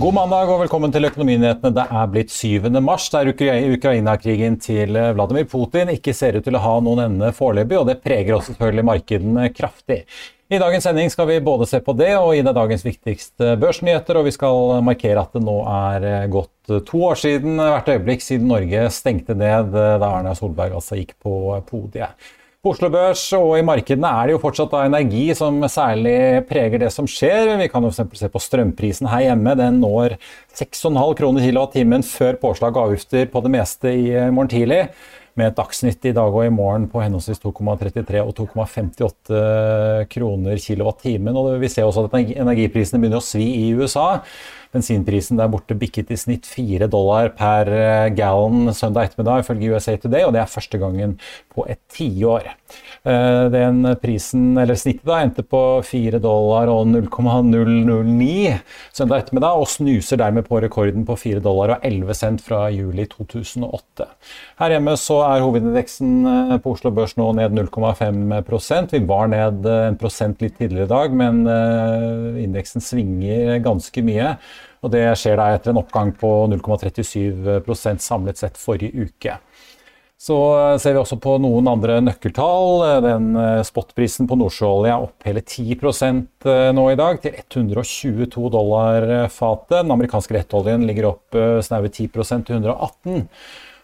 God 0.00 0.14
mandag 0.16 0.48
og 0.48 0.62
velkommen 0.62 0.92
til 0.94 1.04
Økonominyhetene. 1.04 1.74
Det 1.76 1.82
er 1.84 2.06
blitt 2.08 2.30
7. 2.32 2.70
mars, 2.80 3.10
der 3.12 3.28
Ukraina-krigen 3.28 4.54
til 4.64 4.96
Vladimir 4.96 5.44
Putin 5.50 5.92
ikke 5.92 6.14
ser 6.16 6.38
ut 6.38 6.46
til 6.46 6.56
å 6.56 6.62
ha 6.64 6.72
noen 6.80 7.02
ende 7.04 7.28
foreløpig, 7.36 7.76
og 7.76 7.84
det 7.90 7.98
preger 8.00 8.38
også 8.38 8.54
selvfølgelig 8.54 8.86
markedene 8.88 9.50
kraftig. 9.52 9.98
I 10.48 10.62
dagens 10.62 10.88
sending 10.88 11.12
skal 11.12 11.28
vi 11.28 11.36
både 11.44 11.68
se 11.68 11.82
på 11.84 11.92
det 12.00 12.14
og 12.16 12.32
gi 12.32 12.40
deg 12.46 12.56
dagens 12.56 12.86
viktigste 12.86 13.52
børsnyheter, 13.60 14.16
og 14.16 14.30
vi 14.30 14.32
skal 14.38 14.80
markere 14.88 15.20
at 15.20 15.36
det 15.36 15.44
nå 15.44 15.58
er 15.68 16.08
gått 16.32 16.72
to 16.88 17.04
år 17.10 17.20
siden 17.20 17.60
hvert 17.60 17.92
øyeblikk 17.92 18.24
siden 18.24 18.48
Norge 18.48 18.88
stengte 18.96 19.36
ned 19.36 19.76
da 19.76 20.14
Erna 20.14 20.32
Solberg 20.38 20.80
altså 20.80 20.96
gikk 20.96 21.18
på 21.20 21.60
podiet. 21.68 22.16
På 22.60 22.74
Oslo 22.74 22.90
Børs 22.92 23.22
og 23.32 23.54
i 23.56 23.62
markedene 23.64 24.04
er 24.04 24.28
det 24.28 24.34
jo 24.34 24.40
fortsatt 24.42 24.74
da 24.74 24.82
energi 24.84 25.22
som 25.32 25.62
særlig 25.64 26.42
preger 26.44 26.82
det 26.82 26.90
som 26.92 27.06
skjer. 27.08 27.54
Vi 27.56 27.68
kan 27.72 27.80
jo 27.80 27.88
eksempel 27.88 28.20
se 28.20 28.28
på 28.28 28.42
strømprisen 28.44 29.08
her 29.08 29.22
hjemme. 29.30 29.54
Den 29.56 29.78
når 29.80 30.18
6,5 30.58 31.14
kroner 31.16 31.46
kilowattimen 31.46 32.04
før 32.04 32.36
påslag 32.42 32.76
og 32.76 32.90
avgifter 32.90 33.30
på 33.32 33.40
det 33.46 33.54
meste 33.54 33.94
i 33.96 34.04
morgen 34.28 34.52
tidlig. 34.52 34.82
Med 35.40 35.54
et 35.54 35.56
dagsnytt 35.56 36.04
i 36.04 36.12
dag 36.12 36.36
og 36.36 36.44
i 36.44 36.52
morgen 36.52 36.84
på 36.92 37.00
henholdsvis 37.00 37.40
2,33 37.40 38.20
og 38.26 38.36
2,58 38.42 39.40
kroner 40.12 40.60
kilowattimen. 40.60 41.40
Og 41.40 41.54
vi 41.64 41.72
ser 41.72 41.88
også 41.88 42.10
at 42.10 42.20
energiprisene 42.28 43.00
begynner 43.00 43.24
å 43.24 43.24
svi 43.24 43.46
i 43.62 43.70
USA. 43.72 44.18
Bensinprisen 44.70 45.38
der 45.40 45.50
borte 45.50 45.74
bikket 45.74 46.12
i 46.14 46.18
snitt 46.20 46.46
4 46.46 46.86
dollar 46.90 47.32
per 47.34 47.66
gallon 48.14 48.70
søndag 48.76 49.10
ettermiddag, 49.10 49.42
ifølge 49.42 49.74
USA 49.74 49.96
Today, 49.98 50.22
og 50.26 50.34
det 50.36 50.44
er 50.44 50.52
første 50.52 50.78
gangen 50.78 51.16
på 51.50 51.64
et 51.66 51.80
tiår. 51.90 52.46
Den 53.50 53.82
prisen, 53.98 54.52
eller 54.60 54.78
snittet 54.78 55.08
da, 55.08 55.18
endte 55.24 55.42
på 55.42 55.80
4 55.88 56.20
dollar 56.22 56.70
og 56.70 56.84
0,009 56.92 58.60
søndag 58.94 59.24
ettermiddag, 59.24 59.58
og 59.58 59.66
snuser 59.72 60.20
dermed 60.20 60.46
på 60.46 60.60
rekorden 60.62 61.06
på 61.08 61.18
4 61.18 61.42
dollar 61.42 61.74
og 61.74 61.86
11 61.90 62.20
cent 62.20 62.44
fra 62.44 62.68
juli 62.70 63.08
2008. 63.10 64.06
Her 64.60 64.76
hjemme 64.76 64.94
så 65.00 65.18
er 65.26 65.42
hovedindeksen 65.42 66.60
på 66.62 66.76
Oslo 66.76 66.94
Børs 66.94 67.16
nå 67.18 67.32
ned 67.40 67.58
0,5% 67.58 68.94
Vi 68.94 69.02
var 69.08 69.30
ned 69.32 69.66
en 69.66 69.98
prosent 69.98 70.44
litt 70.44 70.60
tidligere 70.60 70.86
i 70.86 70.94
dag, 70.94 71.20
men 71.24 71.42
indeksen 72.38 72.84
svinger 72.84 73.58
ganske 73.64 74.06
mye. 74.06 74.36
Og 74.80 74.92
det 74.94 75.04
skjer 75.20 75.36
da 75.40 75.50
etter 75.54 75.74
en 75.74 75.80
oppgang 75.82 76.14
på 76.16 76.30
0,37% 76.54 78.00
samlet 78.04 78.40
sett 78.40 78.60
forrige 78.60 79.06
uke. 79.08 79.36
Så 80.20 80.36
ser 80.76 80.92
vi 80.92 81.00
også 81.00 81.16
på 81.16 81.38
noen 81.40 81.68
andre 81.70 81.94
nøkkeltall. 82.04 82.82
Den 83.04 83.30
Spotprisen 83.64 84.28
på 84.28 84.36
nordsjøolje 84.36 84.92
er 84.92 85.06
opp 85.06 85.24
hele 85.24 85.40
10 85.40 86.74
nå 86.76 86.84
i 86.92 86.98
dag, 87.00 87.22
til 87.24 87.38
122 87.40 88.50
dollar 88.52 89.06
fatet. 89.32 89.78
Den 89.78 89.94
amerikanske 89.96 90.36
rettoljen 90.36 90.84
ligger 90.88 91.08
opp 91.14 91.40
snaue 91.64 91.88
10% 91.88 92.44
til 92.50 92.60
118. 92.60 93.24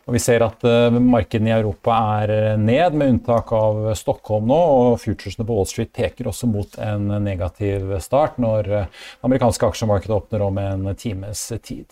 Og 0.06 0.14
Vi 0.14 0.20
ser 0.22 0.44
at 0.46 0.62
markedene 1.02 1.50
i 1.50 1.56
Europa 1.56 1.96
er 2.22 2.56
ned, 2.62 2.94
med 2.94 3.16
unntak 3.16 3.50
av 3.50 3.88
Stockholm 3.98 4.46
nå. 4.46 4.58
og 4.58 5.00
Futuresene 5.02 5.42
på 5.46 5.56
Wall 5.56 5.66
Street 5.66 5.90
peker 5.90 6.28
også 6.30 6.46
mot 6.46 6.78
en 6.78 7.08
negativ 7.24 7.90
start 8.04 8.38
når 8.38 8.68
det 8.70 8.82
amerikanske 9.26 9.66
aksjemarkedet 9.66 10.14
åpner 10.14 10.44
om 10.46 10.60
en 10.62 10.92
times 10.94 11.42
tid. 11.58 11.90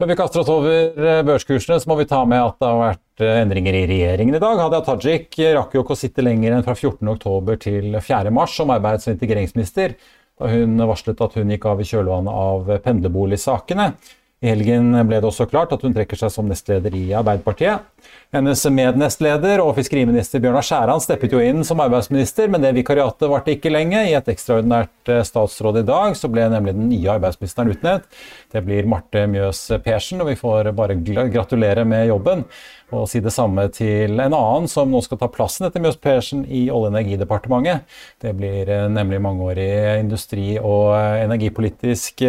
Før 0.00 0.08
vi 0.08 0.16
kaster 0.16 0.40
oss 0.40 0.48
over 0.48 1.24
børskursene, 1.26 1.76
så 1.82 1.90
må 1.90 1.98
vi 1.98 2.06
ta 2.08 2.22
med 2.24 2.40
at 2.40 2.62
det 2.62 2.68
har 2.70 2.78
vært 2.80 3.24
endringer 3.42 3.76
i 3.76 3.82
regjeringen 3.90 4.38
i 4.38 4.40
dag. 4.40 4.62
Hadia 4.62 4.80
Tajik 4.86 5.36
rakk 5.58 5.74
jo 5.76 5.82
ikke 5.82 5.92
å 5.92 6.00
sitte 6.00 6.24
lenger 6.24 6.54
enn 6.54 6.64
fra 6.64 6.72
14.10 6.78 7.58
til 7.66 7.98
4.3 7.98 8.46
som 8.54 8.72
arbeids- 8.72 9.10
og 9.10 9.18
integreringsminister, 9.18 9.98
da 10.40 10.54
hun 10.54 10.80
varslet 10.88 11.20
at 11.20 11.36
hun 11.36 11.52
gikk 11.52 11.66
av 11.68 11.82
i 11.82 11.90
kjølvannet 11.90 12.40
av 12.46 12.72
pendlerboligsakene. 12.86 13.90
I 14.40 14.48
helgen 14.48 14.94
ble 15.04 15.18
det 15.20 15.28
også 15.28 15.44
klart 15.50 15.72
at 15.74 15.82
hun 15.84 15.92
trekker 15.92 16.16
seg 16.16 16.30
som 16.32 16.46
nestleder 16.48 16.94
i 16.96 17.10
Arbeiderpartiet. 17.12 17.84
Hennes 18.32 18.62
mednestleder 18.72 19.60
og 19.60 19.74
fiskeriminister 19.76 20.40
Bjørnar 20.40 20.64
Skjæran 20.64 21.02
steppet 21.04 21.34
jo 21.34 21.42
inn 21.44 21.60
som 21.66 21.82
arbeidsminister, 21.84 22.48
men 22.48 22.64
det 22.64 22.70
vikariatet 22.78 23.28
varte 23.28 23.52
ikke 23.52 23.72
lenge. 23.74 24.00
I 24.08 24.16
et 24.16 24.30
ekstraordinært 24.32 25.12
statsråd 25.28 25.82
i 25.82 25.84
dag 25.90 26.16
så 26.16 26.30
ble 26.32 26.48
nemlig 26.48 26.72
den 26.78 26.88
nye 26.88 27.12
arbeidsministeren 27.18 27.74
utnevnt. 27.74 28.08
Det 28.48 28.64
blir 28.64 28.88
Marte 28.88 29.26
Mjøs 29.28 29.60
Persen, 29.84 30.24
og 30.24 30.32
vi 30.32 30.38
får 30.40 30.72
bare 30.78 30.96
gratulere 31.04 31.84
med 31.84 32.08
jobben. 32.08 32.46
Og 32.90 33.06
si 33.10 33.20
det 33.22 33.30
samme 33.34 33.68
til 33.74 34.18
en 34.18 34.34
annen 34.34 34.66
som 34.70 34.90
nå 34.90 35.02
skal 35.04 35.20
ta 35.20 35.28
plassen 35.30 35.68
etter 35.68 35.82
Mjøs 35.82 35.98
Persen 36.02 36.42
i 36.46 36.64
Olje- 36.66 36.88
og 36.88 36.88
energidepartementet. 36.90 37.84
Det 38.22 38.32
blir 38.34 38.72
nemlig 38.90 39.20
mangeårig 39.22 39.68
industri- 40.00 40.58
og 40.58 40.96
energipolitisk 41.22 42.24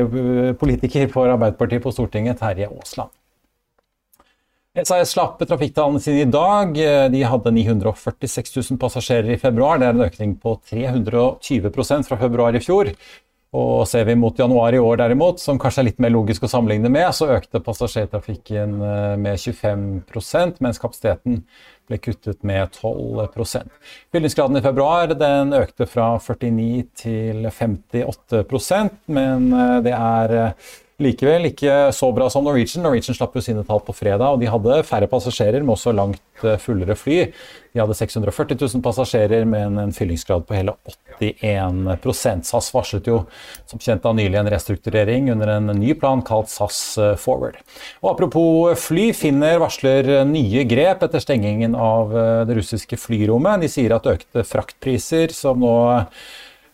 politiker 0.62 1.10
for 1.10 1.34
Arbeiderpartiet 1.34 1.82
på 1.82 1.96
Stortinget, 1.96 2.40
Terje 2.44 2.70
Aasland. 2.70 3.10
SAS 4.72 5.10
slapp 5.12 5.42
trafikktallene 5.44 6.00
sine 6.00 6.22
i 6.24 6.30
dag. 6.32 6.78
De 7.12 7.24
hadde 7.28 7.52
946 7.52 8.54
000 8.70 8.80
passasjerer 8.80 9.34
i 9.34 9.42
februar. 9.42 9.82
Det 9.82 9.90
er 9.90 9.98
en 9.98 10.06
økning 10.06 10.38
på 10.40 10.54
320% 10.72 12.08
fra 12.08 12.20
februar 12.22 12.56
i 12.56 12.62
fjor. 12.64 12.94
Og 13.52 13.84
ser 13.90 14.06
vi 14.08 14.16
mot 14.16 14.38
januar 14.40 14.72
i 14.72 14.80
år 14.80 15.02
derimot, 15.02 15.42
som 15.44 15.58
kanskje 15.60 15.82
er 15.82 15.88
litt 15.90 15.98
mer 16.00 16.14
logisk 16.14 16.46
å 16.48 16.50
sammenligne 16.52 16.88
med, 16.94 17.10
så 17.12 17.28
økte 17.36 17.60
passasjertrafikken 17.64 18.78
med 19.20 19.42
25% 19.44 20.62
mens 20.64 20.80
kapasiteten 20.80 21.42
ble 21.92 22.00
kuttet 22.00 22.46
med 22.48 22.72
12% 22.78 23.68
Fyllingsgraden 24.14 24.62
i 24.62 24.64
februar 24.64 25.12
den 25.18 25.52
økte 25.58 25.88
fra 25.90 26.14
49 26.24 26.86
til 27.02 27.50
58% 27.50 29.02
men 29.12 29.50
det 29.84 29.98
er 29.98 30.54
likevel 31.04 31.50
ikke 31.52 31.92
så 31.96 32.12
bra 32.16 32.30
som 32.32 32.46
Norwegian. 32.46 32.84
Norwegian 32.86 33.18
slapp 33.18 33.36
jo 33.38 33.44
sine 33.44 33.64
tall 33.68 33.82
på 33.86 33.96
fredag, 33.96 34.28
og 34.36 34.42
de 34.42 34.50
hadde 34.52 34.82
færre 34.88 35.10
passasjerer, 35.12 35.62
men 35.64 35.74
også 35.76 35.94
langt 35.96 36.22
fullere 36.62 36.96
fly. 36.98 37.18
De 37.72 37.80
hadde 37.80 37.96
640 37.96 38.58
000 38.60 38.84
passasjerer 38.84 39.46
med 39.48 39.78
en 39.80 39.94
fyllingsgrad 39.96 40.44
på 40.48 40.58
hele 40.58 40.74
81% 41.22 42.48
SAS 42.50 42.70
varslet 42.74 43.08
jo 43.08 43.22
som 43.70 43.80
kjent 43.80 44.04
da 44.04 44.12
nylig 44.18 44.40
en 44.42 44.50
restrukturering 44.52 45.30
under 45.36 45.54
en 45.56 45.72
ny 45.78 45.94
plan 46.00 46.24
kalt 46.26 46.52
SAS 46.52 46.82
Forward. 47.22 47.62
Og 48.02 48.12
Apropos 48.16 48.76
fly, 48.82 49.12
Finner 49.16 49.62
varsler 49.62 50.10
nye 50.28 50.66
grep 50.68 51.06
etter 51.06 51.24
stengingen 51.24 51.78
av 51.78 52.16
det 52.48 52.58
russiske 52.58 53.00
flyrommet. 53.00 53.64
De 53.64 53.72
sier 53.72 53.94
at 53.96 54.10
økte 54.10 54.44
fraktpriser, 54.48 55.32
som 55.36 55.62
nå 55.62 55.76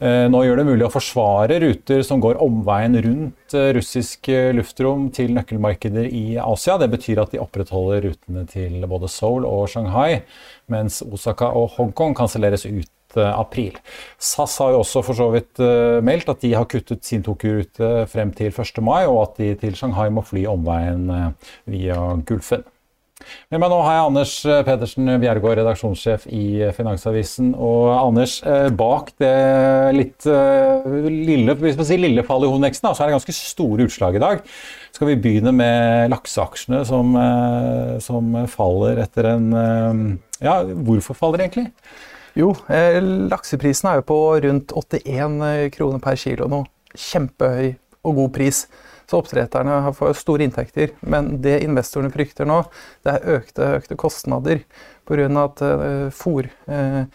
nå 0.02 0.42
gjør 0.46 0.60
det 0.60 0.66
mulig 0.68 0.86
å 0.86 0.92
forsvare 0.94 1.58
ruter 1.64 2.04
som 2.06 2.22
går 2.22 2.38
omveien 2.44 2.98
rundt 3.06 3.56
russisk 3.78 4.30
luftrom 4.54 5.08
til 5.16 5.34
nøkkelmarkeder 5.34 6.06
i 6.06 6.38
Asia. 6.42 6.76
Det 6.78 6.92
betyr 6.94 7.24
at 7.24 7.34
de 7.34 7.42
opprettholder 7.42 8.06
rutene 8.06 8.44
til 8.52 8.86
både 8.86 9.10
Seoul 9.10 9.48
og 9.50 9.66
Shanghai, 9.74 10.22
mens 10.70 11.02
Osaka 11.02 11.50
og 11.50 11.74
Hongkong 11.80 12.14
kanselleres 12.18 12.68
ut 12.70 13.18
april. 13.18 13.74
SAS 14.22 14.60
har 14.62 14.76
jo 14.76 14.84
også 14.84 15.02
for 15.02 15.18
så 15.18 15.32
vidt 15.34 15.58
meldt 16.06 16.30
at 16.30 16.44
de 16.44 16.54
har 16.54 16.68
kuttet 16.70 17.08
sin 17.08 17.24
Tokyo-rute 17.26 18.06
frem 18.12 18.30
til 18.38 18.52
1. 18.52 18.82
mai, 18.86 19.08
og 19.10 19.24
at 19.24 19.40
de 19.42 19.54
til 19.58 19.78
Shanghai 19.80 20.12
må 20.14 20.22
fly 20.28 20.44
omveien 20.52 21.08
via 21.66 21.98
Gulfen. 22.28 22.68
Men 23.52 23.64
nå 23.64 23.78
har 23.82 23.96
jeg 23.96 24.08
Anders 24.10 24.34
eh, 24.46 24.60
Pedersen 24.68 25.10
Bjergård, 25.22 25.58
redaksjonssjef 25.60 26.28
i 26.36 26.60
eh, 26.66 26.74
Finansavisen. 26.76 27.54
Og 27.56 27.90
Anders, 27.96 28.38
eh, 28.46 28.68
bak 28.78 29.14
det 29.22 29.32
litt 29.98 30.28
lille, 30.28 31.56
hvis 31.62 31.80
man 31.80 31.88
sier 31.88 32.02
lille 32.02 32.26
fallet 32.28 32.48
i 32.48 32.52
hovedveksten, 32.52 32.90
så 32.92 33.04
er 33.04 33.10
det 33.10 33.18
ganske 33.18 33.38
store 33.38 33.88
utslag 33.88 34.18
i 34.20 34.24
dag. 34.24 34.44
Skal 34.96 35.12
vi 35.12 35.18
begynne 35.24 35.54
med 35.56 36.12
lakseaksjene 36.14 36.84
som, 36.88 37.14
som 38.04 38.38
faller 38.50 39.04
etter 39.04 39.30
en 39.36 39.48
Ja, 40.42 40.56
hvorfor 40.66 41.18
faller 41.18 41.42
de 41.42 41.46
egentlig? 41.46 41.68
Jo, 42.38 42.52
lakseprisen 43.30 43.92
er 43.92 44.00
jo 44.00 44.08
på 44.10 44.18
rundt 44.46 44.74
81 44.74 45.70
kroner 45.76 46.02
per 46.02 46.18
kilo 46.22 46.50
nå. 46.50 46.64
Kjempehøy 46.98 47.76
og 48.08 48.22
god 48.24 48.34
pris. 48.40 48.66
Så 49.08 49.22
oppdretterne 49.22 49.94
fått 49.96 50.20
store 50.20 50.44
inntekter. 50.44 50.92
Men 51.00 51.38
det 51.44 51.62
investorene 51.64 52.12
frykter 52.12 52.48
nå, 52.48 52.60
det 53.08 53.14
er 53.14 53.38
økte, 53.38 53.70
økte 53.80 53.96
kostnader 54.00 54.66
pga. 55.08 55.28
at 55.46 55.62
uh, 55.64 56.10
fôr, 56.12 56.50
uh, 56.68 57.06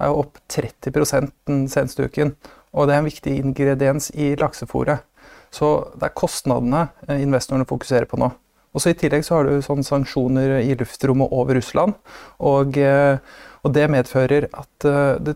er 0.00 0.16
opp 0.16 0.38
30 0.48 1.28
den 1.46 1.66
seneste 1.68 2.08
uken. 2.08 2.32
Og 2.72 2.88
det 2.88 2.94
er 2.94 3.02
en 3.02 3.10
viktig 3.10 3.34
ingrediens 3.36 4.08
i 4.14 4.34
laksefôret. 4.40 5.04
Så 5.50 5.92
det 5.98 6.08
er 6.08 6.16
kostnadene 6.16 6.86
uh, 6.88 7.20
investorene 7.20 7.68
fokuserer 7.68 8.08
på 8.08 8.16
nå. 8.16 8.30
Og 8.72 8.80
så 8.80 8.94
I 8.94 8.96
tillegg 8.96 9.26
så 9.26 9.34
har 9.34 9.44
du 9.44 9.60
sånne 9.60 9.84
sanksjoner 9.84 10.60
i 10.62 10.72
luftrommet 10.78 11.28
over 11.34 11.58
Russland. 11.58 11.96
Og, 12.38 12.76
og 12.78 13.72
det 13.74 13.86
medfører 13.90 14.46
at 14.46 14.86
det, 15.26 15.34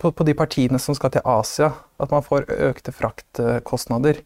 på, 0.00 0.08
på, 0.16 0.24
de 0.24 0.32
partiene 0.32 0.80
som 0.80 0.96
skal 0.96 1.12
til 1.12 1.26
Asia, 1.28 1.74
at 2.00 2.08
man 2.08 2.24
får 2.24 2.48
økte 2.70 2.94
fraktkostnader. 2.96 4.22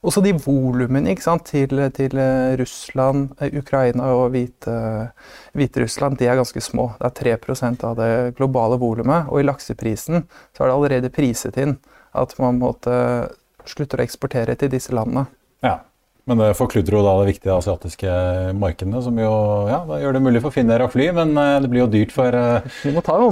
Også 0.00 0.22
de 0.24 0.32
volumene 0.32 1.12
til, 1.44 1.90
til, 1.92 2.18
eh, 2.18 2.56
Russland, 2.56 3.34
eh, 3.40 3.52
Ukraina 3.58 4.14
og 4.16 4.32
Hviterussland 4.32 6.16
de 6.16 6.26
er 6.26 6.36
ganske 6.40 6.60
små. 6.60 6.94
Det 6.98 7.06
er 7.10 7.36
3% 7.36 7.84
av 7.84 7.96
det 7.96 8.36
globale 8.36 8.78
volumet. 8.80 9.28
Og 9.28 9.40
i 9.40 9.44
lakseprisen 9.44 10.24
så 10.56 10.62
er 10.62 10.70
det 10.70 10.76
allerede 10.76 11.12
priset 11.12 11.58
inn 11.60 11.76
at 12.14 12.32
man 12.38 12.58
måtte 12.58 13.28
slutte 13.68 13.98
å 13.98 14.02
eksportere 14.02 14.56
til 14.56 14.72
disse 14.72 14.94
landene. 14.94 15.26
Ja, 15.62 15.80
Men 16.28 16.38
det 16.38 16.52
forkludrer 16.54 16.94
jo 16.94 17.02
da 17.02 17.12
det 17.18 17.32
viktige 17.32 17.54
asiatiske 17.56 18.10
markedene, 18.54 19.00
som 19.02 19.16
jo 19.18 19.30
ja, 19.66 19.80
gjør 19.98 20.14
det 20.14 20.20
mulig 20.22 20.42
for 20.44 20.54
Finnair 20.54 20.84
å 20.84 20.90
fly, 20.92 21.08
men 21.16 21.32
eh, 21.40 21.56
det 21.64 21.70
blir 21.72 21.82
jo 21.82 21.90
dyrt 21.90 22.12
for 22.14 22.36
uh, 22.36 22.60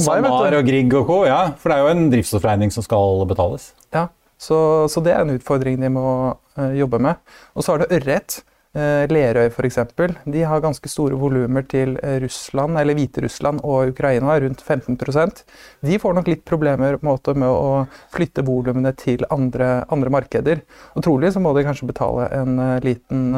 SalMar 0.03 0.57
og 0.59 0.67
Grieg 0.67 0.97
og 0.99 1.07
co. 1.07 1.19
Ja, 1.29 1.53
for 1.61 1.71
det 1.71 1.77
er 1.77 1.85
jo 1.85 1.93
en 1.93 2.09
drivstoffregning 2.11 2.73
som 2.75 2.83
skal 2.83 3.23
betales. 3.29 3.71
Ja, 3.95 4.09
så, 4.39 4.87
så, 4.91 5.03
det 5.03 5.15
er 5.15 5.25
en 5.25 5.35
utfordring 5.35 5.81
de 5.83 5.91
må 5.93 6.07
uh, 6.59 6.71
jobbe 6.79 7.01
med. 7.03 7.19
Og 7.59 7.65
så 7.65 7.75
har 7.75 7.83
du 7.83 7.99
ørret. 7.99 8.43
Uh, 8.77 9.09
Lerøy 9.11 9.49
f.eks. 9.49 9.79
De 10.29 10.43
har 10.47 10.63
ganske 10.63 10.91
store 10.93 11.17
volumer 11.19 11.65
til 11.67 11.97
eh, 12.05 12.19
Russland, 12.23 12.77
eller 12.79 12.95
Hviterussland 12.95 13.63
og 13.67 13.95
Ukraina, 13.95 14.37
rundt 14.45 14.61
15% 14.61 15.41
De 15.89 15.97
får 15.99 16.15
nok 16.15 16.29
litt 16.29 16.45
problemer 16.47 16.99
måte, 17.03 17.33
med 17.33 17.49
å 17.49 17.87
flytte 18.15 18.45
volumene 18.47 18.93
til 19.01 19.25
andre, 19.35 19.87
andre, 19.89 20.13
markeder. 20.13 20.61
Og 20.95 21.07
trolig 21.09 21.33
så 21.35 21.43
må 21.43 21.55
de 21.57 21.65
kanskje 21.67 21.89
betale 21.89 22.29
en 22.37 22.61
liten 22.85 23.33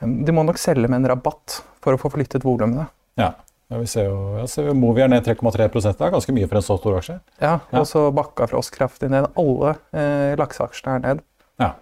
De 0.00 0.34
må 0.34 0.46
nok 0.48 0.58
selge 0.58 0.88
med 0.88 1.02
en 1.02 1.12
rabatt 1.12 1.60
for 1.84 1.94
å 1.94 2.00
få 2.00 2.10
flyttet 2.16 2.48
volumene. 2.48 2.88
Ja. 3.20 3.34
Ja, 3.68 3.78
vi 3.82 3.88
ser 3.90 4.06
jo, 4.08 4.20
ja, 4.38 4.46
ser 4.48 4.70
Movi 4.72 5.02
er 5.04 5.10
ned 5.12 5.26
3,3 5.26 5.66
Det 5.84 5.90
er 5.92 6.12
ganske 6.14 6.32
mye 6.32 6.46
for 6.48 6.60
en 6.60 6.64
så 6.64 6.78
stor 6.80 6.94
aksje. 7.02 7.18
Ja, 7.42 7.58
og 7.76 7.84
så 7.90 8.06
bakka 8.16 8.46
Frosk 8.48 8.78
kraftig 8.78 9.10
ned. 9.12 9.28
Alle 9.36 9.74
eh, 9.92 10.32
lakseaksjene 10.40 10.94
er 10.96 11.02
ned. 11.04 11.20
Ja. 11.60 11.74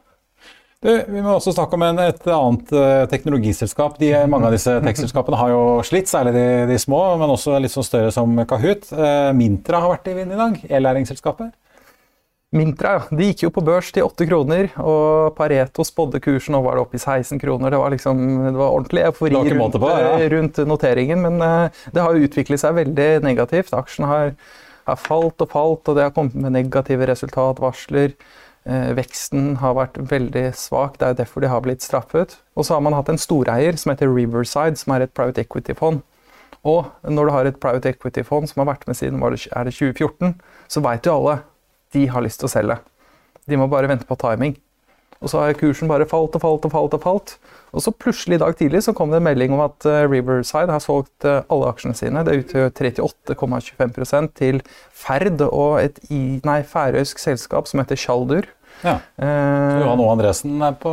Du, 0.83 0.91
vi 0.91 1.23
må 1.23 1.37
også 1.37 1.55
snakke 1.55 1.79
om 1.79 1.85
en, 1.87 2.01
et 2.03 2.27
annet 2.27 2.73
eh, 2.75 3.05
teknologiselskap. 3.13 4.01
De, 4.03 4.11
mange 4.31 4.51
av 4.51 4.57
disse 4.57 4.75
tekstselskapene 4.89 5.39
har 5.39 5.55
jo 5.55 5.63
slitt, 5.87 6.11
særlig 6.11 6.35
de, 6.35 6.47
de, 6.73 6.81
små, 6.83 7.05
men 7.23 7.37
også 7.37 7.61
litt 7.63 7.75
sånn 7.75 7.87
større 7.87 8.11
som 8.15 8.35
Kahoot. 8.51 8.91
Eh, 8.91 9.31
Mintra 9.39 9.85
har 9.85 9.95
vært 9.95 10.11
i 10.11 10.17
vind 10.19 10.35
i 10.35 10.41
dag, 10.43 10.59
e-læringsselskapet. 10.67 11.55
Mintra 12.55 12.93
ja. 12.95 13.03
de 13.11 13.27
gikk 13.33 13.43
jo 13.43 13.51
på 13.51 13.63
børs 13.67 13.89
til 13.91 14.07
8 14.07 14.27
kroner, 14.31 14.69
og 14.79 15.35
Pareto 15.35 15.83
spådde 15.85 16.21
kursen 16.23 16.55
og 16.55 16.69
var 16.69 16.79
det 16.79 16.85
oppe 16.85 16.99
i 16.99 17.03
16 17.03 17.41
kroner. 17.43 17.75
Det 17.75 17.81
var 17.81 17.91
liksom, 17.91 18.23
det 18.47 18.55
var 18.55 18.77
ordentlig 18.77 19.03
eufori 19.09 19.35
rundt, 19.35 19.79
på, 19.83 19.91
ja. 19.91 20.13
rundt, 20.31 20.61
noteringen, 20.71 21.25
men 21.27 21.43
uh, 21.43 21.83
det 21.91 22.05
har 22.05 22.15
jo 22.15 22.29
utviklet 22.29 22.63
seg 22.63 22.79
veldig 22.79 23.09
negativt. 23.27 23.75
Aksjen 23.75 24.07
har, 24.07 24.35
har, 24.87 25.01
falt 25.03 25.43
og 25.43 25.51
falt, 25.51 25.91
og 25.91 25.99
det 25.99 26.07
har 26.07 26.15
kommet 26.15 26.39
med 26.39 26.55
negative 26.55 27.09
resultatvarsler. 27.11 28.15
Uh, 28.67 28.95
veksten 28.99 29.57
har 29.59 29.75
vært 29.79 29.99
veldig 30.15 30.47
svak, 30.55 31.01
det 31.03 31.11
er 31.11 31.19
derfor 31.25 31.43
de 31.43 31.51
har 31.51 31.67
blitt 31.67 31.83
straffet. 31.83 32.39
Og 32.55 32.69
så 32.69 32.79
har 32.79 32.87
man 32.87 32.95
hatt 32.95 33.11
en 33.11 33.19
storeier 33.19 33.75
som 33.75 33.91
heter 33.91 34.13
Riverside, 34.13 34.79
som 34.79 34.95
er 34.95 35.09
et 35.09 35.15
private 35.19 35.43
equity-fond. 35.43 35.99
Og 36.67 37.11
når 37.11 37.27
du 37.27 37.35
har 37.35 37.51
et 37.51 37.61
private 37.63 37.91
equity-fond 37.91 38.47
som 38.51 38.63
har 38.63 38.71
vært 38.71 38.87
med 38.87 38.99
siden 38.99 39.19
var 39.23 39.35
det, 39.35 39.45
er 39.51 39.67
det 39.67 39.75
2014, 39.75 40.39
så 40.71 40.87
veit 40.87 41.07
jo 41.07 41.19
alle 41.19 41.37
de 41.95 42.07
har 42.11 42.25
lyst 42.25 42.43
til 42.43 42.49
å 42.49 42.53
selge. 42.53 42.79
De 43.47 43.59
må 43.59 43.69
bare 43.71 43.91
vente 43.91 44.09
på 44.09 44.19
timing. 44.19 44.57
Og 45.23 45.31
så 45.33 45.41
har 45.41 45.57
kursen 45.57 45.89
bare 45.89 46.07
falt 46.09 46.35
og 46.37 46.43
falt 46.43 46.67
og 46.69 46.73
falt. 46.73 46.97
Og 46.97 47.03
falt. 47.03 47.37
Og 47.77 47.83
så 47.85 47.93
plutselig 47.93 48.39
i 48.39 48.43
dag 48.43 48.57
tidlig 48.57 48.83
så 48.85 48.95
kom 48.97 49.13
det 49.13 49.21
en 49.21 49.27
melding 49.27 49.55
om 49.57 49.63
at 49.65 49.87
eh, 49.89 50.05
Riverside 50.09 50.73
har 50.73 50.83
solgt 50.83 51.25
eh, 51.29 51.43
alle 51.53 51.71
aksjene 51.73 51.97
sine. 51.97 52.25
Det 52.27 52.37
utgjør 52.43 52.71
38,25% 53.33 54.37
til 54.39 54.61
Ferd 54.93 55.43
og 55.49 55.81
et 55.83 56.01
nei, 56.11 56.61
færøysk 56.69 57.21
selskap 57.23 57.69
som 57.71 57.83
heter 57.83 58.01
Tjaldur. 58.01 58.49
Ja. 58.85 58.99
Eh, 59.17 59.81
Johan 59.81 60.03
O. 60.05 60.09
Andresen 60.13 60.61
er 60.63 60.77
på 60.81 60.93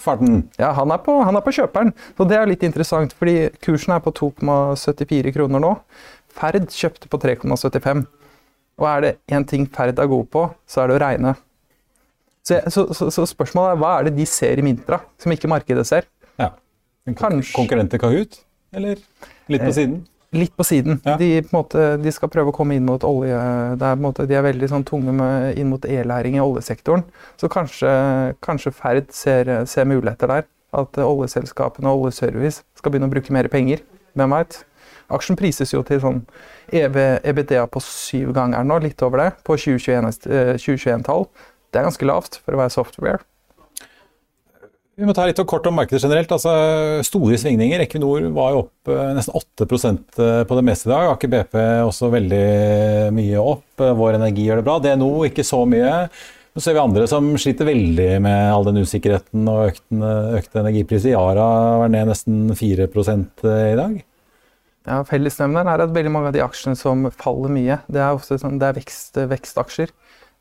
farten? 0.00 0.46
Ja, 0.60 0.72
han 0.76 0.92
er 0.94 1.00
på, 1.04 1.18
han 1.24 1.36
er 1.36 1.44
på 1.44 1.52
kjøperen. 1.58 1.92
Så 2.16 2.28
det 2.28 2.38
er 2.38 2.48
litt 2.48 2.64
interessant, 2.64 3.12
fordi 3.16 3.50
kursen 3.64 3.96
er 3.96 4.04
på 4.04 4.14
2,74 4.16 5.34
kroner 5.36 5.64
nå. 5.64 5.74
Ferd 6.38 6.70
kjøpte 6.72 7.10
på 7.10 7.20
3,75. 7.20 8.06
Og 8.78 8.86
er 8.86 9.04
det 9.04 9.12
én 9.34 9.46
ting 9.48 9.66
Ferd 9.74 9.98
er 9.98 10.10
god 10.10 10.26
på, 10.32 10.48
så 10.68 10.82
er 10.82 10.90
det 10.90 10.98
å 10.98 11.02
regne. 11.02 11.34
Så, 12.46 12.60
så, 12.72 12.84
så, 12.94 13.08
så, 13.12 13.24
spørsmålet 13.28 13.74
er 13.74 13.80
hva 13.82 13.94
er 13.98 14.08
det 14.08 14.14
de 14.16 14.26
ser 14.28 14.60
i 14.60 14.64
Mintra, 14.64 15.02
som 15.20 15.32
ikke 15.34 15.50
markedet 15.50 15.84
ser? 15.88 16.06
Ja. 16.40 16.54
En 17.08 17.16
konkurrent 17.18 17.90
til 17.92 18.00
Kahoot, 18.00 18.38
eller 18.72 18.96
litt 19.48 19.64
på 19.64 19.68
eh, 19.68 19.74
siden? 19.76 19.98
Litt 20.36 20.54
på 20.56 20.64
siden. 20.64 21.00
Ja. 21.04 21.16
De, 21.20 21.28
på 21.44 21.56
måte, 21.56 21.84
de, 22.00 22.12
skal 22.12 22.30
prøve 22.32 22.52
å 22.52 22.56
komme 22.56 22.76
inn 22.76 22.86
mot 22.88 23.04
olje 23.04 23.36
er, 23.36 24.00
måte, 24.00 24.26
De 24.28 24.36
er 24.36 24.44
veldig 24.44 24.68
sånn, 24.68 24.84
tunge 24.88 25.12
med, 25.16 25.58
inn 25.60 25.70
mot 25.72 25.84
e-læring 25.88 26.36
i 26.36 26.42
oljesektoren. 26.44 27.04
Så 27.40 27.48
kanskje, 27.52 27.90
kanskje 28.44 28.74
Ferd 28.76 29.12
ser, 29.16 29.50
ser, 29.68 29.88
muligheter 29.88 30.32
der. 30.32 30.48
At 30.76 31.00
oljeselskapene 31.00 31.88
og 31.88 32.06
oljeservice 32.06 32.60
skal 32.76 32.92
begynne 32.92 33.08
å 33.08 33.14
bruke 33.14 33.32
mer 33.32 33.48
penger. 33.52 33.80
Hvem 34.16 34.36
veit? 34.36 34.60
Aksjen 35.08 35.38
prises 35.40 35.72
jo 35.72 35.80
til 35.86 36.02
sånn 36.02 36.22
EBDA 36.68 37.64
på 37.72 37.80
syv 37.84 38.34
ganger 38.36 38.66
nå, 38.66 38.80
litt 38.84 39.02
over 39.06 39.24
det, 39.24 39.30
på 39.46 39.56
2021-tall. 39.56 40.58
2021 40.60 41.08
det 41.68 41.80
er 41.80 41.84
ganske 41.84 42.08
lavt 42.08 42.40
for 42.44 42.56
å 42.56 42.62
være 42.62 42.72
software. 42.72 43.20
Vi 44.98 45.06
må 45.06 45.14
ta 45.14 45.28
litt 45.28 45.38
kort 45.46 45.66
om 45.70 45.76
markedet 45.78 46.00
generelt. 46.02 46.32
Altså, 46.34 46.52
store 47.06 47.36
svingninger. 47.38 47.84
Equinor 47.84 48.24
var 48.34 48.54
jo 48.54 48.62
opp 48.64 48.90
eh, 48.90 49.12
nesten 49.14 49.36
8 49.38 49.68
eh, 49.68 50.40
på 50.48 50.58
det 50.58 50.64
meste 50.66 50.88
i 50.88 50.90
dag. 50.90 51.12
Aker 51.12 51.30
BP 51.30 51.54
også 51.86 52.10
veldig 52.10 52.40
mye 53.14 53.44
opp. 53.44 53.78
Vår 53.78 54.18
Energi 54.18 54.48
gjør 54.48 54.58
det 54.58 54.66
bra. 54.66 54.80
DNO 54.82 55.12
ikke 55.28 55.46
så 55.46 55.62
mye. 55.70 56.08
Så 56.56 56.64
ser 56.64 56.74
vi 56.74 56.82
andre 56.82 57.06
som 57.06 57.30
sliter 57.38 57.68
veldig 57.68 58.08
med 58.24 58.50
all 58.50 58.66
den 58.66 58.82
usikkerheten 58.82 59.46
og 59.46 59.68
økte, 59.68 60.12
økte 60.40 60.62
energipriser. 60.64 61.12
Yara 61.14 61.46
var 61.84 61.94
ned 61.94 62.10
nesten 62.10 62.48
4 62.58 62.88
i 62.88 63.78
dag. 63.78 64.00
Ja, 64.88 65.02
Fellesnevneren 65.04 65.68
er 65.68 65.82
at 65.84 65.92
veldig 65.92 66.12
mange 66.14 66.30
av 66.30 66.36
de 66.36 66.40
aksjene 66.40 66.78
som 66.78 67.04
faller 67.12 67.52
mye, 67.52 67.80
det 67.92 68.00
er 68.00 68.16
ofte 68.16 68.38
sånn, 68.40 68.56
det 68.60 68.70
er 68.70 68.78
vekst, 68.78 69.20
vekstaksjer. 69.28 69.92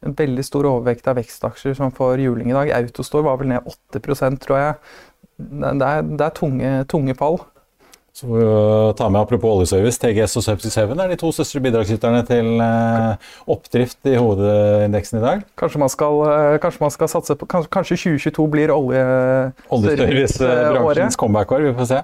En 0.06 0.14
veldig 0.16 0.46
stor 0.46 0.68
overvekt 0.70 1.10
av 1.10 1.18
vekstaksjer 1.18 1.76
som 1.76 1.92
får 1.92 2.22
juling 2.22 2.52
i 2.52 2.56
dag. 2.56 2.72
Autostore 2.78 3.26
var 3.26 3.40
vel 3.42 3.52
ned 3.52 3.68
8% 3.68 4.40
tror 4.46 4.60
jeg. 4.62 4.80
Det 5.38 5.74
er, 5.74 6.06
det 6.08 6.24
er 6.24 6.36
tunge, 6.38 6.74
tunge, 6.90 7.16
fall. 7.18 7.40
Så 8.18 8.30
vi 8.30 8.46
ta 8.98 9.10
med 9.14 9.22
Apropos 9.22 9.60
oljeservice, 9.60 10.00
TGS 10.02 10.40
og 10.40 10.46
Subsea 10.46 10.88
7 10.88 10.96
er 10.96 11.12
de 11.12 11.20
to 11.22 11.30
største 11.36 11.62
bidragsyterne 11.62 12.24
til 12.26 12.56
uh, 12.58 13.20
oppdrift 13.46 14.10
i 14.10 14.16
hovedindeksen 14.18 15.20
i 15.20 15.26
dag. 15.26 15.46
Kanskje 15.60 15.84
man 15.84 15.94
skal, 15.94 16.24
uh, 16.24 16.56
kanskje 16.64 16.86
man 16.88 16.94
skal 16.94 17.12
satse 17.14 17.38
på 17.38 17.50
Kanskje 17.52 18.00
2022 18.00 18.50
blir 18.56 18.74
olje... 18.74 19.06
oljeservice-bransjens 19.70 21.20
comeback-år. 21.20 21.70
Vi 21.70 21.78
får 21.78 21.92
se. 21.92 22.04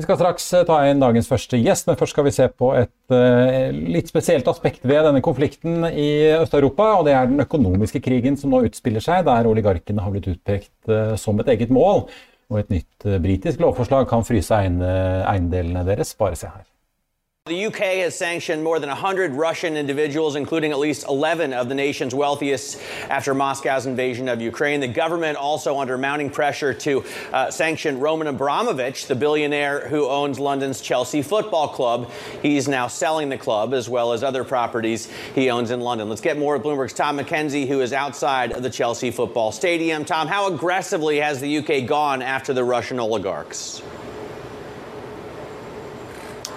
Vi 0.00 0.06
skal 0.06 0.16
straks 0.16 0.46
eh, 0.56 0.62
ta 0.64 0.78
inn 0.88 1.02
dagens 1.02 1.26
første 1.28 1.58
gjest, 1.60 1.84
men 1.84 1.98
først 2.00 2.14
skal 2.14 2.24
vi 2.24 2.32
se 2.32 2.46
på 2.48 2.70
et 2.78 3.12
uh, 3.12 3.68
litt 3.68 4.08
spesielt 4.08 4.46
aspekt 4.48 4.86
ved 4.88 5.02
denne 5.04 5.20
konflikten 5.20 5.84
i 5.90 6.32
Øst-Europa. 6.38 6.86
og 6.96 7.04
Det 7.04 7.12
er 7.12 7.28
den 7.28 7.44
økonomiske 7.44 8.00
krigen 8.00 8.38
som 8.40 8.54
nå 8.54 8.62
utspiller 8.70 9.04
seg, 9.04 9.26
der 9.28 9.50
oligarkene 9.50 10.00
har 10.00 10.14
blitt 10.14 10.30
utpekt 10.32 10.72
uh, 10.88 11.12
som 11.20 11.36
et 11.44 11.52
eget 11.52 11.74
mål. 11.74 12.06
Og 12.48 12.62
et 12.62 12.72
nytt 12.72 13.04
uh, 13.10 13.18
britisk 13.20 13.60
lovforslag 13.60 14.08
kan 14.08 14.24
fryse 14.24 14.56
eiendelene 14.56 15.84
deres. 15.84 16.16
Bare 16.16 16.40
se 16.40 16.48
her. 16.48 16.69
The 17.50 17.66
UK 17.66 17.78
has 18.04 18.14
sanctioned 18.14 18.62
more 18.62 18.78
than 18.78 18.90
100 18.90 19.32
Russian 19.32 19.76
individuals, 19.76 20.36
including 20.36 20.70
at 20.70 20.78
least 20.78 21.04
11 21.08 21.52
of 21.52 21.68
the 21.68 21.74
nation's 21.74 22.14
wealthiest, 22.14 22.80
after 23.08 23.34
Moscow's 23.34 23.86
invasion 23.86 24.28
of 24.28 24.40
Ukraine. 24.40 24.78
The 24.78 24.86
government 24.86 25.36
also 25.36 25.80
under 25.80 25.98
mounting 25.98 26.30
pressure 26.30 26.72
to 26.72 27.04
uh, 27.32 27.50
sanction 27.50 27.98
Roman 27.98 28.28
Abramovich, 28.28 29.08
the 29.08 29.16
billionaire 29.16 29.88
who 29.88 30.06
owns 30.06 30.38
London's 30.38 30.80
Chelsea 30.80 31.22
Football 31.22 31.70
Club. 31.70 32.08
He's 32.40 32.68
now 32.68 32.86
selling 32.86 33.30
the 33.30 33.38
club 33.38 33.74
as 33.74 33.88
well 33.88 34.12
as 34.12 34.22
other 34.22 34.44
properties 34.44 35.10
he 35.34 35.50
owns 35.50 35.72
in 35.72 35.80
London. 35.80 36.08
Let's 36.08 36.20
get 36.20 36.38
more 36.38 36.54
of 36.54 36.62
Bloomberg's 36.62 36.92
Tom 36.92 37.18
McKenzie, 37.18 37.66
who 37.66 37.80
is 37.80 37.92
outside 37.92 38.52
of 38.52 38.62
the 38.62 38.70
Chelsea 38.70 39.10
Football 39.10 39.50
Stadium. 39.50 40.04
Tom, 40.04 40.28
how 40.28 40.54
aggressively 40.54 41.16
has 41.16 41.40
the 41.40 41.58
UK 41.58 41.84
gone 41.84 42.22
after 42.22 42.52
the 42.52 42.62
Russian 42.62 43.00
oligarchs? 43.00 43.82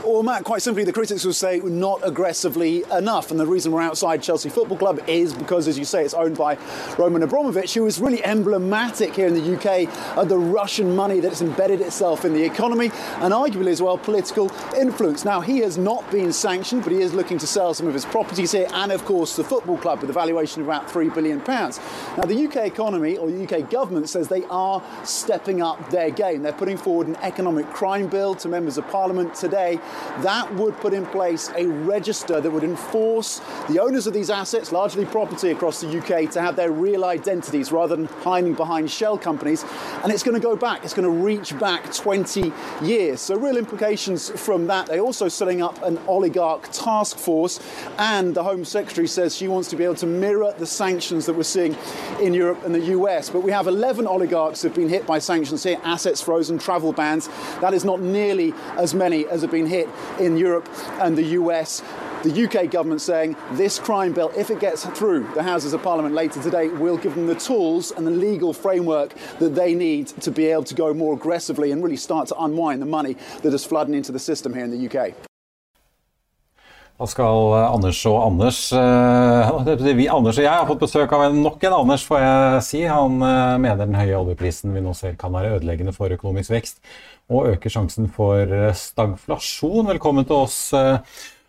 Well, 0.06 0.22
Matt, 0.22 0.44
quite 0.44 0.62
simply, 0.62 0.84
the 0.84 0.92
critics 0.92 1.24
will 1.24 1.32
say 1.32 1.62
not 1.64 2.06
aggressively 2.06 2.84
enough. 2.92 3.32
And 3.32 3.40
the 3.40 3.48
reason 3.48 3.72
we're 3.72 3.82
outside 3.82 4.22
Chelsea 4.22 4.50
Football 4.50 4.78
Club 4.78 5.00
is 5.08 5.34
because, 5.34 5.66
as 5.66 5.80
you 5.80 5.86
say, 5.86 6.04
it's 6.04 6.14
owned 6.14 6.38
by 6.38 6.58
Roman 6.98 7.24
Abramovich, 7.24 7.74
who 7.74 7.86
is 7.86 8.02
really 8.02 8.22
emblematic 8.26 9.16
here 9.16 9.28
in 9.28 9.34
the 9.34 9.56
UK 9.56 10.18
of 10.18 10.28
the 10.28 10.38
Russian 10.38 10.94
money 10.94 11.22
that's 11.22 11.42
embedded 11.42 11.80
itself 11.80 12.26
in 12.26 12.34
the 12.34 12.44
economy 12.44 12.92
and 13.20 13.34
arguably 13.34 13.70
as 13.70 13.82
well 13.82 13.98
political 13.98 14.52
influence. 14.76 15.24
Now, 15.24 15.40
he 15.40 15.60
has 15.60 15.78
not 15.78 16.10
been 16.12 16.34
sanctioned, 16.34 16.84
but 16.84 16.92
he 16.92 17.00
is 17.00 17.14
looking 17.14 17.38
to 17.38 17.48
sell 17.48 17.74
some 17.74 17.88
of 17.88 17.94
his 17.94 18.04
properties 18.04 18.52
here 18.52 18.68
and, 18.74 18.92
of 18.92 19.06
course, 19.06 19.38
the 19.38 19.44
football 19.46 19.78
club 19.78 20.02
with 20.02 20.10
a 20.10 20.14
valuation 20.14 20.62
of 20.62 20.68
about 20.68 20.90
£3 20.90 21.16
billion. 21.16 21.38
Now, 21.38 22.26
the 22.26 22.46
UK 22.46 22.68
economy 22.68 23.16
or 23.16 23.32
the 23.32 23.44
UK 23.46 23.70
government 23.70 24.10
says 24.10 24.28
they 24.28 24.44
are 24.50 24.84
stepping 25.06 25.62
up 25.62 25.92
their 25.92 26.10
game. 26.10 26.44
They're 26.44 26.52
putting 26.52 26.76
forward 26.76 27.08
an 27.08 27.16
economic 27.22 27.68
crime 27.68 28.08
bill 28.08 28.36
to 28.36 28.50
members 28.50 28.78
of 28.78 28.86
parliament 28.90 29.34
today 29.36 29.80
that 30.22 30.54
would 30.56 30.78
put 30.78 30.94
in 30.94 31.06
place 31.08 31.50
a 31.56 31.66
register 31.66 32.40
that 32.40 32.50
would 32.50 32.64
enforce 32.64 33.42
the 33.70 33.80
owners 33.80 34.08
of 34.08 34.14
these 34.14 34.30
assets, 34.30 34.72
largely 34.72 35.06
property 35.06 35.52
across 35.52 35.82
the 35.82 35.98
UK, 35.98 36.30
to 36.32 36.42
have 36.42 36.56
their 36.56 36.72
real 36.72 37.06
identities 37.06 37.72
rather 37.72 37.96
than 37.96 38.06
hiding 38.06 38.54
behind 38.54 38.90
shell 38.90 39.18
companies. 39.18 39.66
And 40.04 40.12
it's 40.12 40.24
going 40.24 40.40
to 40.40 40.42
go 40.42 40.56
back, 40.56 40.84
it's 40.84 40.94
going 40.94 41.06
to 41.06 41.24
reach 41.24 41.58
back 41.60 41.94
20 41.94 42.54
years. 42.82 43.22
So, 43.22 43.38
real 43.38 43.58
implications 43.58 44.30
from 44.30 44.68
that. 44.68 44.88
They're 44.88 45.00
also 45.00 45.28
setting 45.28 45.62
up 45.62 45.82
an 45.84 45.98
oligarch 46.08 46.70
task 46.72 47.18
force, 47.18 47.60
and 47.98 48.36
the 48.36 48.44
Home 48.44 48.66
Secretary 48.66 49.08
says 49.08 49.36
she 49.36 49.48
wants 49.48 49.70
to 49.70 49.76
be 49.76 49.84
able 49.84 49.96
to 49.96 50.06
mirror 50.06 50.54
the 50.58 50.66
sanctions 50.66 51.26
that 51.26 51.34
we're 51.34 51.44
seeing 51.44 51.76
in 52.20 52.34
Europe 52.34 52.64
and 52.64 52.74
the 52.74 52.86
US. 52.98 53.30
But 53.30 53.42
we 53.42 53.52
have 53.52 53.68
11 53.68 54.08
oligarchs 54.08 54.62
who 54.62 54.68
have 54.68 54.76
been 54.76 54.90
hit 54.90 55.06
by 55.06 55.20
sanctions 55.20 55.64
here, 55.64 55.80
assets 55.84 56.22
frozen, 56.22 56.58
travel 56.58 56.94
bans. 56.94 57.28
That 57.62 57.74
is 57.74 57.86
not 57.86 58.02
nearly 58.02 58.54
as 58.78 58.94
many 58.94 59.26
as 59.28 59.42
have 59.42 59.52
been 59.52 59.68
hit 59.68 59.83
in 60.20 60.38
Europe 60.38 60.70
and 61.00 61.18
the 61.18 61.24
US. 61.40 61.82
The 62.24 62.46
UK 62.46 62.72
government 62.72 63.02
saying 63.02 63.36
this 63.52 63.80
crime 63.80 64.14
bill, 64.14 64.32
if 64.38 64.50
it 64.50 64.62
gets 64.62 64.86
through 64.86 65.28
the 65.34 65.44
Houses 65.44 65.74
of 65.74 65.84
Parliament 65.84 66.16
later 66.16 66.42
today, 66.42 66.70
will 66.70 66.98
give 66.98 67.16
them 67.16 67.28
the 67.28 67.36
tools 67.36 67.92
and 67.92 68.08
the 68.08 68.12
legal 68.12 68.54
framework 68.54 69.14
that 69.40 69.56
they 69.56 69.76
need 69.76 70.08
to 70.22 70.32
be 70.32 70.46
able 70.46 70.64
to 70.64 70.76
go 70.76 70.94
more 70.94 71.14
aggressively 71.14 71.72
and 71.72 71.84
really 71.84 71.98
start 71.98 72.30
to 72.30 72.36
unwind 72.40 72.82
the 72.82 72.86
money 72.86 73.18
that 73.42 73.54
is 73.54 73.66
flooding 73.66 73.94
into 73.94 74.12
the 74.14 74.20
system 74.20 74.54
here 74.54 74.64
in 74.64 74.72
the 74.72 74.88
UK. 74.88 75.14
Da 76.98 77.08
skal 77.10 77.54
eh, 77.58 77.74
Anders 77.74 78.00
og 78.06 78.20
Anders 78.22 78.58
uh, 78.78 79.74
vi, 79.82 80.06
Anders 80.08 80.38
og 80.38 80.46
jeg 80.46 80.54
har 80.54 80.68
fått 80.70 80.84
besøk 80.86 81.16
av 81.16 81.26
en, 81.26 81.42
nok 81.44 81.64
en 81.66 81.76
Anders, 81.82 82.06
får 82.06 82.22
jeg 82.22 82.62
si. 82.68 82.84
Han 82.88 83.18
uh, 83.20 83.58
mener 83.58 83.82
den 83.82 83.98
høye 83.98 84.20
oljeprisen 84.20 84.76
vi 84.76 84.84
nå 84.86 84.94
ser 84.96 85.18
kan 85.20 85.34
være 85.34 85.58
ødeleggende 85.58 85.96
for 85.96 86.14
økonomisk 86.14 86.54
vekst 86.54 86.80
og 87.32 87.54
øker 87.54 87.72
sjansen 87.72 88.10
for 88.12 88.50
stagflasjon. 88.76 89.88
Velkommen 89.94 90.28
til 90.28 90.44
oss, 90.44 90.58
uh, 90.76 91.00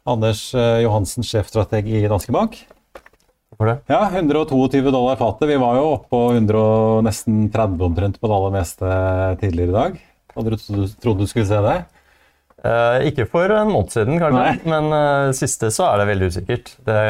Anders 0.07 0.51
Johansen, 0.55 1.25
sjefstrateg 1.27 1.89
i 1.89 2.05
Danske 2.11 2.35
Bank. 2.35 2.61
Ja, 3.89 4.01
122 4.11 4.91
dollar 4.91 5.17
fatet. 5.17 5.49
Vi 5.49 5.57
var 5.63 5.79
jo 5.79 5.85
oppe 5.95 6.11
på 6.11 6.23
100, 6.35 7.03
nesten 7.07 7.45
30 7.55 7.85
omtrent 7.87 8.21
på 8.21 8.29
det 8.29 8.37
aller 8.37 8.55
meste 8.57 8.95
tidligere 9.41 9.71
i 9.71 9.77
dag. 9.79 10.01
Hadde 10.35 10.57
du 10.57 10.87
trodd 11.01 11.23
du 11.23 11.27
skulle 11.31 11.47
se 11.47 11.61
det? 11.63 11.77
Eh, 12.65 13.11
ikke 13.11 13.27
for 13.29 13.53
en 13.53 13.71
måned 13.71 13.93
siden, 13.93 14.17
kanskje, 14.17 14.41
Nei. 14.41 14.73
men 14.73 14.97
eh, 14.97 15.33
siste 15.37 15.69
så 15.75 15.91
er 15.91 16.01
det 16.01 16.09
veldig 16.09 16.29
usikkert. 16.33 16.71
Det, 16.87 17.01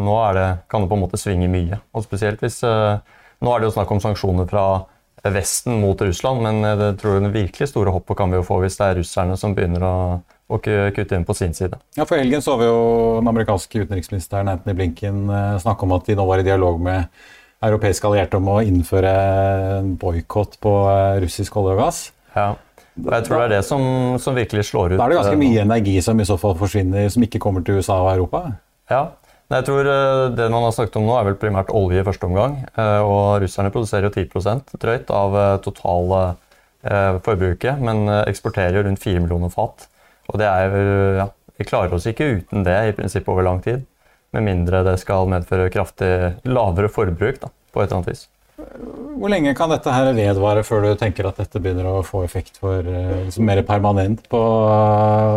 nå 0.00 0.16
det, 0.38 0.46
kan 0.72 0.84
det 0.84 0.90
på 0.90 0.96
en 0.96 1.02
måte 1.04 1.20
svinge 1.20 1.50
mye. 1.52 1.78
Og 1.92 2.06
spesielt 2.06 2.42
hvis 2.44 2.62
eh, 2.66 2.98
Nå 3.38 3.52
er 3.54 3.60
det 3.60 3.68
jo 3.68 3.74
snakk 3.76 3.90
om 3.94 4.00
sanksjoner 4.02 4.48
fra 4.50 4.62
Vesten 5.24 5.80
mot 5.82 6.00
Russland, 6.00 6.42
men 6.44 6.62
det 6.78 6.92
tror 7.00 7.16
jeg 7.16 7.26
det 7.26 7.34
virkelig 7.34 7.70
store 7.70 7.92
hoppet 7.94 8.18
kan 8.20 8.30
vi 8.30 8.38
jo 8.38 8.46
få 8.46 8.60
hvis 8.62 8.78
det 8.78 8.86
er 8.86 9.00
russerne 9.00 9.38
som 9.40 9.56
begynner 9.56 9.82
å, 9.84 9.96
å 10.48 10.60
kutte 10.60 11.18
inn 11.18 11.26
på 11.28 11.36
sin 11.36 11.56
side. 11.56 11.80
Ja, 11.98 12.06
For 12.06 12.20
helgen 12.20 12.44
så 12.44 12.54
vi 12.60 12.68
jo 12.68 12.78
den 13.18 13.32
amerikanske 13.32 13.82
utenriksministeren 13.82 14.52
Anthony 14.52 14.76
Blinken 14.78 15.26
snakke 15.62 15.88
om 15.88 15.96
at 15.98 16.06
de 16.06 16.16
nå 16.18 16.28
var 16.28 16.42
i 16.42 16.46
dialog 16.46 16.78
med 16.86 17.10
europeiske 17.64 18.06
allierte 18.06 18.38
om 18.38 18.48
å 18.52 18.60
innføre 18.62 19.12
en 19.80 19.92
boikott 19.98 20.58
på 20.62 20.72
russisk 21.24 21.58
olje 21.58 21.74
og 21.74 21.82
gass. 21.82 22.00
Ja. 22.36 22.52
Og 22.98 23.12
jeg 23.14 23.26
tror 23.28 23.38
det 23.38 23.46
er 23.46 23.54
det 23.58 23.64
som, 23.66 23.82
som, 24.18 24.34
virkelig 24.34 24.68
slår 24.70 24.94
ut. 24.94 24.98
Da 24.98 25.06
er 25.06 25.12
det 25.12 25.20
ganske 25.20 25.36
eh, 25.36 25.42
mye 25.42 25.62
energi 25.62 25.94
som 26.02 26.18
i 26.18 26.26
så 26.26 26.38
fall 26.40 26.56
forsvinner, 26.58 27.06
som 27.14 27.24
ikke 27.24 27.40
kommer 27.42 27.62
til 27.66 27.78
USA 27.78 28.00
og 28.02 28.10
Europa? 28.16 28.44
Ja. 28.90 29.02
Jeg 29.48 29.64
tror 29.64 29.88
eh, 29.88 30.24
Det 30.36 30.48
man 30.52 30.66
har 30.66 30.74
snakket 30.76 30.98
om 31.00 31.06
nå, 31.08 31.14
er 31.16 31.30
vel 31.30 31.38
primært 31.40 31.72
olje 31.74 32.02
i 32.02 32.06
første 32.06 32.28
omgang. 32.28 32.58
Eh, 32.76 33.00
og 33.00 33.40
russerne 33.44 33.72
produserer 33.72 34.08
jo 34.08 34.12
10% 34.14 34.76
drøyt 34.80 35.14
av 35.14 35.40
totale 35.64 36.28
forbruket, 37.26 37.80
men 37.82 38.06
eksporterer 38.06 38.84
rundt 38.86 39.02
4 39.02 39.18
millioner 39.24 39.50
fat. 39.50 39.88
Og 40.30 40.38
det 40.38 40.46
er 40.46 40.76
ja, 41.18 41.24
Vi 41.58 41.66
klarer 41.66 41.96
oss 41.96 42.06
ikke 42.06 42.28
uten 42.38 42.62
det 42.64 42.76
i 42.86 42.94
prinsippet 42.94 43.32
over 43.34 43.42
lang 43.42 43.58
tid. 43.64 43.82
Med 44.30 44.46
mindre 44.46 44.84
det 44.86 44.94
skal 45.02 45.26
medføre 45.28 45.72
kraftig 45.74 46.12
lavere 46.46 46.88
forbruk 46.88 47.42
da, 47.42 47.50
på 47.74 47.82
et 47.82 47.88
eller 47.88 47.98
annet 47.98 48.12
vis. 48.12 48.22
Hvor 48.58 49.30
lenge 49.30 49.52
kan 49.54 49.70
dette 49.70 49.92
her 49.94 50.08
vedvare 50.16 50.64
før 50.66 50.82
du 50.82 50.90
tenker 50.98 51.28
at 51.28 51.38
dette 51.38 51.60
begynner 51.62 51.86
å 51.86 52.02
få 52.06 52.24
effekt 52.26 52.58
for 52.58 52.82
eh, 52.82 53.24
liksom 53.28 53.46
mer 53.46 53.62
permanent 53.66 54.24
på 54.30 54.40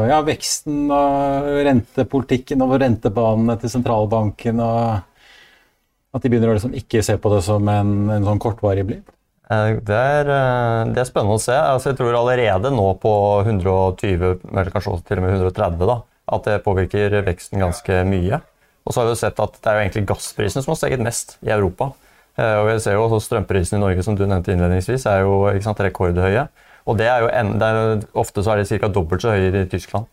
ja, 0.10 0.20
veksten 0.26 0.90
og 0.90 1.50
rentepolitikken 1.68 2.66
og 2.66 2.76
rentebanene 2.82 3.60
til 3.62 3.74
sentralbanken? 3.76 4.62
og 4.66 6.18
At 6.18 6.26
de 6.26 6.34
begynner 6.34 6.50
å 6.50 6.58
liksom 6.58 6.74
ikke 6.78 7.06
se 7.06 7.18
på 7.22 7.34
det 7.36 7.44
som 7.46 7.70
en, 7.70 7.96
en 8.18 8.26
sånn 8.26 8.42
kortvarig 8.42 8.88
blipp? 8.90 9.10
Eh, 9.52 9.78
det 9.86 9.98
er, 9.98 10.34
eh, 10.34 10.92
det 10.94 11.02
er, 11.02 11.10
spennende 11.10 11.38
å 11.38 11.42
se. 11.42 11.56
Altså, 11.56 11.92
jeg 11.92 12.02
tror 12.02 12.18
allerede 12.18 12.74
nå 12.74 12.88
på 13.02 13.16
120, 13.46 14.46
eller 14.50 14.74
kanskje 14.74 14.98
til 15.08 15.22
og 15.22 15.28
med 15.28 15.36
130, 15.38 15.90
da, 15.90 15.98
at 16.38 16.48
det 16.48 16.62
påvirker 16.66 17.22
veksten 17.28 17.62
ganske 17.62 18.04
mye. 18.08 18.42
Og 18.82 18.94
så 18.94 19.02
har 19.02 19.12
vi 19.12 19.20
sett 19.20 19.42
at 19.44 19.60
det 19.60 19.70
er 19.70 19.78
jo 19.78 19.84
egentlig 19.86 20.10
gassprisen 20.10 20.64
som 20.64 20.74
har 20.74 20.80
steget 20.80 21.04
mest 21.06 21.38
i 21.46 21.52
Europa. 21.54 21.92
Eh, 22.42 22.58
og 22.62 22.70
vi 22.70 22.78
ser 22.82 22.98
jo 22.98 23.06
også 23.06 23.22
Strømprisene 23.26 23.80
i 23.80 23.84
Norge 23.84 24.06
som 24.06 24.18
du 24.18 24.26
nevnte 24.26 24.54
innledningsvis, 24.54 25.06
er 25.10 25.26
jo 25.26 25.44
sant, 25.64 25.82
rekordhøye. 25.84 26.48
Og 26.90 26.98
det 26.98 27.10
er 27.12 27.26
jo 27.26 27.30
en, 27.30 27.54
det 27.62 27.68
er, 27.68 28.08
Ofte 28.18 28.44
så 28.44 28.56
er 28.56 28.62
de 28.62 28.80
ca. 28.82 28.90
dobbelt 28.90 29.22
så 29.22 29.36
høye 29.36 29.52
i 29.52 29.68
Tyskland. 29.70 30.10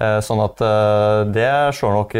Eh, 0.00 0.18
sånn 0.24 0.42
at 0.44 0.60
eh, 0.62 1.22
det 1.32 1.48
slår 1.78 1.96
nok 1.96 2.18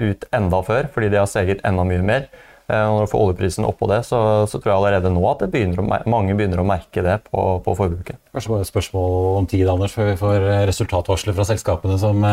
ut 0.00 0.24
enda 0.32 0.62
før, 0.66 0.88
fordi 0.94 1.12
de 1.12 1.20
har 1.20 1.28
steget 1.30 1.62
enda 1.68 1.84
mye 1.88 2.06
mer. 2.06 2.32
Og 2.72 2.92
når 2.94 3.02
du 3.04 3.10
får 3.10 3.20
oljeprisen 3.20 3.66
oppå 3.68 3.84
det, 3.90 3.98
så, 4.06 4.18
så, 4.48 4.56
tror 4.56 4.70
jeg 4.70 4.78
allerede 4.78 5.10
nå 5.12 5.20
at 5.28 5.42
begynner 5.50 5.82
å, 5.82 5.98
mange 6.08 6.32
begynner 6.38 6.62
å 6.62 6.64
merke 6.64 7.02
det 7.04 7.18
på, 7.26 7.42
på 7.66 7.74
forbruket. 7.76 8.16
Kanskje 8.32 8.52
bare 8.54 8.64
et 8.64 8.70
spørsmål 8.70 9.16
om 9.42 9.48
tid, 9.50 9.66
Anders, 9.68 9.92
før 9.92 10.08
vi 10.08 10.14
får 10.16 10.46
resultatvarsler 10.70 11.36
fra 11.36 11.44
selskapene 11.50 11.98
som 12.00 12.24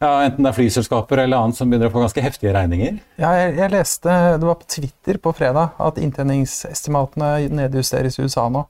ja, 0.00 0.10
Enten 0.24 0.46
det 0.46 0.48
er 0.48 0.56
flyselskaper 0.56 1.20
eller 1.20 1.42
annet 1.44 1.58
som 1.58 1.68
begynner 1.68 1.90
å 1.90 1.92
få 1.92 2.00
ganske 2.00 2.22
heftige 2.24 2.54
regninger? 2.56 3.02
Ja, 3.20 3.34
jeg, 3.36 3.52
jeg, 3.58 3.72
leste, 3.74 4.14
det 4.40 4.48
var 4.48 4.56
på 4.62 4.68
Twitter 4.72 5.18
på 5.20 5.34
fredag, 5.36 5.74
at 5.76 6.00
inntjeningsestimatene 6.00 7.50
nedjusteres 7.52 8.16
i 8.16 8.24
USA 8.24 8.46
nå. 8.48 8.64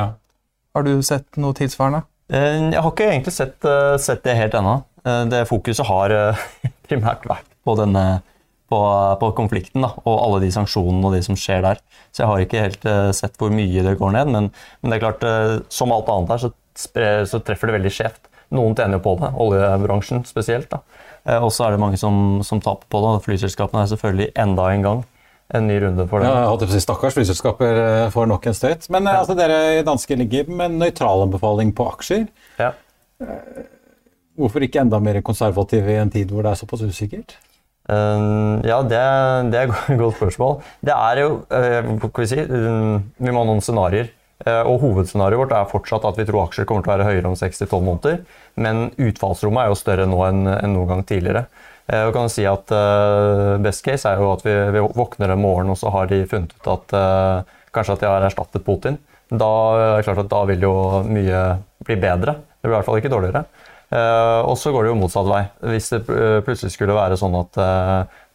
Ja. 0.00 0.14
Har 0.72 0.86
du 0.88 0.94
sett 1.04 1.36
noe 1.36 1.52
tilsvarende? 1.58 2.06
Eh, 2.32 2.72
jeg 2.72 2.80
har 2.80 2.88
ikke 2.94 3.10
egentlig 3.10 3.36
sett, 3.36 3.58
eh, 3.68 3.98
sett 4.00 4.24
det 4.24 4.38
helt 4.38 4.56
ennå. 4.56 4.78
Eh, 5.04 5.22
det 5.28 5.42
fokuset 5.50 5.84
har 5.90 6.16
primært 6.88 7.28
vært 7.28 7.52
på, 7.68 7.76
denne, 7.76 8.06
på, 8.72 8.80
på 9.20 9.32
konflikten 9.36 9.84
da, 9.84 9.92
og 10.00 10.16
alle 10.16 10.40
de 10.46 10.52
sanksjonene 10.56 11.10
og 11.10 11.16
de 11.18 11.22
som 11.28 11.36
skjer 11.36 11.60
der. 11.68 11.84
Så 12.08 12.24
jeg 12.24 12.32
har 12.32 12.46
ikke 12.46 12.66
helt 12.70 12.90
sett 13.20 13.36
hvor 13.36 13.52
mye 13.52 13.84
det 13.84 13.98
går 14.00 14.16
ned. 14.16 14.32
Men, 14.32 14.52
men 14.80 14.92
det 14.92 14.96
er 14.96 15.04
klart, 15.10 15.30
som 15.68 15.92
alt 15.92 16.08
annet 16.08 16.32
her, 16.32 16.46
så, 16.46 16.54
så 17.28 17.44
treffer 17.44 17.68
det 17.68 17.82
veldig 17.82 17.96
skjevt. 18.00 18.31
Noen 18.52 18.76
tjener 18.76 18.98
jo 18.98 19.04
på 19.04 19.16
det, 19.20 19.32
oljebransjen 19.44 20.26
spesielt. 20.28 20.68
da. 20.72 20.82
Eh, 21.24 21.38
og 21.38 21.52
så 21.54 21.66
er 21.66 21.74
det 21.74 21.82
mange 21.82 22.00
som, 22.00 22.40
som 22.46 22.60
taper 22.62 22.88
på 22.90 23.02
det. 23.04 23.16
Flyselskapene 23.26 23.84
er 23.84 23.92
selvfølgelig 23.92 24.30
enda 24.44 24.68
en 24.72 24.86
gang 24.86 25.02
en 25.52 25.68
ny 25.68 25.78
runde 25.82 26.06
for 26.08 26.22
det. 26.22 26.30
Ja, 26.30 26.42
jeg 26.42 26.48
holdt 26.48 26.64
på 26.64 26.70
å 26.70 26.72
si 26.72 26.82
Stakkars 26.82 27.16
flyselskaper 27.16 27.80
eh, 27.82 28.08
får 28.14 28.28
nok 28.30 28.48
en 28.48 28.56
støt. 28.56 28.88
Men 28.92 29.08
ja. 29.08 29.18
altså, 29.20 29.36
dere 29.38 29.60
i 29.78 29.86
danske 29.86 30.16
ligger 30.16 30.50
med 30.50 30.70
en 30.70 30.82
nøytral 30.84 31.26
anbefaling 31.26 31.74
på 31.76 31.88
aksjer. 31.92 32.26
Ja. 32.60 32.72
Hvorfor 34.38 34.64
ikke 34.64 34.80
enda 34.82 35.00
mer 35.02 35.20
konservative 35.24 35.92
i 35.92 36.00
en 36.00 36.12
tid 36.12 36.32
hvor 36.32 36.44
det 36.44 36.54
er 36.54 36.62
såpass 36.62 36.84
usikkert? 36.88 37.36
Uh, 37.90 38.62
ja, 38.62 38.78
det, 38.86 38.98
det 39.50 39.58
er 39.58 39.70
et 39.72 39.98
godt 40.00 40.16
spørsmål. 40.20 40.60
Det 40.86 40.94
er 40.94 41.20
jo 41.24 41.30
uh, 41.50 41.92
hva 41.98 42.10
skal 42.12 42.22
Vi 42.22 42.28
si, 42.30 42.44
um, 42.46 43.00
vi 43.18 43.32
må 43.34 43.42
ha 43.42 43.48
noen 43.48 43.64
scenarioer. 43.64 44.12
Uh, 44.42 44.64
og 44.66 44.80
Hovedscenarioet 44.82 45.44
vårt 45.44 45.54
er 45.54 45.68
fortsatt 45.70 46.06
at 46.08 46.18
vi 46.18 46.26
tror 46.26 46.46
aksjer 46.46 46.66
kommer 46.66 46.82
til 46.82 46.90
å 46.90 46.96
være 46.96 47.08
høyere 47.10 47.30
om 47.30 47.36
6-12 47.38 47.84
måneder. 47.86 48.22
Men 48.58 48.88
utfallsrommet 48.96 49.64
er 49.64 49.70
jo 49.70 49.78
større 49.78 50.06
nå 50.10 50.18
enn, 50.26 50.42
enn 50.56 50.74
noen 50.74 50.90
gang 50.90 51.04
tidligere. 51.06 51.44
Uh, 51.86 52.08
og 52.08 52.12
kan 52.16 52.30
si 52.32 52.46
at 52.48 52.72
Best 53.62 53.84
case 53.86 54.08
er 54.08 54.22
jo 54.22 54.32
at 54.34 54.44
vi, 54.46 54.54
vi, 54.74 54.84
våkner 54.98 55.34
en 55.34 55.42
morgen 55.42 55.72
og 55.74 55.78
så 55.78 55.92
har 55.94 56.10
de 56.10 56.22
funnet 56.30 56.54
ut 56.54 56.70
at 56.74 56.94
kanskje 57.74 57.96
at 57.96 58.04
de 58.04 58.10
har 58.10 58.26
erstattet 58.26 58.64
Putin. 58.66 58.98
Da, 59.32 59.50
er 59.78 59.94
det 59.96 60.06
klart 60.06 60.24
at 60.24 60.32
da 60.32 60.42
vil 60.50 60.64
jo 60.66 60.74
mye 61.08 61.42
bli 61.86 61.96
bedre. 62.00 62.36
Det 62.60 62.68
blir 62.68 62.74
i 62.74 62.78
hvert 62.78 62.88
fall 62.88 62.98
ikke 63.00 63.12
dårligere. 63.12 63.46
Og 64.44 64.52
så 64.60 64.72
går 64.72 64.84
det 64.84 64.92
jo 64.92 64.98
motsatt 65.00 65.28
vei. 65.28 65.40
Hvis 65.72 65.88
det 65.92 66.02
plutselig 66.44 66.74
skulle 66.74 66.96
være 66.96 67.16
sånn 67.20 67.38
at 67.40 67.56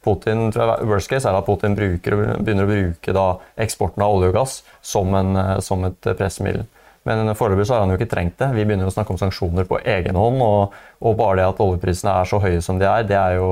Putin, 0.08 0.48
Worst 0.88 1.12
case 1.12 1.28
er 1.28 1.36
at 1.36 1.46
Putin 1.48 1.76
bruker, 1.78 2.16
begynner 2.40 2.66
å 2.66 2.72
bruke 2.72 3.16
da, 3.16 3.28
eksporten 3.60 4.06
av 4.06 4.16
olje 4.16 4.32
og 4.32 4.40
gass 4.40 4.58
som, 4.82 5.12
en, 5.20 5.36
uh, 5.36 5.54
som 5.64 5.84
et 5.90 6.12
pressemiddel. 6.18 6.66
Men 7.08 7.36
foreløpig 7.40 7.70
har 7.72 7.84
han 7.84 7.94
jo 7.94 8.00
ikke 8.00 8.10
trengt 8.12 8.40
det. 8.42 8.50
Vi 8.56 8.66
begynner 8.68 8.90
å 8.90 8.92
snakke 8.92 9.14
om 9.14 9.20
sanksjoner 9.20 9.68
på 9.68 9.80
egen 9.80 10.18
hånd. 10.20 10.42
Og, 10.44 10.74
og 11.00 11.14
bare 11.20 11.38
det 11.40 11.46
at 11.54 11.62
oljeprisene 11.64 12.18
er 12.20 12.28
så 12.28 12.40
høye 12.44 12.60
som 12.64 12.82
de 12.82 12.88
er, 12.90 13.06
det 13.08 13.16
er 13.16 13.38
jo 13.38 13.52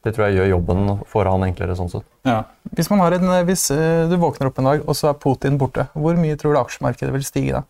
det 0.00 0.14
tror 0.16 0.30
jeg 0.30 0.38
gjør 0.38 0.48
jobben 0.54 0.94
for 1.10 1.28
han 1.28 1.44
enklere. 1.44 1.76
sånn 1.76 1.90
sett. 1.92 2.06
Ja. 2.24 2.38
Hvis, 2.72 2.88
en, 2.88 3.28
hvis 3.44 3.66
du 4.08 4.16
våkner 4.22 4.48
opp 4.48 4.62
en 4.62 4.70
dag, 4.70 4.86
og 4.88 4.96
så 4.96 5.10
er 5.10 5.20
Putin 5.20 5.60
borte, 5.60 5.90
hvor 5.92 6.16
mye 6.16 6.38
tror 6.40 6.56
du 6.56 6.62
aksjemarkedet 6.62 7.12
vil 7.18 7.26
stige 7.26 7.58
da? 7.58 7.66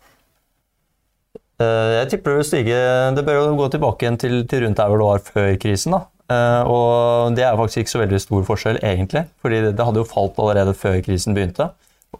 Eh, 1.61 1.89
jeg 1.97 2.11
tipper 2.13 2.31
det 2.31 2.39
vil 2.39 2.47
stige 2.47 2.77
Det 3.17 3.23
bør 3.27 3.37
jo 3.37 3.57
gå 3.59 3.67
tilbake 3.73 4.05
igjen 4.05 4.19
til, 4.21 4.37
til 4.49 4.65
rundt 4.65 4.79
der 4.79 4.91
hvor 4.91 5.01
det 5.01 5.09
var 5.09 5.25
før 5.27 5.49
krisen. 5.61 5.97
da. 5.97 6.05
Uh, 6.31 6.63
og 6.71 7.35
det 7.35 7.43
er 7.43 7.57
faktisk 7.59 7.83
ikke 7.83 7.93
så 7.93 8.01
veldig 8.05 8.19
stor 8.23 8.43
forskjell, 8.47 8.81
egentlig. 8.87 9.25
fordi 9.43 9.61
det, 9.67 9.85
hadde 9.85 9.99
jo 9.99 10.07
falt 10.07 10.39
allerede 10.39 10.75
før 10.77 10.99
krisen 11.03 11.35
begynte. 11.35 11.71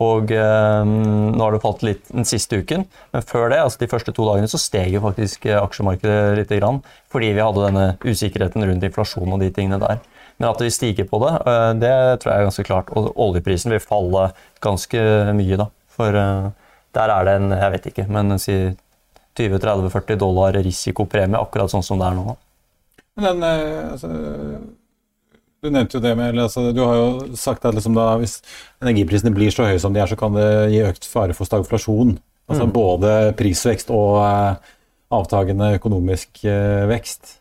Og 0.01 0.31
uh, 0.31 0.83
nå 0.83 1.39
har 1.39 1.55
det 1.55 1.63
falt 1.63 1.85
litt 1.85 2.11
den 2.11 2.27
siste 2.27 2.59
uken. 2.61 2.85
Men 3.13 3.25
før 3.27 3.49
det, 3.53 3.61
altså 3.63 3.83
de 3.83 3.91
første 3.91 4.15
to 4.15 4.27
dagene, 4.27 4.51
så 4.51 4.59
steg 4.61 4.91
jo 4.95 5.03
faktisk 5.05 5.47
aksjemarkedet 5.61 6.39
litt. 6.41 6.55
Grann, 6.61 6.81
fordi 7.11 7.31
vi 7.37 7.43
hadde 7.43 7.67
denne 7.67 7.85
usikkerheten 8.03 8.67
rundt 8.67 8.87
inflasjon 8.87 9.31
og 9.31 9.43
de 9.43 9.51
tingene 9.55 9.79
der. 9.81 10.01
Men 10.41 10.49
at 10.49 10.63
vi 10.63 10.71
stiger 10.73 11.07
på 11.07 11.21
det, 11.23 11.33
uh, 11.47 11.71
det 11.77 11.95
tror 12.21 12.33
jeg 12.33 12.37
er 12.39 12.49
ganske 12.49 12.67
klart. 12.67 12.93
Og 12.97 13.11
oljeprisen 13.29 13.73
vil 13.75 13.83
falle 13.83 14.31
ganske 14.63 15.07
mye, 15.37 15.61
da. 15.61 15.71
For 15.91 16.15
der 16.95 17.11
er 17.13 17.27
det 17.27 17.33
en, 17.37 17.51
jeg 17.53 17.71
vet 17.75 17.91
ikke, 17.91 18.07
men 18.11 18.39
si 18.41 18.55
20-30-40 19.37 20.19
dollar 20.19 20.55
risikopremie, 20.59 21.39
akkurat 21.39 21.71
sånn 21.71 21.85
som 21.85 21.99
det 21.99 22.07
er 22.09 22.17
nå. 22.17 22.35
Men 23.19 23.41
den 23.41 23.43
altså, 23.91 24.09
du 25.61 25.69
nevnte 25.69 25.99
jo 25.99 26.01
det 26.01 26.15
med 26.17 26.39
altså, 26.41 26.71
Du 26.73 26.81
har 26.81 26.97
jo 26.97 27.37
sagt 27.37 27.65
at 27.69 27.77
liksom, 27.77 27.93
da, 27.97 28.15
hvis 28.21 28.39
energiprisene 28.81 29.33
blir 29.35 29.53
så 29.53 29.67
høye 29.69 29.79
som 29.81 29.93
de 29.93 30.01
er, 30.01 30.09
så 30.09 30.17
kan 30.17 30.33
det 30.33 30.49
gi 30.73 30.81
økt 30.87 31.07
fare 31.09 31.37
for 31.37 31.49
stagflasjon. 31.49 32.17
Altså 32.49 32.65
mm. 32.67 32.73
både 32.75 33.15
prisvekst 33.37 33.93
og 33.93 34.17
uh, 34.25 34.73
avtagende 35.13 35.75
økonomisk 35.77 36.41
uh, 36.47 36.89
vekst. 36.89 37.37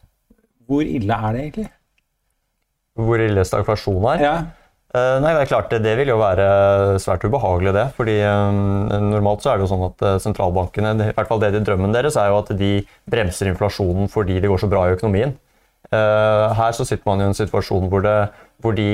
Hvor 0.69 0.85
ille 0.85 1.17
er 1.17 1.35
det 1.35 1.45
egentlig? 1.47 1.69
Hvor 3.00 3.23
ille 3.25 3.45
stagflasjon 3.49 4.09
er? 4.12 4.25
Ja. 4.27 4.39
Nei, 4.91 5.31
Det 5.37 5.43
er 5.45 5.47
klart 5.47 5.71
det, 5.71 5.93
vil 6.00 6.09
jo 6.11 6.17
være 6.19 6.45
svært 6.99 7.23
ubehagelig, 7.23 7.71
det. 7.77 7.85
fordi 7.95 8.17
Normalt 9.07 9.45
så 9.45 9.53
er 9.53 9.61
det 9.61 9.62
jo 9.62 9.69
sånn 9.71 9.85
at 9.87 10.03
sentralbankene 10.25 10.97
i 10.97 11.12
hvert 11.15 11.29
fall 11.29 11.39
det 11.39 11.53
de 11.55 11.61
drømmen 11.62 11.95
deres 11.95 12.19
er 12.19 12.33
jo 12.33 12.41
at 12.41 12.50
de 12.59 12.73
bremser 13.07 13.53
inflasjonen 13.53 14.11
fordi 14.11 14.41
det 14.43 14.50
går 14.50 14.59
så 14.65 14.71
bra 14.73 14.89
i 14.89 14.97
økonomien. 14.97 15.37
Uh, 15.91 16.55
her 16.55 16.77
så 16.77 16.87
sitter 16.87 17.03
man 17.09 17.23
i 17.23 17.27
en 17.27 17.35
situasjon 17.35 17.89
hvor, 17.91 18.05
det, 18.05 18.15
hvor 18.63 18.77
de 18.79 18.87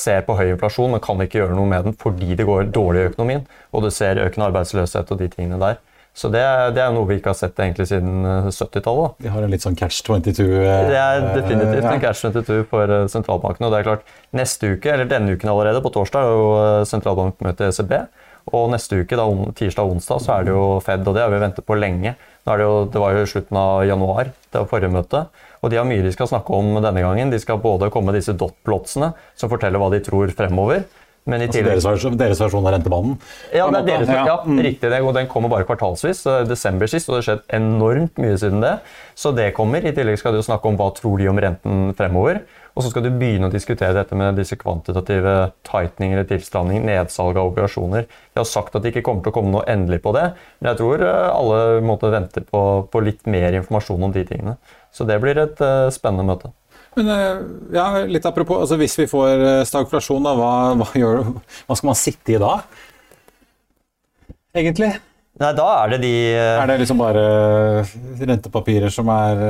ser 0.00 0.22
på 0.24 0.38
høy 0.38 0.54
inflasjon, 0.54 0.94
men 0.94 1.04
kan 1.04 1.20
ikke 1.20 1.42
gjøre 1.42 1.58
noe 1.58 1.68
med 1.68 1.90
den 1.90 1.98
fordi 2.00 2.32
det 2.38 2.48
går 2.48 2.72
dårlig 2.72 3.04
i 3.04 3.10
økonomien. 3.12 3.46
Og 3.74 3.84
du 3.84 3.90
ser 3.94 4.22
økende 4.22 4.48
arbeidsløshet 4.48 5.12
og 5.12 5.20
de 5.20 5.28
tingene 5.32 5.60
der. 5.60 5.80
Så 6.20 6.28
det, 6.28 6.42
det, 6.74 6.82
er 6.82 6.90
noe 6.92 7.06
vi 7.06 7.20
ikke 7.20 7.30
har 7.30 7.38
sett 7.38 7.58
egentlig 7.62 7.86
siden 7.88 8.24
70-tallet. 8.50 9.14
De 9.20 9.28
vi 9.28 9.32
har 9.32 9.44
en 9.46 9.52
litt 9.52 9.62
sånn 9.62 9.76
catch 9.78 10.02
22 10.04 10.46
eh, 10.58 10.88
Det 10.90 10.98
er 10.98 11.22
definitivt 11.36 11.84
ja. 11.84 11.92
en 11.92 12.02
catch 12.02 12.24
22 12.26 12.64
for 12.70 12.90
eh, 12.90 13.04
sentralbanken. 13.12 13.66
Og 13.68 13.72
det 13.72 13.78
er 13.78 13.86
klart, 13.86 14.10
neste 14.36 14.74
uke, 14.74 14.90
eller 14.90 15.08
denne 15.10 15.36
uken 15.38 15.52
allerede, 15.52 15.82
på 15.84 15.92
torsdag, 15.94 16.26
er 16.26 16.34
jo 16.34 16.82
sentralbankmøte 16.90 17.68
i 17.68 17.70
ECB. 17.70 17.94
Og 18.56 18.66
neste 18.72 19.04
uke, 19.04 19.20
da, 19.20 19.28
tirsdag 19.56 19.86
og 19.86 19.96
onsdag, 19.96 20.24
så 20.24 20.34
er 20.34 20.48
det 20.48 20.54
jo 20.56 20.64
Fed, 20.82 21.06
og 21.06 21.14
det 21.14 21.22
har 21.22 21.30
vi 21.32 21.40
ventet 21.44 21.68
på 21.68 21.78
lenge. 21.78 22.16
Det, 22.18 22.58
jo, 22.58 22.72
det, 22.90 23.00
var 23.04 23.14
jo 23.14 23.30
slutten 23.30 23.60
av 23.60 23.84
januar, 23.86 24.32
det 24.50 24.64
var 24.64 24.70
forrige 24.72 24.92
møte. 24.96 25.24
Og 25.60 25.72
de 25.72 25.78
har 25.80 25.88
mye 25.88 26.04
de 26.04 26.12
skal 26.14 26.30
snakke 26.30 26.56
om 26.56 26.78
denne 26.80 27.04
gangen. 27.04 27.32
De 27.32 27.40
skal 27.42 27.60
både 27.60 27.90
komme 27.92 28.10
med 28.10 28.20
disse 28.20 28.36
dot-plotsene, 28.36 29.12
som 29.36 29.52
forteller 29.52 29.82
hva 29.82 29.90
de 29.92 30.02
tror 30.04 30.32
fremover. 30.36 30.86
Men 31.28 31.42
i 31.42 31.46
altså 31.46 31.58
tillegg, 31.58 31.82
deres, 31.84 32.04
deres, 32.16 32.40
versjon 32.40 32.64
av 32.64 32.72
rentebanen? 32.74 33.18
Ja, 33.52 33.66
det 33.68 33.82
er 33.82 33.88
deres, 33.90 34.08
ja, 34.08 34.38
mm. 34.40 34.60
riktig. 34.64 34.92
og 35.04 35.12
Den 35.14 35.28
kommer 35.30 35.52
bare 35.52 35.66
kvartalsvis. 35.68 36.22
Desember 36.48 36.88
sist, 36.90 37.10
og 37.10 37.14
det 37.14 37.20
har 37.20 37.26
skjedd 37.28 37.58
enormt 37.60 38.22
mye 38.22 38.38
siden 38.40 38.64
det. 38.64 38.78
Så 39.18 39.34
det 39.36 39.50
kommer. 39.56 39.84
I 39.84 39.92
tillegg 39.96 40.16
skal 40.20 40.34
du 40.34 40.40
snakke 40.44 40.70
om 40.70 40.80
hva 40.80 40.88
tror 40.96 41.20
de 41.20 41.28
om 41.30 41.42
renten 41.44 41.92
fremover. 41.98 42.40
Og 42.72 42.84
så 42.84 42.92
skal 42.92 43.04
du 43.04 43.10
begynne 43.12 43.50
å 43.50 43.52
diskutere 43.52 43.92
dette 43.96 44.16
med 44.16 44.38
disse 44.38 44.56
kvantitative 44.56 45.50
tightening 45.66 46.14
eller 46.14 46.28
tilstramning, 46.30 46.84
nedsalg 46.86 47.36
av 47.36 47.50
operasjoner. 47.50 48.06
De 48.06 48.40
har 48.40 48.48
sagt 48.48 48.76
at 48.76 48.84
det 48.84 48.94
ikke 48.94 49.04
kommer 49.08 49.26
til 49.26 49.34
å 49.34 49.36
komme 49.36 49.52
noe 49.52 49.66
endelig 49.68 50.00
på 50.04 50.14
det, 50.16 50.28
men 50.60 50.70
jeg 50.70 50.80
tror 50.80 51.02
eh, 51.04 51.26
alle 51.34 51.58
måtte 51.84 52.12
vente 52.14 52.44
på, 52.46 52.62
på 52.88 53.02
litt 53.04 53.26
mer 53.30 53.58
informasjon 53.58 54.06
om 54.06 54.14
de 54.14 54.22
tingene. 54.28 54.56
Så 54.94 55.06
det 55.06 55.20
blir 55.22 55.38
et 55.38 55.60
uh, 55.62 55.88
spennende 55.94 56.26
møte. 56.26 56.50
Men 56.98 57.10
eh, 57.14 57.42
ja, 57.76 57.86
litt 58.10 58.24
apropos, 58.26 58.64
altså 58.64 58.78
hvis 58.80 58.96
vi 58.98 59.06
får 59.10 59.44
eh, 59.46 59.60
stagflasjon, 59.68 60.24
da, 60.26 60.34
hva, 60.34 60.52
hva, 60.80 60.88
gjør, 60.98 61.20
hva 61.68 61.76
skal 61.78 61.90
man 61.92 61.98
sitte 61.98 62.34
i 62.34 62.40
da? 62.42 62.56
Egentlig? 64.58 64.90
Nei, 65.40 65.50
da 65.56 65.68
er 65.78 65.92
det 65.94 66.00
de. 66.02 66.14
Er 66.34 66.66
det 66.68 66.80
liksom 66.82 66.98
bare 67.00 67.22
rentepapirer 68.18 68.90
som 68.92 69.08
er. 69.14 69.44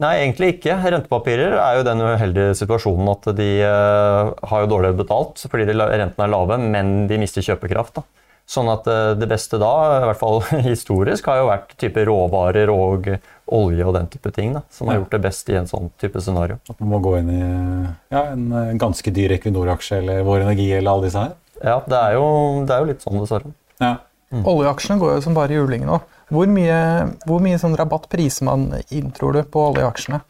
Nei, 0.00 0.14
egentlig 0.22 0.54
ikke. 0.56 0.78
Rentepapirer 0.96 1.58
er 1.60 1.76
jo 1.76 1.84
den 1.86 2.00
uheldige 2.02 2.56
situasjonen 2.58 3.12
at 3.12 3.28
de 3.36 3.50
har 3.62 4.64
jo 4.64 4.70
dårligere 4.72 4.98
betalt 5.02 5.44
fordi 5.44 5.68
de, 5.68 5.76
rentene 5.76 6.24
er 6.24 6.32
lave, 6.32 6.58
men 6.64 7.04
de 7.10 7.20
mister 7.20 7.44
kjøpekraft. 7.44 8.00
da. 8.00 8.06
Sånn 8.48 8.72
at 8.72 8.88
det 9.20 9.28
beste 9.28 9.60
da, 9.60 9.74
i 10.00 10.08
hvert 10.08 10.22
fall 10.22 10.40
historisk, 10.72 11.28
har 11.28 11.42
jo 11.42 11.50
vært 11.52 11.76
type 11.78 12.08
råvarer 12.08 12.72
og 12.72 13.12
olje 13.54 13.86
og 13.86 13.94
den 13.96 14.08
type 14.12 14.32
ting 14.34 14.52
da, 14.56 14.62
som 14.74 14.90
har 14.90 15.00
gjort 15.00 15.14
det 15.16 15.22
best 15.24 15.48
i 15.52 15.56
en 15.58 15.68
sånn 15.70 15.90
type 16.00 16.20
scenario. 16.24 16.58
At 16.68 16.80
man 16.82 16.92
må 16.94 17.00
gå 17.04 17.14
inn 17.20 17.30
i 17.32 17.42
ja, 18.12 18.24
en, 18.32 18.50
ganske 18.80 19.12
dyr 19.14 19.36
Equinor-aksje 19.38 20.02
eller 20.02 20.22
Vår 20.26 20.44
Energi 20.46 20.68
eller 20.76 20.92
alle 20.92 21.08
disse 21.08 21.24
her? 21.24 21.34
Ja, 21.58 21.80
det 21.88 21.98
er 21.98 22.18
jo, 22.18 22.28
det 22.68 22.74
er 22.74 22.84
jo 22.84 22.90
litt 22.92 23.04
sånn, 23.04 23.18
dessverre. 23.22 23.52
Ja. 23.82 23.96
Mm. 24.28 24.42
Oljeaksjene 24.44 25.00
går 25.00 25.14
jo 25.16 25.20
som 25.24 25.36
bare 25.36 25.56
juling 25.56 25.86
nå. 25.88 26.00
Hvor 26.28 26.50
mye, 26.52 26.80
hvor 27.24 27.40
mye 27.40 27.60
sånn 27.60 27.76
rabatt 27.78 28.10
priser 28.12 28.44
man 28.48 28.68
inn, 28.92 29.08
tror 29.16 29.38
du, 29.38 29.40
på 29.48 29.70
oljeaksjene? 29.70 30.20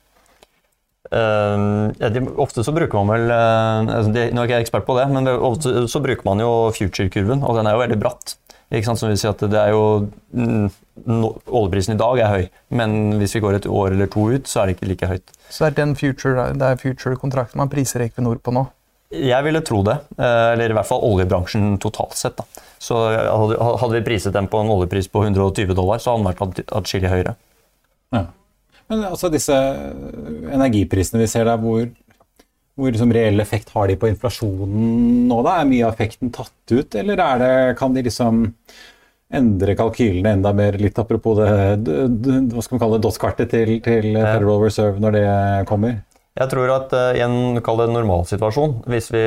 Uh, 1.09 1.89
ja, 1.99 2.11
de, 2.13 2.21
ofte 2.37 2.63
så 2.67 2.75
bruker 2.77 3.01
man 3.01 3.09
vel 3.15 3.31
uh, 3.33 3.95
altså 3.97 4.11
de, 4.13 4.27
Nå 4.37 4.43
er 4.43 4.49
ikke 4.51 4.59
jeg 4.59 4.67
ekspert 4.67 4.85
på 4.85 4.97
det, 4.99 5.07
men 5.09 5.25
det, 5.25 5.33
ofte 5.41 5.87
så 5.89 6.03
bruker 6.05 6.27
man 6.29 6.43
jo 6.45 6.51
future-kurven, 6.77 7.41
og 7.41 7.57
den 7.57 7.71
er 7.71 7.77
jo 7.77 7.83
veldig 7.83 7.99
bratt. 8.03 8.37
Ikke 8.69 8.91
sant? 8.91 9.01
Som 9.01 9.09
vil 9.09 9.17
si 9.21 9.29
at 9.31 9.41
det 9.41 9.57
er 9.59 9.73
jo 9.73 9.85
mm, 11.07 11.27
Oljeprisen 11.47 11.95
i 11.95 12.01
dag 12.01 12.23
er 12.23 12.33
høy, 12.33 12.49
men 12.81 12.97
hvis 13.21 13.37
vi 13.37 13.43
går 13.45 13.59
et 13.59 13.69
år 13.69 13.95
eller 13.95 14.11
to 14.13 14.29
ut, 14.33 14.49
så 14.49 14.63
er 14.63 14.69
det 14.69 14.77
ikke 14.77 14.91
like 14.93 15.11
høyt. 15.11 15.37
Så 15.49 15.65
det 15.65 15.71
er 15.71 15.79
den 15.83 15.95
future-kontrakten 15.99 17.55
future 17.55 17.63
man 17.63 17.73
priser 17.73 18.05
Equinor 18.07 18.41
på 18.43 18.55
nå? 18.57 18.67
Jeg 19.09 19.41
ville 19.47 19.63
tro 19.65 19.81
det. 19.87 19.95
Eh, 20.19 20.49
eller 20.53 20.73
i 20.73 20.77
hvert 20.77 20.89
fall 20.89 21.05
oljebransjen 21.07 21.79
totalt 21.81 22.17
sett. 22.19 22.37
Da. 22.37 22.65
Så 22.79 22.99
Hadde 23.09 23.95
vi 23.95 24.05
priset 24.05 24.35
den 24.37 24.51
på 24.53 24.61
en 24.61 24.73
oljepris 24.75 25.09
på 25.09 25.23
120 25.25 25.73
dollar, 25.73 26.03
så 26.03 26.13
hadde 26.13 26.25
den 26.25 26.29
vært 26.29 26.75
atskillig 26.77 27.13
høyere. 27.15 27.39
Ja. 28.13 28.27
Men 28.89 29.07
altså 29.09 29.31
disse 29.33 29.57
energiprisene 30.53 31.23
vi 31.23 31.31
ser 31.31 31.49
der, 31.49 31.61
hvor 31.61 31.89
hvor 32.79 32.95
liksom 32.95 33.11
reell 33.11 33.43
effekt 33.43 33.73
har 33.75 33.91
de 33.91 33.97
på 33.99 34.07
inflasjonen 34.07 35.27
nå? 35.27 35.41
da? 35.43 35.57
Er 35.59 35.67
mye 35.67 35.87
av 35.89 35.97
effekten 35.97 36.31
tatt 36.35 36.71
ut, 36.71 36.95
eller 36.95 37.19
det, 37.19 37.55
kan 37.81 37.95
de 37.95 38.05
liksom 38.07 38.45
endre 39.29 39.77
kalkylene 39.79 40.37
enda 40.39 40.53
mer? 40.57 40.79
Litt 40.81 40.99
apropos 41.01 41.39
det, 41.39 41.49
hva 41.85 42.65
skal 42.65 42.77
man 42.77 42.83
kalle 42.85 42.99
det, 42.99 43.05
dotkartet 43.07 43.51
til, 43.53 43.79
til 43.85 44.13
Federal 44.17 44.63
Reserve 44.65 45.03
når 45.03 45.19
det 45.19 45.25
kommer? 45.71 45.99
Jeg 46.39 46.53
tror 46.53 46.71
at 46.71 46.93
uh, 46.95 47.17
i 47.19 47.23
en 47.25 47.59
kall 47.67 47.81
det 47.83 47.89
normalsituasjon 47.91 48.77
hvis 48.87 49.09
vi, 49.11 49.25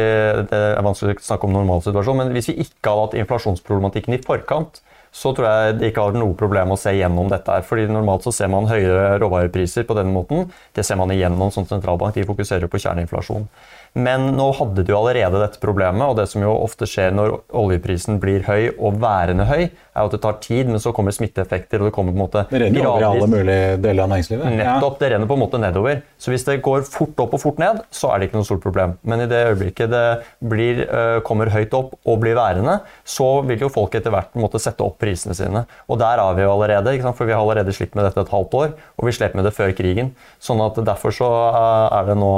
Det 0.47 0.61
er 0.77 0.85
vanskelig 0.85 1.17
å 1.17 1.25
snakke 1.25 1.47
om 1.47 1.57
normalsituasjon, 1.57 2.21
men 2.21 2.31
hvis 2.35 2.53
vi 2.53 2.61
ikke 2.63 2.87
hadde 2.87 3.03
hatt 3.03 3.17
inflasjonsproblematikken 3.19 4.15
i 4.15 4.21
forkant, 4.23 4.79
så 5.11 5.33
tror 5.35 5.47
jeg 5.47 5.75
det 5.81 5.89
ikke 5.91 6.05
har 6.05 6.15
noe 6.15 6.37
problem 6.39 6.71
å 6.71 6.79
se 6.79 6.93
gjennom 6.95 7.27
dette. 7.31 7.51
her, 7.51 7.65
fordi 7.67 7.89
Normalt 7.91 8.23
så 8.23 8.31
ser 8.31 8.47
man 8.47 8.69
høyere 8.69 9.17
råvarepriser 9.19 9.83
på 9.83 9.97
den 9.97 10.13
måten. 10.15 10.47
Det 10.71 10.85
ser 10.87 10.95
man 10.95 11.11
igjennom 11.11 11.51
som 11.51 11.67
sentralbank. 11.67 12.15
De 12.15 12.23
fokuserer 12.23 12.71
på 12.71 12.79
kjerneinflasjon. 12.79 13.49
Men 13.93 14.29
nå 14.37 14.45
hadde 14.55 14.85
de 14.85 14.93
jo 14.93 14.97
allerede 15.01 15.41
dette 15.41 15.59
problemet, 15.59 16.03
og 16.05 16.15
det 16.15 16.29
som 16.31 16.43
jo 16.45 16.51
ofte 16.63 16.87
skjer 16.87 17.11
når 17.15 17.33
oljeprisen 17.59 18.21
blir 18.23 18.45
høy 18.47 18.69
og 18.77 19.01
værende 19.03 19.43
høy, 19.49 19.65
er 19.67 20.05
at 20.05 20.13
det 20.15 20.21
tar 20.23 20.37
tid, 20.43 20.69
men 20.71 20.79
så 20.79 20.93
kommer 20.95 21.11
smitteeffekter, 21.11 21.81
og 21.81 21.89
det 21.89 21.95
kommer 21.95 22.15
på 22.15 22.19
en 22.19 22.23
måte 22.23 22.43
Det 22.47 22.61
renner 22.63 22.87
over 22.87 23.07
alle 23.09 23.27
mulige 23.27 23.73
deler 23.83 24.05
av 24.05 24.13
næringslivet. 24.13 24.55
Nettopp, 24.61 24.95
det 25.01 25.09
renner 25.11 25.27
på 25.27 25.35
en 25.35 25.43
måte 25.43 25.59
nedover. 25.59 25.99
Så 26.15 26.31
hvis 26.31 26.47
det 26.47 26.61
går 26.63 26.85
fort 26.87 27.19
opp 27.19 27.35
og 27.35 27.43
fort 27.43 27.59
ned, 27.59 27.81
så 27.91 28.13
er 28.13 28.21
det 28.21 28.29
ikke 28.29 28.39
noe 28.39 28.47
stort 28.47 28.63
problem. 28.63 28.95
Men 29.03 29.25
i 29.25 29.27
det 29.31 29.41
øyeblikket 29.49 29.91
det 29.91 30.05
blir, 30.53 30.85
uh, 30.87 31.19
kommer 31.27 31.51
høyt 31.51 31.75
opp 31.75 31.97
og 31.99 32.21
blir 32.23 32.39
værende, 32.39 32.77
så 33.03 33.29
vil 33.47 33.67
jo 33.67 33.71
folk 33.73 33.99
etter 33.99 34.15
hvert 34.15 34.39
måtte 34.39 34.61
sette 34.63 34.85
opp 34.87 35.01
prisene 35.03 35.35
sine. 35.35 35.65
Og 35.91 35.99
der 35.99 36.23
er 36.23 36.39
vi 36.39 36.47
jo 36.47 36.55
allerede, 36.55 36.95
for 37.11 37.27
vi 37.27 37.35
har 37.35 37.43
allerede 37.43 37.75
slitt 37.75 37.99
med 37.99 38.07
dette 38.07 38.23
et 38.23 38.31
halvt 38.31 38.55
år, 38.61 38.73
og 38.95 39.09
vi 39.09 39.15
slet 39.19 39.35
med 39.35 39.49
det 39.49 39.55
før 39.57 39.75
krigen. 39.75 40.15
Sånn 40.39 40.63
at 40.63 40.79
derfor 40.87 41.11
så 41.15 41.27
uh, 41.27 41.91
er 41.99 42.07
det 42.07 42.19
nå 42.21 42.33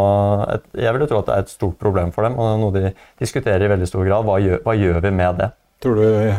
et, 0.50 0.70
Jeg 0.82 0.98
vil 0.98 1.06
jo 1.06 1.12
tro 1.13 1.22
at 1.22 1.30
det 1.30 1.38
er 1.38 1.43
et 1.44 1.54
stort 1.54 1.78
problem 1.82 2.12
for 2.16 2.28
dem, 2.28 2.40
og 2.40 2.58
noe 2.62 2.74
de 2.76 2.94
diskuterer 3.22 3.66
i 3.66 3.72
veldig 3.72 3.90
stor 3.90 4.08
grad. 4.08 4.26
Hva 4.28 4.40
gjør, 4.42 4.64
hva 4.66 4.76
gjør 4.80 5.00
vi 5.04 5.14
med 5.16 5.40
det? 5.44 5.52
Tror 5.84 6.00
du 6.00 6.04
uh, 6.08 6.36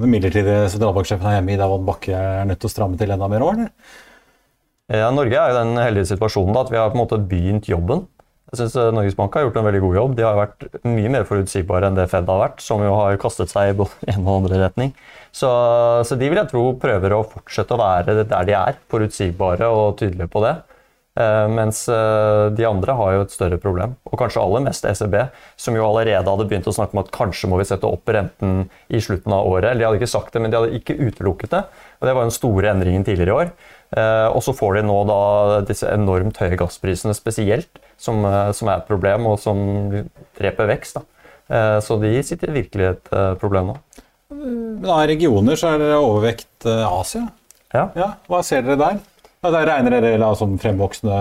den 0.00 0.10
midlertidige 0.12 0.68
sentralbanksjefen 0.72 1.24
her 1.24 1.38
hjemme 1.38 1.54
i 1.54 1.60
Davon 1.60 1.86
Bakke 1.86 2.14
er 2.14 2.48
nødt 2.48 2.60
til 2.60 2.68
å 2.68 2.74
stramme 2.74 3.00
til 3.00 3.14
enda 3.14 3.30
mer 3.32 3.44
år? 3.46 3.60
eller? 3.62 4.00
Ja, 4.92 5.08
Norge 5.08 5.38
er 5.40 5.52
jo 5.52 5.60
den 5.62 5.78
heldige 5.80 6.10
situasjonen 6.10 6.52
da, 6.52 6.66
at 6.66 6.72
vi 6.72 6.76
har 6.76 6.90
på 6.92 6.98
en 6.98 7.02
måte 7.06 7.20
begynt 7.30 7.70
jobben. 7.70 8.04
Jeg 8.52 8.68
synes 8.68 8.92
Norges 8.94 9.16
Bank 9.18 9.34
har 9.34 9.46
gjort 9.46 9.56
en 9.58 9.64
veldig 9.66 9.80
god 9.82 9.96
jobb. 9.96 10.12
De 10.18 10.26
har 10.26 10.36
vært 10.38 10.66
mye 10.86 11.10
mer 11.10 11.24
forutsigbare 11.26 11.88
enn 11.88 11.96
det 11.96 12.04
Fed 12.12 12.28
har 12.28 12.42
vært, 12.42 12.60
som 12.62 12.84
jo 12.84 12.92
har 12.94 13.16
kastet 13.18 13.50
seg 13.50 13.72
i 13.72 13.78
både 13.80 13.96
en 14.12 14.28
og 14.28 14.42
andre 14.42 14.60
retning. 14.66 14.92
Så, 15.34 15.48
så 16.06 16.18
de 16.20 16.28
vil 16.28 16.38
jeg 16.38 16.50
tro 16.52 16.68
prøver 16.78 17.16
å 17.16 17.24
fortsette 17.26 17.74
å 17.74 17.80
være 17.80 18.20
der 18.20 18.46
de 18.46 18.54
er, 18.60 18.78
forutsigbare 18.92 19.72
og 19.72 19.96
tydelige 19.98 20.30
på 20.30 20.44
det. 20.44 20.54
Uh, 21.14 21.46
mens 21.46 21.84
uh, 21.86 22.50
de 22.50 22.64
andre 22.66 22.94
har 22.98 23.12
jo 23.14 23.20
et 23.22 23.34
større 23.34 23.58
problem, 23.62 23.92
og 24.10 24.16
kanskje 24.18 24.40
aller 24.42 24.64
mest 24.64 24.86
ECB, 24.88 25.14
som 25.62 25.76
jo 25.78 25.84
allerede 25.86 26.26
hadde 26.26 26.46
begynt 26.50 26.66
å 26.66 26.74
snakke 26.74 26.96
om 26.96 27.04
at 27.04 27.12
kanskje 27.14 27.50
må 27.52 27.60
vi 27.60 27.66
sette 27.68 27.86
opp 27.86 28.10
renten 28.10 28.64
i 28.90 28.98
slutten 28.98 29.36
av 29.36 29.46
året. 29.46 29.68
Eller 29.70 29.84
de 29.84 29.86
hadde 29.86 30.00
ikke 30.00 30.10
sagt 30.10 30.34
det, 30.34 30.42
men 30.42 30.50
de 30.50 30.58
hadde 30.58 30.80
ikke 30.80 30.98
utelukket 30.98 31.54
det. 31.54 31.62
Og 32.00 32.08
det 32.08 32.16
var 32.18 32.26
den 32.26 32.34
store 32.34 32.72
endringen 32.72 33.06
tidligere 33.06 33.30
i 33.30 33.38
år. 33.44 33.54
Uh, 33.94 34.26
og 34.34 34.42
så 34.42 34.56
får 34.58 34.80
de 34.80 34.84
nå 34.90 34.98
da 35.06 35.20
disse 35.70 35.94
enormt 35.94 36.42
høye 36.42 36.58
gassprisene 36.58 37.14
spesielt, 37.14 37.82
som, 37.94 38.26
som 38.50 38.72
er 38.72 38.82
et 38.82 38.90
problem, 38.90 39.30
og 39.30 39.38
som 39.38 39.62
dreper 40.34 40.66
vekst. 40.72 40.98
Da. 40.98 41.78
så 41.78 41.94
de 42.02 42.10
sitter 42.26 42.50
virkelig 42.50 42.84
i 42.84 42.90
et 42.90 43.10
problem 43.38 43.70
nå. 43.70 43.78
Men 44.34 44.90
av 44.90 45.06
regioner 45.06 45.56
så 45.56 45.76
er 45.76 45.78
det 45.84 45.94
overvekt 45.94 46.66
Asia. 46.66 47.28
Ja. 47.70 47.86
ja. 47.94 48.08
Hva 48.26 48.42
ser 48.42 48.66
dere 48.66 48.80
der? 48.82 48.98
Ja, 49.44 49.50
Da 49.52 49.64
regner 49.68 49.92
dere 49.92 50.16
da 50.16 50.30
som 50.38 50.54
fremvoksende 50.56 51.16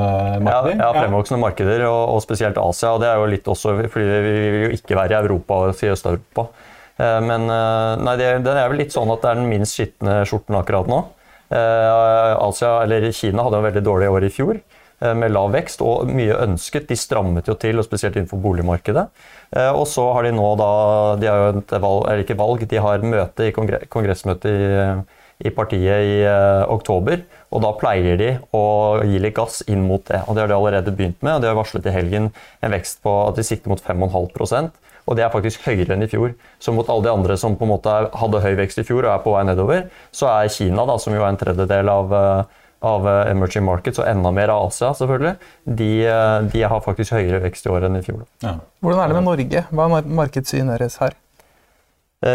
markeder? 0.45 0.77
Ja, 0.77 0.85
ja 0.85 0.91
fremvoksende 0.95 1.41
markeder, 1.43 1.81
og, 1.89 2.03
og, 2.13 2.21
spesielt 2.23 2.59
Asia. 2.61 2.93
og 2.93 3.01
Det 3.03 3.09
er 3.09 3.17
jo 3.19 3.31
litt 3.33 3.49
også 3.51 3.73
fordi 3.81 4.05
vi 4.07 4.35
vil 4.37 4.61
jo 4.67 4.77
ikke 4.77 4.95
være 4.95 5.17
i 5.17 5.25
Europa 5.25 5.57
og 5.59 5.73
i 5.83 5.91
Øst-Europa. 5.91 6.47
Eh, 7.01 7.19
men 7.25 7.49
eh, 7.51 7.89
nei, 8.05 8.13
det, 8.21 8.29
den 8.45 8.59
er 8.59 8.69
vel 8.71 8.79
litt 8.83 8.93
sånn 8.95 9.11
at 9.11 9.23
det 9.23 9.31
er 9.31 9.41
den 9.41 9.49
minst 9.51 9.75
skitne 9.75 10.21
skjorten 10.29 10.55
akkurat 10.55 10.87
nå. 10.87 11.01
Eh, 11.53 12.45
Asia, 12.47 12.77
eller 12.85 13.09
Kina 13.11 13.43
hadde 13.43 13.59
en 13.59 13.67
veldig 13.67 13.83
dårlig 13.85 14.13
år 14.13 14.29
i 14.29 14.31
fjor 14.33 14.63
med 15.03 15.33
lav 15.33 15.49
vekst 15.51 15.81
og 15.83 16.07
mye 16.15 16.37
ønsket. 16.45 16.85
De 16.87 16.95
strammet 16.95 17.49
jo 17.49 17.57
til, 17.59 17.75
og 17.75 17.83
spesielt 17.83 18.15
innenfor 18.15 18.39
boligmarkedet. 18.39 19.03
Og 19.75 19.81
så 19.91 20.05
har 20.15 20.23
de 20.23 20.31
nå 20.31 20.45
da 20.55 20.69
De 21.19 21.27
har 21.27 21.41
jo 21.41 21.49
et 21.59 21.73
valg, 21.75 22.05
eller 22.07 22.21
ikke 22.23 22.37
valg, 22.39 22.63
de 22.71 22.79
har 22.79 23.03
møte 23.03 23.49
i 23.49 23.51
kongressmøte 23.51 24.53
i 24.53 24.69
i 25.43 25.51
partiet 25.51 26.07
i 26.07 26.17
oktober. 26.71 27.23
Og 27.53 27.61
da 27.61 27.69
pleier 27.77 28.17
de 28.17 28.29
å 28.57 28.63
gi 29.05 29.19
litt 29.21 29.35
gass 29.37 29.61
inn 29.69 29.83
mot 29.85 30.01
det. 30.09 30.23
Og 30.25 30.33
det 30.33 30.41
har 30.41 30.49
de 30.49 30.57
allerede 30.57 30.93
begynt 30.95 31.19
med. 31.21 31.35
og 31.35 31.43
De 31.43 31.51
har 31.51 31.59
varslet 31.59 31.85
i 31.85 31.93
helgen 31.93 32.31
en 32.65 32.73
vekst 32.73 33.03
på 33.05 33.13
at 33.27 33.37
de 33.37 33.45
sikter 33.45 33.69
mot 33.69 33.83
5,5% 33.83 34.73
og 35.03 35.17
det 35.19 35.25
er 35.25 35.31
faktisk 35.33 35.65
høyere 35.67 35.95
enn 35.95 36.05
i 36.05 36.09
fjor. 36.11 36.33
Så 36.63 36.73
mot 36.75 36.87
alle 36.89 37.05
de 37.05 37.11
andre 37.11 37.37
som 37.39 37.57
på 37.59 37.67
en 37.67 37.73
måte 37.73 37.93
hadde 38.15 38.43
høy 38.43 38.53
vekst 38.59 38.79
i 38.79 38.85
fjor 38.87 39.03
og 39.03 39.11
er 39.13 39.23
på 39.23 39.33
vei 39.35 39.45
nedover, 39.47 39.87
så 40.15 40.29
er 40.31 40.51
Kina, 40.53 40.85
da, 40.87 40.97
som 41.01 41.15
jo 41.15 41.23
er 41.23 41.31
en 41.31 41.39
tredjedel 41.39 41.91
av, 41.91 42.13
eh, 42.15 42.61
av 42.87 43.09
eh, 43.11 43.31
emerging 43.33 43.65
markets, 43.67 43.99
og 43.99 44.07
enda 44.07 44.31
mer 44.35 44.53
av 44.53 44.69
Asia, 44.69 44.93
selvfølgelig, 44.99 45.33
de, 45.81 45.89
de, 46.53 46.63
har 46.63 46.85
faktisk 46.85 47.17
høyere 47.17 47.43
vekst 47.43 47.67
i 47.67 47.73
år 47.73 47.89
enn 47.89 47.99
i 47.99 48.05
fjor. 48.05 48.23
Ja. 48.45 48.55
Hvordan 48.83 49.03
er 49.03 49.11
det 49.11 49.19
med 49.19 49.27
Norge? 49.27 49.65
Hva 49.71 49.89
er 49.89 50.15
markedssynet 50.21 50.77
deres 50.77 50.99
her? 51.03 51.19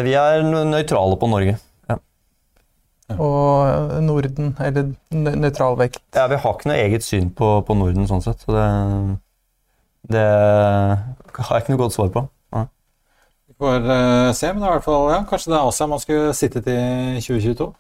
Vi 0.05 0.13
er 0.21 0.45
nøytrale 0.45 1.17
på 1.17 1.31
Norge 1.33 1.57
og 3.17 4.03
Norden, 4.05 4.51
eller 4.61 4.91
nøytral 5.11 5.79
vekt? 5.81 6.03
Ja, 6.17 6.27
vi 6.29 6.41
har 6.43 6.57
ikke 6.57 6.69
noe 6.69 6.81
eget 6.83 7.07
syn 7.07 7.31
på, 7.35 7.51
på 7.65 7.77
Norden 7.79 8.09
sånn 8.11 8.25
sett. 8.25 8.43
Så 8.45 8.53
det, 8.53 8.67
det, 10.13 10.25
har 11.39 11.55
jeg 11.55 11.65
ikke 11.65 11.77
noe 11.77 11.83
godt 11.85 11.97
svar 11.97 12.11
på. 12.15 12.25
Ja. 12.55 12.67
Vi 13.49 13.57
får 13.65 13.89
uh, 13.89 14.33
se, 14.37 14.53
men 14.53 14.67
i 14.67 14.73
hvert 14.75 14.85
fall, 14.85 15.09
ja, 15.15 15.23
kanskje 15.31 15.55
det 15.55 15.61
er 15.61 15.71
Asia 15.71 15.89
man 15.89 16.05
skulle 16.05 16.37
sittet 16.37 16.69
i 16.69 16.79
2022 17.25 17.71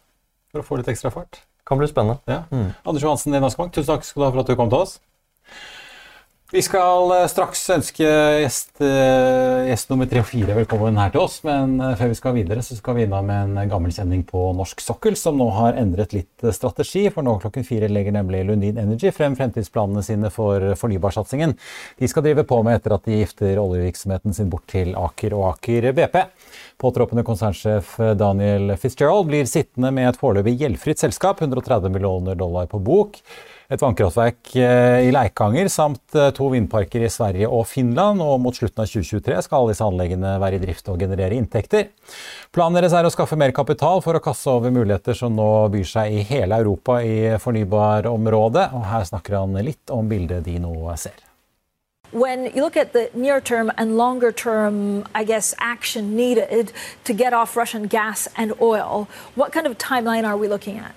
for 0.49 0.63
å 0.63 0.67
få 0.67 0.81
litt 0.81 0.89
ekstra 0.95 1.13
fart. 1.13 1.43
Kan 1.69 1.81
bli 1.81 1.91
spennende. 1.91 2.23
Ja. 2.31 2.47
Mm. 2.49 2.71
Anders 2.89 3.05
Johansen 3.05 3.37
i 3.37 3.43
Danske 3.43 3.61
Bank, 3.61 3.75
tusen 3.77 3.93
takk 3.93 4.09
skal 4.09 4.23
du 4.23 4.29
ha 4.29 4.33
for 4.33 4.45
at 4.47 4.49
du 4.49 4.57
kom 4.57 4.73
til 4.73 4.87
oss. 4.87 4.97
Vi 6.49 6.63
skal 6.65 7.11
eh, 7.13 7.27
straks 7.29 7.61
ønske 7.75 8.07
gjest, 8.41 8.71
eh, 8.81 9.67
gjest 9.69 9.91
nummer 9.91 10.09
tre 10.09 10.23
og 10.23 10.31
fire 10.31 10.55
velkommen 10.57 10.97
her 10.97 11.11
til 11.13 11.21
oss. 11.21 11.35
Men 11.45 11.75
eh, 11.77 11.91
før 12.01 12.09
vi 12.09 12.17
skal 12.17 12.33
videre, 12.39 12.63
så 12.65 12.73
skal 12.79 12.97
vi 12.97 13.03
innom 13.05 13.29
en 13.29 13.59
gammel 13.69 13.93
kjenning 13.93 14.23
på 14.25 14.47
norsk 14.57 14.81
sokkel, 14.81 15.13
som 15.21 15.37
nå 15.37 15.45
har 15.53 15.77
endret 15.77 16.15
litt 16.17 16.47
strategi. 16.57 17.03
For 17.13 17.27
nå 17.27 17.35
klokken 17.43 17.67
fire 17.69 17.91
legger 17.93 18.17
nemlig 18.17 18.47
Lundin 18.49 18.81
Energy 18.81 19.13
frem 19.13 19.37
fremtidsplanene 19.37 20.01
sine 20.07 20.31
for 20.33 20.65
fornybarsatsingen. 20.81 21.53
De 22.01 22.09
skal 22.09 22.25
drive 22.25 22.47
på 22.49 22.63
med 22.65 22.79
etter 22.81 22.97
at 22.97 23.05
de 23.05 23.21
gifter 23.21 23.61
oljevirksomheten 23.61 24.39
sin 24.41 24.49
bort 24.49 24.65
til 24.73 24.97
Aker 24.97 25.37
og 25.37 25.51
Aker 25.51 25.91
BP. 26.01 26.19
Påtroppende 26.81 27.27
konsernsjef 27.29 27.93
Daniel 28.17 28.73
Fitzgerald 28.81 29.29
blir 29.29 29.45
sittende 29.53 29.93
med 29.93 30.15
et 30.15 30.25
foreløpig 30.25 30.57
gjeldfritt 30.65 31.05
selskap, 31.05 31.45
130 31.45 31.93
millioner 31.93 32.41
dollar 32.41 32.73
på 32.73 32.81
bok 32.81 33.21
et 33.69 33.83
vannkraftverk 33.83 34.55
eh, 34.57 35.07
i 35.09 35.11
Leikanger 35.13 35.69
samt 35.69 36.17
eh, 36.17 36.31
to 36.37 36.47
vindparker 36.55 37.03
i 37.05 37.11
Sverige 37.13 37.51
og 37.53 37.67
Finland. 37.69 38.23
Og 38.25 38.41
mot 38.41 38.57
slutten 38.57 38.81
av 38.81 38.89
2023 38.89 39.43
skal 39.45 39.59
alle 39.59 39.75
disse 39.75 39.85
anleggene 39.85 40.35
være 40.41 40.57
i 40.57 40.63
drift 40.63 40.89
og 40.89 41.01
generere 41.05 41.37
inntekter. 41.37 41.91
Planen 42.55 42.79
deres 42.79 42.97
er 42.97 43.05
å 43.05 43.13
skaffe 43.13 43.37
mer 43.37 43.53
kapital 43.57 44.01
for 44.05 44.17
å 44.17 44.25
kaste 44.25 44.55
over 44.55 44.73
muligheter 44.73 45.17
som 45.19 45.37
nå 45.37 45.51
byr 45.75 45.89
seg 45.89 46.17
i 46.17 46.25
hele 46.31 46.61
Europa 46.63 47.03
i 47.05 47.37
fornybarområdet. 47.43 48.71
Og 48.73 48.87
her 48.89 49.09
snakker 49.11 49.37
han 49.43 49.59
litt 49.61 49.93
om 49.93 50.09
bildet 50.09 50.47
de 50.49 50.57
nå 50.65 50.73
ser. 50.97 51.25
When 52.11 52.47
you 52.55 52.63
look 52.63 52.79
at 52.79 52.95
the 52.95 53.11
near 53.13 53.39
term 53.39 53.71
and 53.77 53.99
longer 53.99 54.33
term, 54.33 55.05
I 55.15 55.25
guess, 55.25 55.55
action 55.59 56.17
needed 56.17 56.73
to 57.05 57.13
get 57.13 57.35
off 57.35 57.55
Russian 57.55 57.87
gas 57.87 58.29
and 58.35 58.55
oil, 58.63 59.09
what 59.35 59.53
kind 59.53 59.67
of 59.67 59.77
timeline 59.77 60.25
are 60.25 60.39
we 60.39 60.49
looking 60.49 60.79
at? 60.79 60.95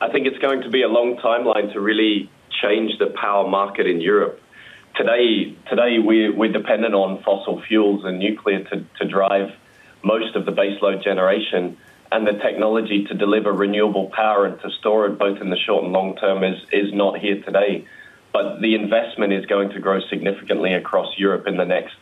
I 0.00 0.10
think 0.10 0.26
it's 0.26 0.38
going 0.38 0.62
to 0.62 0.70
be 0.70 0.82
a 0.82 0.88
long 0.88 1.16
timeline 1.16 1.72
to 1.72 1.80
really 1.80 2.30
change 2.62 2.98
the 2.98 3.06
power 3.06 3.48
market 3.48 3.86
in 3.86 4.00
Europe. 4.00 4.40
Today, 4.96 5.56
today 5.68 5.98
we're, 5.98 6.34
we're 6.34 6.52
dependent 6.52 6.94
on 6.94 7.22
fossil 7.22 7.62
fuels 7.62 8.04
and 8.04 8.18
nuclear 8.18 8.64
to, 8.64 8.84
to 9.00 9.08
drive 9.08 9.50
most 10.02 10.36
of 10.36 10.44
the 10.44 10.52
baseload 10.52 11.02
generation, 11.02 11.76
and 12.12 12.26
the 12.26 12.32
technology 12.32 13.04
to 13.06 13.14
deliver 13.14 13.52
renewable 13.52 14.10
power 14.14 14.44
and 14.44 14.60
to 14.60 14.70
store 14.78 15.06
it 15.06 15.18
both 15.18 15.40
in 15.40 15.50
the 15.50 15.56
short 15.56 15.82
and 15.82 15.92
long 15.92 16.14
term 16.16 16.44
is, 16.44 16.60
is 16.72 16.92
not 16.92 17.18
here 17.18 17.42
today. 17.42 17.86
But 18.32 18.60
the 18.60 18.74
investment 18.74 19.32
is 19.32 19.46
going 19.46 19.70
to 19.70 19.80
grow 19.80 20.00
significantly 20.10 20.74
across 20.74 21.08
Europe 21.16 21.46
in 21.46 21.56
the 21.56 21.64
next 21.64 21.94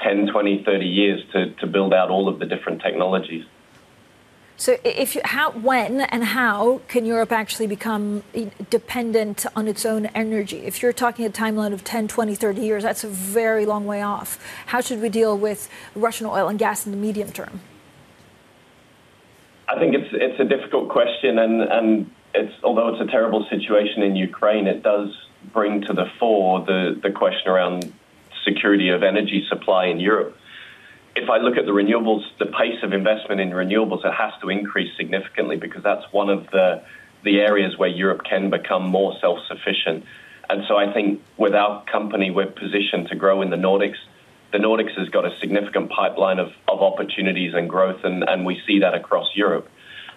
10, 0.00 0.28
20, 0.28 0.64
30 0.64 0.84
years 0.84 1.22
to, 1.32 1.50
to 1.54 1.66
build 1.66 1.94
out 1.94 2.10
all 2.10 2.28
of 2.28 2.38
the 2.38 2.46
different 2.46 2.82
technologies. 2.82 3.44
So, 4.58 4.78
if 4.84 5.14
you, 5.14 5.20
how, 5.22 5.50
when, 5.50 6.00
and 6.00 6.24
how 6.24 6.80
can 6.88 7.04
Europe 7.04 7.30
actually 7.30 7.66
become 7.66 8.22
dependent 8.70 9.44
on 9.54 9.68
its 9.68 9.84
own 9.84 10.06
energy? 10.06 10.58
If 10.64 10.80
you're 10.80 10.94
talking 10.94 11.26
a 11.26 11.30
timeline 11.30 11.74
of 11.74 11.84
10, 11.84 12.08
20, 12.08 12.34
30 12.34 12.60
years, 12.62 12.82
that's 12.82 13.04
a 13.04 13.08
very 13.08 13.66
long 13.66 13.84
way 13.84 14.00
off. 14.00 14.42
How 14.66 14.80
should 14.80 15.02
we 15.02 15.10
deal 15.10 15.36
with 15.36 15.68
Russian 15.94 16.26
oil 16.26 16.48
and 16.48 16.58
gas 16.58 16.86
in 16.86 16.92
the 16.92 16.96
medium 16.96 17.32
term? 17.32 17.60
I 19.68 19.78
think 19.78 19.94
it's 19.94 20.08
it's 20.12 20.40
a 20.40 20.44
difficult 20.44 20.88
question, 20.88 21.38
and 21.38 21.60
and 21.60 22.10
it's 22.34 22.54
although 22.62 22.88
it's 22.94 23.02
a 23.02 23.10
terrible 23.10 23.44
situation 23.50 24.02
in 24.04 24.16
Ukraine, 24.16 24.68
it 24.68 24.82
does 24.82 25.10
bring 25.52 25.82
to 25.82 25.92
the 25.92 26.06
fore 26.18 26.64
the 26.64 26.98
the 27.02 27.10
question 27.10 27.50
around 27.50 27.92
security 28.44 28.88
of 28.88 29.02
energy 29.02 29.44
supply 29.50 29.86
in 29.86 29.98
Europe 29.98 30.38
if 31.16 31.30
I 31.30 31.38
look 31.38 31.56
at 31.56 31.64
the 31.64 31.72
renewables, 31.72 32.22
the 32.38 32.46
pace 32.46 32.82
of 32.82 32.92
investment 32.92 33.40
in 33.40 33.50
renewables, 33.50 34.04
it 34.04 34.12
has 34.12 34.32
to 34.42 34.50
increase 34.50 34.94
significantly 34.96 35.56
because 35.56 35.82
that's 35.82 36.04
one 36.12 36.28
of 36.28 36.50
the 36.50 36.82
the 37.24 37.40
areas 37.40 37.76
where 37.76 37.88
Europe 37.88 38.22
can 38.22 38.50
become 38.50 38.86
more 38.86 39.16
self-sufficient. 39.20 40.04
And 40.48 40.62
so 40.68 40.76
I 40.76 40.92
think 40.92 41.20
with 41.36 41.54
our 41.54 41.82
company, 41.86 42.30
we're 42.30 42.46
positioned 42.46 43.08
to 43.08 43.16
grow 43.16 43.42
in 43.42 43.50
the 43.50 43.56
Nordics. 43.56 43.96
The 44.52 44.58
Nordics 44.58 44.96
has 44.96 45.08
got 45.08 45.24
a 45.24 45.36
significant 45.40 45.90
pipeline 45.90 46.38
of, 46.38 46.52
of 46.68 46.82
opportunities 46.82 47.52
and 47.54 47.68
growth, 47.68 48.04
and, 48.04 48.22
and 48.28 48.46
we 48.46 48.62
see 48.64 48.78
that 48.78 48.94
across 48.94 49.26
Europe. 49.34 49.68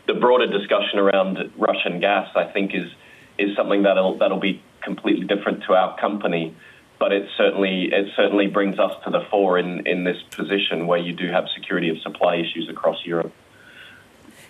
The 0.05 0.13
broader 0.13 0.45
discussion 0.45 0.99
around 0.99 1.51
Russian 1.57 1.99
gas, 1.99 2.29
I 2.35 2.43
think, 2.43 2.75
is 2.75 2.91
is 3.39 3.55
something 3.55 3.83
that'll 3.83 4.17
that'll 4.19 4.39
be 4.39 4.61
completely 4.83 5.25
different 5.25 5.63
to 5.63 5.73
our 5.73 5.97
company 5.97 6.53
but 6.99 7.11
it 7.11 7.27
certainly 7.37 7.89
it 7.91 8.07
certainly 8.15 8.47
brings 8.47 8.77
us 8.77 8.91
to 9.05 9.09
the 9.09 9.21
fore 9.31 9.57
in, 9.57 9.87
in 9.87 10.03
this 10.03 10.17
position 10.31 10.85
where 10.85 10.99
you 10.99 11.13
do 11.13 11.27
have 11.27 11.45
security 11.55 11.89
of 11.89 11.97
supply 11.99 12.35
issues 12.35 12.67
across 12.69 13.05
Europe. 13.05 13.31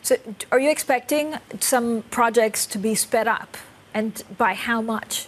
So, 0.02 0.16
are 0.52 0.60
you 0.60 0.72
expecting 0.72 1.36
some 1.60 2.04
projects 2.10 2.66
to 2.68 2.78
be 2.78 2.96
sped 2.96 3.28
up, 3.28 3.58
and 3.94 4.24
by 4.38 4.54
how 4.54 4.82
much? 4.82 5.28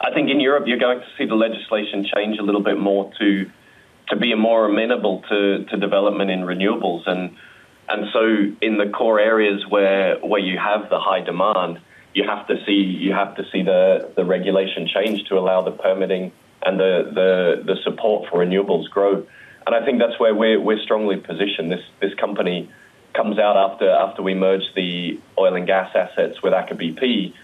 I 0.00 0.12
think 0.12 0.30
in 0.30 0.40
Europe 0.40 0.64
you're 0.66 0.78
going 0.78 1.00
to 1.00 1.06
see 1.18 1.26
the 1.26 1.34
legislation 1.34 2.06
change 2.14 2.38
a 2.38 2.42
little 2.42 2.62
bit 2.62 2.78
more 2.78 3.12
to 3.18 3.50
to 4.08 4.16
be 4.16 4.34
more 4.34 4.66
amenable 4.66 5.22
to, 5.28 5.64
to 5.64 5.76
development 5.76 6.30
in 6.30 6.40
renewables 6.40 7.06
and 7.06 7.36
and 7.88 8.06
so 8.12 8.20
in 8.60 8.78
the 8.78 8.88
core 8.90 9.20
areas 9.20 9.64
where 9.68 10.18
where 10.18 10.40
you 10.40 10.58
have 10.58 10.88
the 10.90 10.98
high 10.98 11.20
demand, 11.20 11.80
you 12.14 12.24
have 12.24 12.46
to 12.48 12.56
see 12.64 12.72
you 12.72 13.12
have 13.12 13.36
to 13.36 13.44
see 13.50 13.62
the, 13.62 14.10
the 14.16 14.24
regulation 14.24 14.88
change 14.88 15.24
to 15.28 15.38
allow 15.38 15.62
the 15.62 15.70
permitting 15.70 16.32
and 16.62 16.78
the, 16.78 17.10
the, 17.14 17.62
the 17.64 17.80
support 17.82 18.28
for 18.28 18.44
renewables 18.44 18.90
grow. 18.90 19.26
And 19.66 19.74
I 19.74 19.84
think 19.84 19.98
that's 19.98 20.18
where 20.18 20.34
we're 20.34 20.60
we're 20.60 20.82
strongly 20.82 21.16
positioned. 21.16 21.70
This 21.70 21.84
this 22.00 22.14
company 22.14 22.70
comes 23.14 23.38
out 23.38 23.56
after 23.56 23.88
after 23.90 24.22
we 24.22 24.34
merge 24.34 24.64
the 24.74 25.20
oil 25.38 25.54
and 25.54 25.66
gas 25.66 25.90
assets 25.94 26.42
with 26.42 26.52
Aker 26.52 26.74
BP 26.74 27.34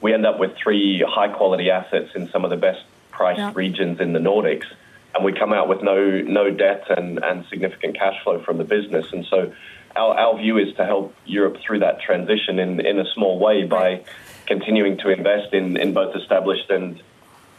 we 0.00 0.12
end 0.12 0.26
up 0.26 0.38
with 0.38 0.56
three 0.56 1.04
high 1.06 1.28
quality 1.28 1.70
assets 1.70 2.10
in 2.14 2.28
some 2.30 2.44
of 2.44 2.50
the 2.50 2.56
best 2.56 2.82
priced 3.10 3.38
yeah. 3.38 3.52
regions 3.54 4.00
in 4.00 4.12
the 4.12 4.18
Nordics. 4.18 4.66
And 5.14 5.24
we 5.24 5.32
come 5.32 5.52
out 5.52 5.68
with 5.68 5.82
no 5.82 6.20
no 6.20 6.50
debt 6.50 6.84
and, 6.96 7.22
and 7.24 7.46
significant 7.46 7.96
cash 7.96 8.22
flow 8.22 8.42
from 8.42 8.58
the 8.58 8.64
business. 8.64 9.12
And 9.12 9.24
so 9.26 9.52
our, 9.96 10.14
our 10.14 10.38
view 10.38 10.58
is 10.58 10.74
to 10.76 10.84
help 10.84 11.14
Europe 11.24 11.56
through 11.66 11.80
that 11.80 12.00
transition 12.00 12.58
in, 12.58 12.84
in 12.84 12.98
a 12.98 13.06
small 13.14 13.38
way 13.38 13.64
by 13.64 14.04
continuing 14.46 14.98
to 14.98 15.08
invest 15.08 15.52
in, 15.54 15.76
in 15.76 15.92
both 15.92 16.14
established 16.14 16.70
and 16.70 17.02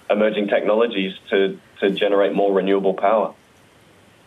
emerging 0.09 0.47
technologies 0.47 1.13
to, 1.29 1.59
to 1.79 1.91
generate 1.91 2.33
more 2.33 2.53
renewable 2.53 2.93
power. 2.93 3.33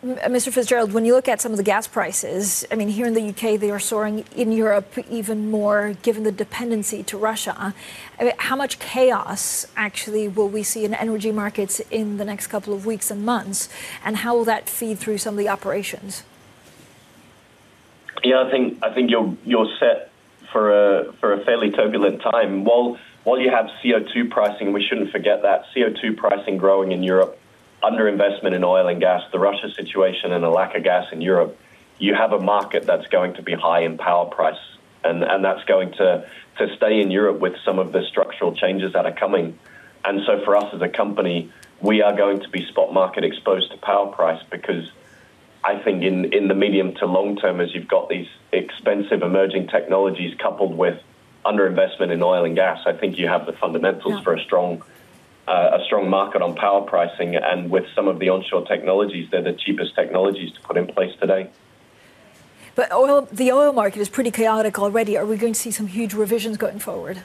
Mr. 0.03 0.51
Fitzgerald, 0.51 0.93
when 0.93 1.05
you 1.05 1.13
look 1.13 1.27
at 1.27 1.41
some 1.41 1.51
of 1.51 1.57
the 1.57 1.63
gas 1.63 1.87
prices, 1.87 2.65
I 2.71 2.75
mean, 2.75 2.87
here 2.87 3.05
in 3.05 3.13
the 3.13 3.29
UK, 3.29 3.59
they 3.59 3.69
are 3.69 3.79
soaring. 3.79 4.25
In 4.35 4.51
Europe, 4.51 4.97
even 5.11 5.51
more, 5.51 5.95
given 6.01 6.23
the 6.23 6.31
dependency 6.31 7.03
to 7.03 7.19
Russia. 7.19 7.75
I 8.19 8.23
mean, 8.23 8.33
how 8.39 8.55
much 8.55 8.79
chaos 8.79 9.67
actually 9.75 10.27
will 10.27 10.49
we 10.49 10.63
see 10.63 10.85
in 10.85 10.95
energy 10.95 11.31
markets 11.31 11.81
in 11.91 12.17
the 12.17 12.25
next 12.25 12.47
couple 12.47 12.73
of 12.73 12.83
weeks 12.83 13.11
and 13.11 13.23
months, 13.23 13.69
and 14.03 14.17
how 14.17 14.35
will 14.35 14.45
that 14.45 14.67
feed 14.67 14.97
through 14.97 15.19
some 15.19 15.35
of 15.35 15.37
the 15.37 15.49
operations? 15.49 16.23
Yeah, 18.23 18.43
I 18.43 18.51
think 18.51 18.83
I 18.83 18.93
think 18.93 19.09
you're 19.09 19.35
you're 19.45 19.67
set 19.79 20.11
for 20.51 20.71
a 20.71 21.13
for 21.13 21.33
a 21.33 21.43
fairly 21.45 21.71
turbulent 21.71 22.21
time. 22.21 22.63
While 22.63 22.97
while 23.23 23.39
you 23.39 23.51
have 23.51 23.67
CO2 23.83 24.29
pricing, 24.29 24.73
we 24.73 24.83
shouldn't 24.83 25.11
forget 25.11 25.43
that 25.43 25.65
CO2 25.75 26.17
pricing 26.17 26.57
growing 26.57 26.91
in 26.91 27.03
Europe 27.03 27.37
underinvestment 27.83 28.53
in 28.53 28.63
oil 28.63 28.87
and 28.87 28.99
gas, 28.99 29.23
the 29.31 29.39
Russia 29.39 29.71
situation, 29.75 30.31
and 30.31 30.43
a 30.43 30.49
lack 30.49 30.75
of 30.75 30.83
gas 30.83 31.07
in 31.11 31.21
Europe, 31.21 31.57
you 31.99 32.13
have 32.13 32.31
a 32.31 32.39
market 32.39 32.85
that's 32.85 33.07
going 33.07 33.33
to 33.35 33.41
be 33.41 33.53
high 33.53 33.81
in 33.81 33.97
power 33.97 34.25
price. 34.25 34.59
And, 35.03 35.23
and 35.23 35.43
that's 35.43 35.63
going 35.65 35.91
to, 35.93 36.29
to 36.59 36.75
stay 36.75 37.01
in 37.01 37.09
Europe 37.09 37.39
with 37.39 37.55
some 37.65 37.79
of 37.79 37.91
the 37.91 38.03
structural 38.03 38.55
changes 38.55 38.93
that 38.93 39.05
are 39.05 39.13
coming. 39.13 39.57
And 40.05 40.21
so 40.27 40.43
for 40.45 40.55
us 40.55 40.71
as 40.73 40.81
a 40.81 40.89
company, 40.89 41.51
we 41.81 42.03
are 42.03 42.15
going 42.15 42.41
to 42.41 42.49
be 42.49 42.67
spot 42.67 42.93
market 42.93 43.23
exposed 43.23 43.71
to 43.71 43.77
power 43.77 44.11
price 44.11 44.41
because 44.51 44.91
I 45.63 45.79
think 45.83 46.03
in, 46.03 46.33
in 46.33 46.47
the 46.47 46.55
medium 46.55 46.95
to 46.95 47.05
long 47.05 47.35
term, 47.37 47.61
as 47.61 47.73
you've 47.73 47.87
got 47.87 48.09
these 48.09 48.27
expensive 48.51 49.21
emerging 49.21 49.67
technologies 49.67 50.35
coupled 50.39 50.75
with 50.75 50.99
underinvestment 51.45 52.11
in 52.11 52.21
oil 52.23 52.45
and 52.45 52.55
gas, 52.55 52.81
I 52.85 52.93
think 52.93 53.17
you 53.17 53.27
have 53.27 53.45
the 53.45 53.53
fundamentals 53.53 54.15
yeah. 54.15 54.23
for 54.23 54.33
a 54.33 54.41
strong 54.41 54.83
uh, 55.47 55.79
a 55.79 55.85
strong 55.85 56.09
market 56.09 56.41
on 56.41 56.55
power 56.55 56.81
pricing, 56.81 57.35
and 57.35 57.69
with 57.69 57.85
some 57.95 58.07
of 58.07 58.19
the 58.19 58.29
onshore 58.29 58.65
technologies, 58.65 59.27
they're 59.31 59.41
the 59.41 59.53
cheapest 59.53 59.95
technologies 59.95 60.51
to 60.53 60.61
put 60.61 60.77
in 60.77 60.87
place 60.87 61.13
today. 61.19 61.49
But 62.75 62.93
oil, 62.93 63.27
the 63.31 63.51
oil 63.51 63.73
market 63.73 63.99
is 63.99 64.07
pretty 64.07 64.31
chaotic 64.31 64.79
already. 64.79 65.17
Are 65.17 65.25
we 65.25 65.37
going 65.37 65.53
to 65.53 65.59
see 65.59 65.71
some 65.71 65.87
huge 65.87 66.13
revisions 66.13 66.57
going 66.57 66.79
forward? 66.79 67.23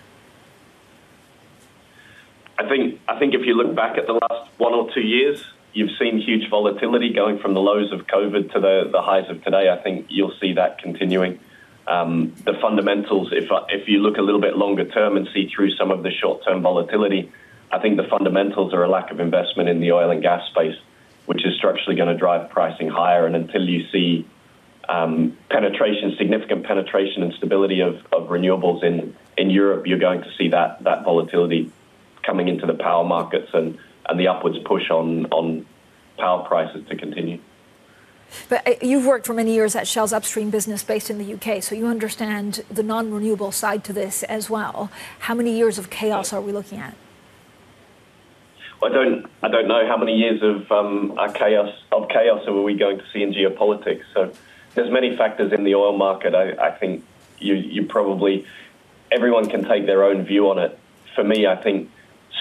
I 2.58 2.68
think 2.68 3.00
I 3.06 3.18
think 3.18 3.34
if 3.34 3.46
you 3.46 3.54
look 3.54 3.74
back 3.74 3.96
at 3.96 4.06
the 4.06 4.14
last 4.14 4.50
one 4.58 4.74
or 4.74 4.90
two 4.92 5.02
years, 5.02 5.44
you've 5.76 5.96
seen 5.98 6.18
huge 6.18 6.48
volatility 6.48 7.12
going 7.12 7.38
from 7.38 7.52
the 7.52 7.60
lows 7.60 7.92
of 7.92 8.06
COVID 8.06 8.50
to 8.54 8.60
the, 8.60 8.88
the 8.90 9.02
highs 9.02 9.28
of 9.28 9.44
today. 9.44 9.68
I 9.68 9.76
think 9.76 10.06
you'll 10.08 10.32
see 10.40 10.54
that 10.54 10.78
continuing. 10.78 11.38
Um, 11.86 12.34
the 12.44 12.54
fundamentals, 12.62 13.28
if 13.30 13.50
if 13.68 13.86
you 13.86 13.98
look 13.98 14.16
a 14.16 14.22
little 14.22 14.40
bit 14.40 14.56
longer 14.56 14.86
term 14.86 15.18
and 15.18 15.28
see 15.34 15.50
through 15.54 15.76
some 15.76 15.90
of 15.90 16.02
the 16.02 16.10
short 16.10 16.42
term 16.44 16.62
volatility, 16.62 17.30
I 17.70 17.78
think 17.78 17.98
the 17.98 18.08
fundamentals 18.08 18.72
are 18.72 18.82
a 18.84 18.88
lack 18.88 19.10
of 19.10 19.20
investment 19.20 19.68
in 19.68 19.80
the 19.80 19.92
oil 19.92 20.10
and 20.10 20.22
gas 20.22 20.48
space, 20.48 20.76
which 21.26 21.44
is 21.44 21.54
structurally 21.58 21.94
going 21.94 22.08
to 22.08 22.16
drive 22.16 22.48
pricing 22.48 22.88
higher. 22.88 23.26
And 23.26 23.36
until 23.36 23.68
you 23.68 23.86
see 23.92 24.26
um, 24.88 25.36
penetration, 25.50 26.16
significant 26.16 26.64
penetration 26.64 27.22
and 27.22 27.34
stability 27.34 27.80
of, 27.80 27.96
of 28.12 28.28
renewables 28.30 28.82
in, 28.82 29.14
in 29.36 29.50
Europe, 29.50 29.86
you're 29.86 29.98
going 29.98 30.22
to 30.22 30.32
see 30.38 30.48
that, 30.48 30.82
that 30.84 31.04
volatility 31.04 31.70
coming 32.22 32.48
into 32.48 32.66
the 32.66 32.74
power 32.74 33.04
markets 33.04 33.50
and, 33.52 33.78
and 34.08 34.18
the 34.18 34.28
upwards 34.28 34.58
push 34.64 34.90
on, 34.90 35.26
on 35.26 35.66
power 36.18 36.44
prices 36.46 36.86
to 36.88 36.96
continue. 36.96 37.40
But 38.48 38.66
uh, 38.66 38.74
you've 38.82 39.06
worked 39.06 39.26
for 39.26 39.34
many 39.34 39.54
years 39.54 39.76
at 39.76 39.86
Shell's 39.86 40.12
upstream 40.12 40.50
business 40.50 40.82
based 40.82 41.10
in 41.10 41.18
the 41.18 41.34
UK, 41.34 41.62
so 41.62 41.74
you 41.74 41.86
understand 41.86 42.64
the 42.70 42.82
non 42.82 43.12
renewable 43.12 43.52
side 43.52 43.84
to 43.84 43.92
this 43.92 44.22
as 44.24 44.50
well. 44.50 44.90
How 45.20 45.34
many 45.34 45.56
years 45.56 45.78
of 45.78 45.90
chaos 45.90 46.32
are 46.32 46.40
we 46.40 46.52
looking 46.52 46.78
at? 46.78 46.94
I 48.82 48.88
don't 48.88 49.26
I 49.42 49.48
don't 49.48 49.68
know 49.68 49.86
how 49.86 49.96
many 49.96 50.16
years 50.16 50.42
of 50.42 50.70
um, 50.70 51.18
chaos 51.34 51.72
of 51.92 52.08
chaos 52.08 52.46
are 52.46 52.62
we 52.62 52.74
going 52.74 52.98
to 52.98 53.04
see 53.12 53.22
in 53.22 53.32
geopolitics. 53.32 54.02
So 54.12 54.32
there's 54.74 54.90
many 54.90 55.16
factors 55.16 55.52
in 55.52 55.64
the 55.64 55.74
oil 55.74 55.96
market. 55.96 56.34
I, 56.34 56.52
I 56.52 56.70
think 56.72 57.04
you 57.38 57.54
you 57.54 57.86
probably 57.86 58.46
everyone 59.10 59.48
can 59.48 59.64
take 59.64 59.86
their 59.86 60.04
own 60.04 60.24
view 60.24 60.50
on 60.50 60.58
it. 60.58 60.78
For 61.14 61.24
me, 61.24 61.46
I 61.46 61.56
think 61.56 61.90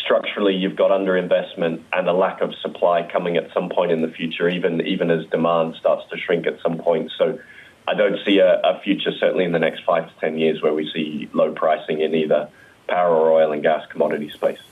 structurally 0.03 0.55
you've 0.55 0.75
got 0.75 0.91
underinvestment 0.91 1.81
and 1.93 2.07
a 2.07 2.13
lack 2.13 2.41
of 2.41 2.53
supply 2.55 3.07
coming 3.11 3.37
at 3.37 3.47
some 3.53 3.69
point 3.69 3.91
in 3.91 4.01
the 4.01 4.11
future, 4.19 4.49
even 4.49 4.81
even 4.81 5.11
as 5.11 5.25
demand 5.27 5.75
starts 5.79 6.03
to 6.11 6.17
shrink 6.17 6.47
at 6.47 6.57
some 6.61 6.77
point. 6.77 7.11
So 7.17 7.39
I 7.87 7.93
don't 7.93 8.19
see 8.25 8.39
a, 8.39 8.59
a 8.61 8.79
future, 8.83 9.11
certainly 9.19 9.45
in 9.45 9.51
the 9.51 9.59
next 9.67 9.81
five 9.85 10.07
to 10.09 10.13
ten 10.19 10.37
years, 10.37 10.61
where 10.61 10.73
we 10.73 10.89
see 10.93 11.29
low 11.33 11.51
pricing 11.53 12.01
in 12.01 12.15
either 12.15 12.49
power 12.87 13.15
or 13.15 13.31
oil 13.31 13.51
and 13.51 13.63
gas 13.63 13.83
commodity 13.91 14.29
space. 14.29 14.63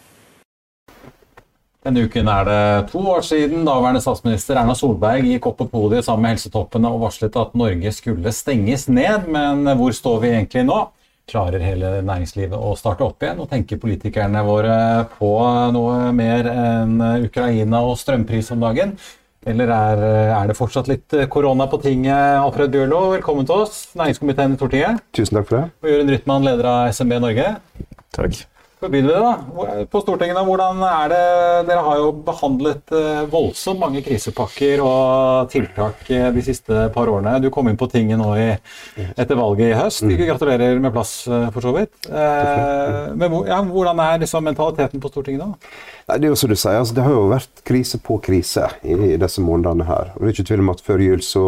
Denne 1.84 2.06
uken 2.08 2.28
er 2.28 2.46
det 2.48 2.92
to 2.92 3.00
år 3.12 3.22
siden 3.22 3.66
daværende 3.68 4.02
statsminister 4.02 4.56
Erna 4.56 4.72
Solberg 4.76 5.26
gikk 5.28 5.50
opp 5.50 5.58
på 5.60 5.66
podiet 5.68 6.06
sammen 6.06 6.24
med 6.24 6.38
helsetoppene 6.38 6.88
og 6.88 7.02
varslet 7.02 7.36
at 7.36 7.58
Norge 7.60 7.92
skulle 7.92 8.32
stenges 8.32 8.88
ned. 8.88 9.28
Men 9.28 9.68
hvor 9.76 9.92
står 9.92 10.22
vi 10.24 10.30
egentlig 10.32 10.64
nå? 10.70 10.78
Klarer 11.30 11.64
hele 11.64 11.98
næringslivet 12.04 12.56
å 12.58 12.74
starte 12.76 13.06
opp 13.06 13.24
igjen? 13.24 13.40
Og 13.40 13.50
tenker 13.52 13.80
politikerne 13.80 14.44
våre 14.46 14.78
på 15.16 15.34
noe 15.74 16.12
mer 16.16 16.50
enn 16.52 16.98
Ukraina 17.24 17.84
og 17.88 17.96
strømpris 18.02 18.52
om 18.56 18.64
dagen? 18.64 18.98
Eller 19.48 19.72
er, 19.76 20.02
er, 20.32 20.46
det 20.48 20.56
fortsatt 20.56 20.88
litt 20.92 21.16
korona 21.32 21.68
på 21.72 21.80
tinget? 21.84 22.40
Alfred 22.40 22.72
Bjørlo, 22.76 23.02
velkommen 23.18 23.48
til 23.48 23.66
oss, 23.66 23.84
næringskomiteen 24.00 24.56
i 24.56 24.60
Stortinget. 24.60 25.04
Tusen 25.16 25.40
takk 25.40 25.50
for 25.50 25.60
det. 25.60 25.66
Og 25.84 25.92
Jørund 25.92 26.16
Rytman, 26.16 26.48
leder 26.48 26.72
av 26.72 26.96
SMB 26.96 27.20
Norge. 27.26 27.52
Takk. 28.16 28.44
Så 28.84 28.90
begynner 28.90 29.14
vi 29.14 29.20
da. 29.20 29.86
På 29.88 30.02
Stortinget, 30.04 30.36
da, 30.36 30.42
hvordan 30.44 30.82
er 30.84 31.12
det 31.14 31.20
Dere 31.70 31.84
har 31.86 32.00
jo 32.02 32.10
behandlet 32.28 32.92
eh, 32.92 33.22
voldsomt 33.32 33.80
mange 33.80 34.02
krisepakker 34.04 34.84
og 34.84 35.48
tiltak 35.54 36.02
eh, 36.12 36.26
de 36.36 36.44
siste 36.44 36.90
par 36.92 37.08
årene. 37.08 37.38
Du 37.40 37.48
kom 37.54 37.70
inn 37.72 37.80
på 37.80 37.88
tinget 37.88 38.20
nå 38.20 38.28
i, 38.36 38.50
etter 39.16 39.40
valget 39.40 39.70
i 39.70 39.78
høst. 39.78 40.04
Ikke 40.04 40.28
Gratulerer 40.34 40.84
med 40.84 40.92
plass, 40.92 41.14
eh, 41.32 41.48
for 41.56 41.64
så 41.64 41.72
vidt. 41.78 41.96
Men 42.12 43.40
ja, 43.48 43.62
hvordan 43.64 44.04
er 44.04 44.20
liksom 44.26 44.44
mentaliteten 44.52 45.00
på 45.00 45.14
Stortinget 45.14 45.46
da? 45.46 45.72
Nei, 46.12 46.20
det 46.20 46.28
er 46.28 46.34
jo 46.34 46.42
som 46.44 46.52
du 46.52 46.58
sier, 46.60 46.82
altså, 46.82 47.00
det 47.00 47.08
har 47.08 47.16
jo 47.16 47.24
vært 47.32 47.64
krise 47.64 48.04
på 48.04 48.20
krise 48.28 48.68
i 48.84 49.16
disse 49.16 49.48
månedene 49.48 49.88
her. 49.88 50.12
Og 50.18 50.26
det 50.26 50.34
er 50.34 50.36
ikke 50.36 50.50
tvil 50.52 50.68
om 50.68 50.76
at 50.76 50.84
før 50.84 51.08
jul 51.08 51.24
så 51.24 51.48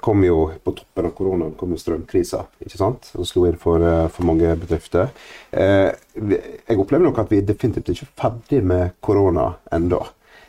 kom 0.00 0.24
jo 0.26 0.50
på 0.64 0.72
toppen 0.74 1.06
av 1.06 1.12
koronaen 1.14 1.52
kom 1.58 1.70
jo 1.70 1.78
strømkrisa, 1.78 2.40
ikke 2.64 2.78
sant? 2.78 3.12
og 3.14 3.26
slo 3.28 3.44
inn 3.46 3.58
for, 3.60 3.82
eh, 3.82 4.08
for 4.10 4.26
mange 4.26 4.50
bedrifter. 4.58 5.12
Eh, 5.50 5.92
jeg 6.14 6.78
opplever 6.78 7.06
nok 7.06 7.20
at 7.22 7.30
vi 7.30 7.40
definitivt 7.46 7.92
ikke 7.92 8.08
er 8.08 8.14
ferdig 8.18 8.62
med 8.66 8.96
korona 9.00 9.52
ennå. 9.70 10.00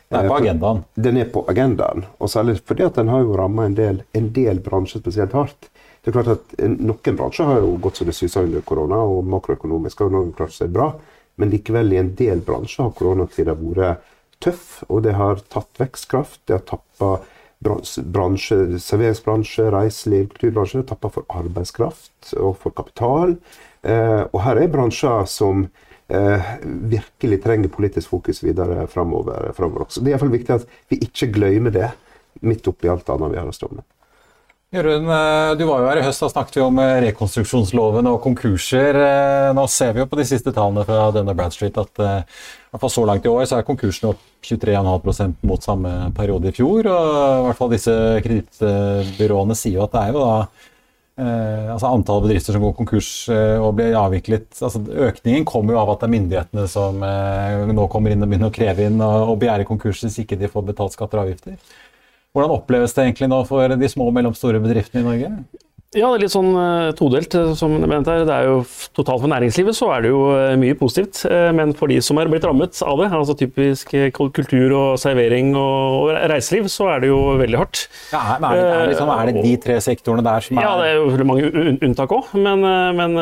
Den 0.08 0.24
er 0.24 0.28
på 0.28 0.38
agendaen. 0.38 0.82
Den 0.94 1.16
er 1.18 1.30
på 1.30 1.44
agendaen, 1.50 2.04
og 2.18 2.30
særlig 2.30 2.60
fordi 2.66 2.86
at 2.86 2.98
den 2.98 3.08
har 3.10 3.22
jo 3.22 3.36
ramma 3.38 3.66
en, 3.66 4.02
en, 4.14 4.28
del 4.32 4.60
bransjer 4.62 5.02
spesielt 5.02 5.34
hardt. 5.34 5.70
Det 6.02 6.12
er 6.12 6.18
klart 6.18 6.34
at 6.36 6.58
Noen 6.62 7.16
bransjer 7.18 7.46
har 7.46 7.62
jo 7.64 7.72
gått 7.82 7.98
som 7.98 8.06
det 8.06 8.14
suser 8.14 8.46
under 8.46 8.62
korona, 8.62 9.00
og 9.02 9.26
makroøkonomisk 9.26 10.02
har 10.02 10.10
jo 10.10 10.14
Norge 10.14 10.36
klart 10.38 10.54
seg 10.54 10.70
bra. 10.74 10.92
Men 11.36 11.50
likevel, 11.50 11.92
i 11.92 11.98
en 12.00 12.12
del 12.18 12.42
bransjer 12.46 12.86
har 12.86 12.94
koronatida 12.94 13.56
vært 13.58 14.04
tøff, 14.42 14.84
og 14.88 15.02
det 15.02 15.16
har 15.18 15.42
tatt 15.50 15.82
vekstkraft. 15.82 16.40
Det 16.46 16.58
har 16.58 16.64
tappa 16.68 17.16
bransje, 17.60 18.78
serveringsbransje, 18.82 19.70
reiseliv, 19.72 20.28
kulturbransje 20.34 20.84
tapper 20.90 21.12
for 21.14 21.26
arbeidskraft 21.32 22.34
og 22.36 22.56
for 22.60 22.74
kapital. 22.76 23.36
Eh, 23.86 24.22
og 24.32 24.40
her 24.44 24.60
er 24.60 24.72
bransjer 24.72 25.26
som 25.30 25.66
eh, 26.08 26.52
virkelig 26.92 27.40
trenger 27.44 27.72
politisk 27.72 28.12
fokus 28.12 28.42
videre 28.44 28.86
framover, 28.92 29.52
framover 29.56 29.86
også. 29.86 30.02
Det 30.02 30.12
er 30.12 30.16
iallfall 30.16 30.34
viktig 30.34 30.58
at 30.58 30.68
vi 30.92 31.00
ikke 31.08 31.32
glemmer 31.38 31.74
det 31.74 31.90
midt 32.44 32.68
oppi 32.68 32.90
alt 32.92 33.08
annet 33.12 33.32
vi 33.32 33.40
har 33.40 33.48
å 33.48 33.56
stå 33.56 33.72
med. 33.72 33.86
Jørund, 34.74 35.06
eh, 35.06 35.52
du 35.54 35.62
var 35.68 35.78
jo 35.78 35.86
her 35.86 36.00
i 36.00 36.02
høst, 36.02 36.24
da 36.24 36.28
snakket 36.32 36.56
vi 36.58 36.62
om 36.64 36.78
eh, 36.82 36.96
rekonstruksjonsloven 37.04 38.08
og 38.10 38.16
konkurser. 38.24 38.98
Eh, 38.98 39.50
nå 39.54 39.62
ser 39.70 39.92
vi 39.94 40.02
jo 40.02 40.08
på 40.10 40.18
de 40.18 40.26
siste 40.26 40.50
tallene 40.50 40.82
fra 40.88 41.04
denne 41.14 41.36
Bradstreet 41.38 41.78
at 41.78 42.02
i 42.02 42.08
hvert 42.10 42.82
fall 42.82 42.90
så 42.90 43.04
langt 43.06 43.28
i 43.28 43.30
år 43.30 43.46
så 43.46 43.60
er 43.60 43.68
konkursene 43.68 44.10
opp 44.10 44.24
23,5% 44.42 45.46
mot 45.46 45.62
samme 45.62 45.92
periode 46.18 46.50
i 46.50 46.56
fjor. 46.56 46.90
og 46.90 47.12
i 47.14 47.46
hvert 47.46 47.60
fall 47.60 47.72
disse 47.76 47.94
kredittbyråene 48.26 49.54
sier 49.54 49.78
jo 49.78 49.86
at 49.86 49.94
det 49.94 50.02
er 50.02 50.12
jo 50.16 50.26
da 50.26 50.34
eh, 50.42 51.72
altså 51.76 51.94
Antall 51.94 52.26
bedrifter 52.26 52.58
som 52.58 52.66
går 52.66 52.76
konkurs 52.82 53.10
og 53.30 53.70
blir 53.78 53.94
avviklet 54.02 54.50
altså 54.58 54.82
Økningen 54.82 55.46
kommer 55.46 55.76
jo 55.76 55.82
av 55.84 55.94
at 55.94 56.02
det 56.02 56.10
er 56.10 56.16
myndighetene 56.18 56.66
som 56.74 57.06
eh, 57.06 57.70
nå 57.70 57.86
kommer 57.94 58.10
inn 58.10 58.26
og 58.26 58.34
begynner 58.34 58.50
å 58.50 58.58
kreve 58.58 58.90
inn 58.90 58.98
og, 58.98 59.30
og 59.30 59.42
begjære 59.46 59.70
konkurs 59.70 60.02
hvis 60.02 60.24
ikke 60.26 60.42
de 60.42 60.50
får 60.50 60.72
betalt 60.74 60.98
skatter 60.98 61.22
og 61.22 61.30
avgifter. 61.30 61.54
Hvordan 62.36 62.52
oppleves 62.52 62.92
det 62.92 63.00
egentlig 63.00 63.30
nå 63.32 63.38
for 63.48 63.72
de 63.80 63.88
små 63.88 64.10
og 64.10 64.12
mellomstore 64.12 64.58
bedriftene 64.60 65.00
i 65.00 65.06
Norge? 65.06 65.30
Ja, 65.94 66.08
det 66.10 66.16
er 66.16 66.22
litt 66.24 66.32
sånn 66.34 66.50
uh, 66.50 66.90
todelt. 66.98 67.30
som 67.30 67.54
som 67.56 67.74
nevnt 67.78 68.08
her. 68.10 68.24
Det 68.26 68.34
er 68.34 68.48
jo 68.48 68.56
Totalt 68.96 69.22
for 69.22 69.30
næringslivet 69.30 69.76
så 69.76 69.90
er 69.94 70.02
det 70.02 70.10
jo 70.10 70.22
uh, 70.34 70.56
mye 70.58 70.74
positivt. 70.78 71.20
Men 71.54 71.74
for 71.78 71.90
de 71.90 72.00
som 72.02 72.18
er 72.18 72.30
blitt 72.30 72.44
rammet 72.46 72.80
av 72.82 72.98
det, 72.98 73.06
altså 73.14 73.36
typisk 73.38 73.92
kultur 74.16 74.74
og 74.74 74.98
servering 74.98 75.52
og, 75.54 76.08
og, 76.08 76.10
reiseliv, 76.32 76.66
så 76.72 76.88
er 76.94 77.04
det 77.04 77.10
jo 77.12 77.20
veldig 77.38 77.60
hardt. 77.60 77.84
Ja, 78.10 78.22
men 78.42 78.48
er, 78.50 78.58
det, 78.58 78.66
er, 78.72 78.90
liksom, 78.90 79.12
er 79.14 79.30
det 79.30 79.44
de 79.46 79.54
tre 79.62 79.78
sektorene 79.84 80.26
der 80.26 80.46
som 80.46 80.58
er 80.58 80.66
Ja, 80.66 80.74
det 80.80 80.90
er 80.90 80.98
jo 80.98 81.28
mange 81.28 81.50
unntak 81.76 82.16
òg. 82.16 82.34
Men, 82.34 82.66
men, 82.98 83.16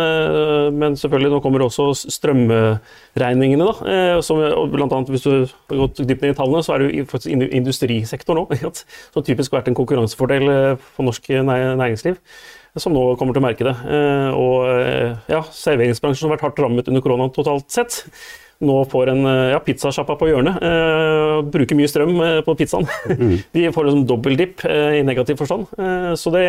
men, 0.79 0.99
selvfølgelig, 1.01 1.35
nå 1.35 1.43
kommer 1.45 1.67
også 1.67 1.91
strømregningene, 2.17 3.69
da. 3.69 4.21
Som, 4.25 4.41
blant 4.73 4.97
annet, 4.97 5.13
hvis 5.13 5.27
du 5.27 5.33
har 5.35 5.85
gått 5.85 6.01
dypt 6.01 6.25
ned 6.25 6.35
i 6.35 6.41
tallene, 6.41 6.65
så 6.65 6.77
er 6.77 6.85
det 6.85 6.91
jo 7.03 7.09
faktisk 7.13 7.47
industrisektoren 7.61 8.45
òg. 8.47 8.57
Som 9.15 9.27
typisk 9.27 9.53
har 9.53 9.63
vært 9.63 9.73
en 9.75 9.81
konkurransefordel 9.83 10.53
for 10.95 11.11
norsk 11.11 11.33
næringsliv 11.45 12.21
som 12.81 12.95
nå 12.95 13.03
kommer 13.19 13.35
til 13.35 13.43
å 13.43 13.47
merke 13.47 13.67
det. 13.67 13.75
Eh, 13.87 14.31
og 14.35 14.67
eh, 14.71 15.13
ja, 15.31 15.43
serveringsbransjen 15.55 16.27
har 16.27 16.35
vært 16.35 16.49
hardt 16.49 16.63
rammet 16.65 16.91
under 16.91 17.05
korona 17.05 17.29
totalt 17.35 17.69
sett. 17.73 18.01
Nå 18.65 18.81
får 18.91 19.13
en 19.13 19.29
eh, 19.31 19.51
ja, 19.53 19.61
pizzasjappa 19.63 20.17
på 20.19 20.31
hjørnet 20.31 20.63
bruker 21.55 21.79
mye 21.79 21.91
strøm 21.91 22.17
på 22.47 22.55
pizzaen. 22.59 22.89
Mm. 23.11 23.37
De 23.55 23.67
får 23.75 23.89
liksom 23.89 24.07
dobbeltdipp 24.11 24.57
dip 24.63 24.71
i 24.71 25.03
negativ 25.07 25.39
forstand. 25.39 25.67
Så 26.19 26.31
det 26.35 26.45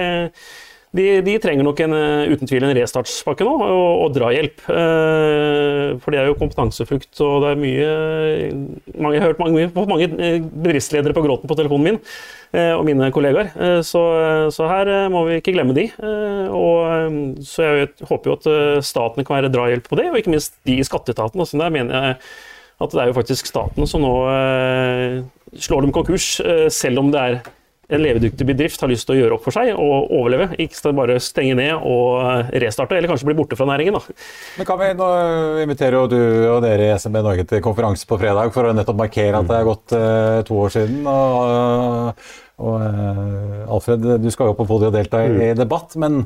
de, 0.96 1.06
de, 1.26 1.36
trenger 1.44 1.66
nok 1.68 1.82
en, 1.84 1.96
uten 2.32 2.48
tvil 2.48 2.64
en 2.68 2.76
restartspakke 2.78 3.48
nå, 3.48 3.56
og, 3.66 4.06
og 4.06 4.14
drahjelp. 4.16 4.62
for 4.66 6.14
det 6.14 6.22
er 6.22 6.30
jo 6.30 6.38
kompetanseflukt, 6.40 7.12
og 7.26 7.44
det 7.44 7.52
er 7.52 7.60
mye 7.60 7.90
mange, 8.96 9.14
Jeg 9.16 9.24
har 9.24 9.34
hørt 9.34 9.44
mange, 9.44 9.68
mange 9.76 10.08
bedriftsledere 10.54 11.18
på 11.18 11.26
gråten 11.26 11.52
på 11.52 11.58
telefonen 11.60 11.90
min 11.90 12.02
Eh, 12.56 12.72
og 12.72 12.86
mine 12.88 13.10
kollegaer. 13.14 13.50
Eh, 13.60 13.82
så, 13.84 14.02
så, 14.54 14.68
her 14.70 14.90
eh, 14.92 15.12
må 15.12 15.26
vi 15.28 15.40
ikke 15.42 15.56
glemme 15.56 15.76
de. 15.76 15.88
Og, 16.56 17.42
så 17.46 17.66
jeg 17.66 17.90
håper 18.08 18.32
jo 18.32 18.36
at 18.38 18.86
staten 18.86 19.26
kan 19.26 19.40
være 19.40 19.52
drahjelp 19.54 19.90
på 19.90 20.00
det, 20.00 20.10
og 20.12 20.20
ikke 20.20 20.34
minst 20.34 20.56
de 20.68 20.78
i 20.80 20.86
skatteetaten. 20.86 21.42
Altså 21.42 21.60
der 21.60 21.74
mener 21.74 21.96
jeg 21.96 22.18
at 22.84 22.92
det 22.92 23.02
er 23.02 23.10
jo 23.10 23.16
faktisk 23.16 23.48
staten 23.48 23.88
som 23.88 24.04
nå 24.04 24.14
slår 25.64 25.86
dem 25.86 25.94
konkurs, 25.96 26.26
selv 26.76 27.00
om 27.00 27.12
det 27.14 27.22
er 27.22 27.38
en 27.86 28.02
levedyktig 28.02 28.48
bedrift 28.48 28.82
har 28.82 28.90
lyst 28.90 29.06
til 29.06 29.16
å 29.16 29.20
gjøre 29.20 29.38
opp 29.38 29.46
for 29.46 29.56
seg 29.56 29.72
og 29.74 30.10
overleve. 30.16 30.48
Ikke 30.62 30.94
bare 30.98 31.20
stenge 31.22 31.58
ned 31.60 31.76
og 31.86 32.50
restarte, 32.64 32.98
eller 32.98 33.12
kanskje 33.12 33.30
bli 33.30 33.38
borte 33.38 33.58
fra 33.60 33.68
næringen. 33.70 34.00
Da. 34.00 34.16
Men 34.58 34.70
kan 34.70 34.82
vi, 34.82 34.90
Nå 34.98 35.10
inviterer 35.62 36.10
du 36.10 36.18
og 36.56 36.64
dere 36.66 36.90
i 36.90 36.96
SMB 36.98 37.22
Norge 37.22 37.46
til 37.50 37.64
konferanse 37.66 38.08
på 38.10 38.18
fredag 38.22 38.54
for 38.56 38.70
å 38.70 38.74
nettopp 38.76 39.00
markere 39.04 39.42
at 39.42 39.52
det 39.52 39.60
er 39.60 39.70
gått 39.70 39.96
uh, 39.98 40.42
to 40.48 40.60
år 40.66 40.76
siden. 40.80 41.06
og 41.06 42.26
og 42.56 42.80
uh, 42.80 43.74
Alfred, 43.76 44.06
du 44.24 44.30
skal 44.32 44.48
jo 44.48 44.54
på 44.56 44.64
podiet 44.70 44.88
og 44.88 44.96
delta 44.96 45.26
i, 45.26 45.32
mm. 45.32 45.42
i 45.44 45.50
debatt, 45.60 45.98
men 46.00 46.22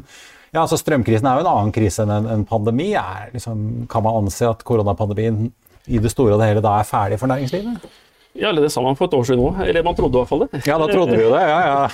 ja, 0.54 0.62
altså 0.62 0.78
strømkrisen 0.78 1.26
er 1.26 1.40
jo 1.40 1.46
en 1.46 1.50
annen 1.50 1.74
krise 1.74 2.04
enn 2.04 2.14
en, 2.14 2.28
en 2.36 2.44
pandemi. 2.46 2.92
Er, 2.98 3.32
liksom, 3.34 3.88
kan 3.90 4.06
man 4.06 4.24
anse 4.24 4.46
at 4.50 4.62
koronapandemien 4.66 5.48
i 5.90 6.02
det 6.02 6.12
store 6.14 6.36
og 6.36 6.42
det 6.42 6.52
hele 6.52 6.64
da 6.66 6.76
er 6.78 6.90
ferdig 6.90 7.18
for 7.22 7.32
næringslivet? 7.32 7.90
Ja, 8.38 8.52
eller 8.52 8.66
det 8.66 8.72
sa 8.74 8.84
man 8.86 8.98
for 9.00 9.10
et 9.10 9.18
år 9.18 9.26
siden 9.28 9.42
òg. 9.44 9.64
Eller 9.66 9.86
man 9.86 9.98
trodde 9.98 10.16
i 10.16 10.22
hvert 10.22 10.32
fall 10.32 10.46
det. 10.46 10.62
Ja, 10.68 10.78
da 10.78 10.88
trodde 10.92 11.18
vi 11.18 11.26
jo 11.26 11.34
det. 11.34 11.44
ja, 11.50 11.60
ja. 11.66 11.90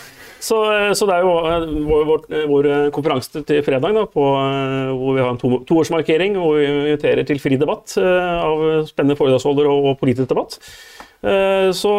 Så, 0.45 0.57
så, 0.93 1.07
det 1.09 1.15
er 1.15 1.23
jo 1.25 1.35
eh, 1.47 1.63
vår, 1.87 2.01
vår, 2.05 2.25
vår 2.51 2.67
konferanse 2.93 3.41
til 3.47 3.63
fredag, 3.65 3.95
da, 3.95 4.03
på, 4.05 4.25
eh, 4.43 4.91
hvor 4.93 5.15
vi 5.15 5.23
har 5.23 5.31
en 5.31 5.39
to, 5.41 5.51
toårsmarkering. 5.65 6.35
Hvor 6.37 6.59
vi 6.59 6.67
inviterer 6.67 7.25
til 7.25 7.41
fri 7.41 7.57
debatt 7.61 7.95
av 7.97 8.85
spennende 8.89 9.17
foredragsholdere 9.17 9.71
og, 9.71 9.89
og 9.93 9.97
politisk 10.01 10.29
debatt. 10.33 10.59
Eh, 11.25 11.71
så, 11.73 11.91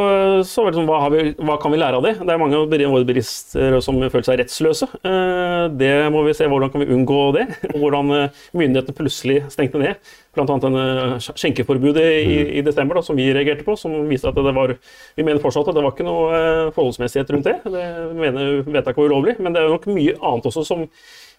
så 0.47 0.63
var 0.63 0.71
det 0.71 0.79
sånn, 0.79 0.87
hva, 0.87 0.99
vi, 1.11 1.23
hva, 1.41 1.57
kan 1.59 1.73
vi 1.75 1.81
lære 1.81 1.99
av 1.99 2.05
det? 2.07 2.13
Det 2.21 2.31
er 2.31 2.39
mange 2.39 2.59
av 2.61 2.71
våre 2.71 3.07
bilister 3.09 3.75
som 3.83 3.99
føler 3.99 4.27
seg 4.29 4.39
rettsløse. 4.39 4.87
Eh, 5.03 5.65
det 5.75 5.91
må 6.15 6.23
vi 6.29 6.35
se 6.37 6.47
hvordan 6.47 6.71
kan 6.71 6.85
vi 6.85 6.93
unngå 6.95 7.19
det. 7.35 7.49
og 7.73 7.81
Hvordan 7.83 8.13
eh, 8.15 8.45
myndighetene 8.55 8.99
plutselig 9.01 9.41
stengte 9.51 9.83
ned. 9.83 10.13
Bl.a. 10.37 10.47
denne 10.63 10.85
skjenkeforbudet 11.25 12.07
i, 12.21 12.39
i 12.61 12.65
desember 12.67 13.01
da, 13.01 13.03
som 13.09 13.19
vi 13.19 13.27
reagerte 13.35 13.67
på, 13.67 13.75
som 13.81 13.99
viste 14.07 14.31
at 14.31 14.39
det 14.39 14.55
var 14.55 14.77
Vi 15.17 15.25
mener 15.25 15.43
fortsatt 15.43 15.73
at 15.73 15.79
det 15.79 15.83
var 15.83 15.97
ikke 15.97 16.07
noe 16.07 16.41
forholdsmessighet 16.77 17.35
rundt 17.35 17.51
det. 17.51 17.59
Det 17.67 17.85
mener 18.15 18.63
vedtaket 18.63 19.03
var 19.03 19.11
ulovlig. 19.11 19.39
Men 19.43 19.57
det 19.57 19.65
er 19.65 19.75
nok 19.75 19.91
mye 19.91 20.15
annet 20.21 20.51
også 20.53 20.67
som 20.69 20.87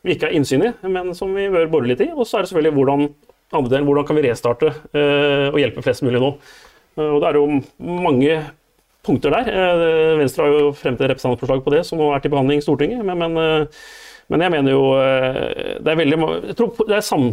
vi 0.04 0.16
ikke 0.18 0.28
har 0.28 0.36
innsyn 0.36 0.68
i, 0.68 0.76
men 0.92 1.16
som 1.18 1.32
vi 1.34 1.48
bør 1.54 1.72
bore 1.72 1.88
litt 1.88 2.04
i. 2.04 2.12
Og 2.12 2.28
så 2.28 2.40
er 2.40 2.44
det 2.44 2.52
selvfølgelig 2.52 2.76
hvordan, 2.82 3.10
andre 3.56 3.78
delen, 3.78 3.88
hvordan 3.88 4.08
kan 4.10 4.18
vi 4.18 4.28
restarte 4.28 4.74
og 4.92 5.62
hjelpe 5.62 5.84
flest 5.86 6.04
mulig 6.04 6.20
nå. 6.20 6.36
Eh, 6.98 7.12
og 7.14 7.22
det 7.22 7.30
er 7.30 7.40
jo 7.40 7.62
mange 8.08 8.40
punkter 9.08 9.34
der. 9.34 9.52
Eh, 9.54 10.18
Venstre 10.20 10.46
har 10.46 10.56
jo 10.56 10.74
fremmet 10.76 11.02
et 11.04 11.14
representantforslag 11.14 11.64
på 11.64 11.74
det, 11.76 11.86
som 11.88 12.02
nå 12.02 12.12
er 12.14 12.24
til 12.24 12.34
behandling 12.34 12.62
i 12.62 12.66
Stortinget. 12.66 13.06
Men, 13.06 13.22
men, 13.24 13.38
eh, 13.42 13.88
men 14.28 14.44
jeg 14.44 14.54
mener 14.58 14.74
jo 14.74 14.84
det 15.80 15.88
er 15.88 16.00
veldig, 16.02 16.18
jeg 16.50 16.58
tror 16.60 16.90
det 16.90 16.98
er 16.98 17.06
sam, 17.06 17.30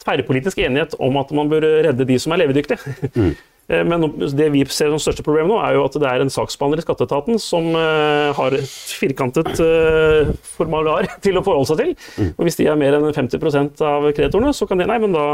tverrpolitisk 0.00 0.60
enighet 0.60 0.96
om 1.00 1.16
at 1.20 1.32
man 1.36 1.48
bør 1.48 1.64
redde 1.86 2.06
de 2.08 2.18
som 2.20 2.34
er 2.34 2.42
levedyktige. 2.42 2.96
Mm. 3.14 3.32
Men 3.68 4.02
det 4.36 4.50
vi 4.52 4.60
ser 4.68 4.90
som 4.92 5.00
største 5.00 5.24
problem 5.24 5.48
nå, 5.48 5.56
er 5.64 5.78
jo 5.78 5.84
at 5.86 5.94
det 5.96 6.08
er 6.10 6.20
en 6.20 6.32
saksbehandler 6.32 6.82
i 6.82 6.84
skatteetaten 6.84 7.38
som 7.40 7.70
har 7.72 8.56
et 8.58 8.74
firkantet 9.00 9.62
formular 10.56 11.08
til 11.24 11.40
å 11.40 11.44
forholde 11.46 11.70
seg 11.70 11.80
til. 11.80 11.94
Mm. 12.18 12.34
Og 12.34 12.44
hvis 12.44 12.60
de 12.60 12.68
er 12.68 12.76
mer 12.80 12.98
enn 12.98 13.08
50% 13.08 13.80
av 13.88 14.10
kreditorene, 14.12 14.52
så 14.52 14.68
kan 14.68 14.82
de 14.82 14.90
Nei, 14.90 15.00
men 15.00 15.16
da 15.16 15.24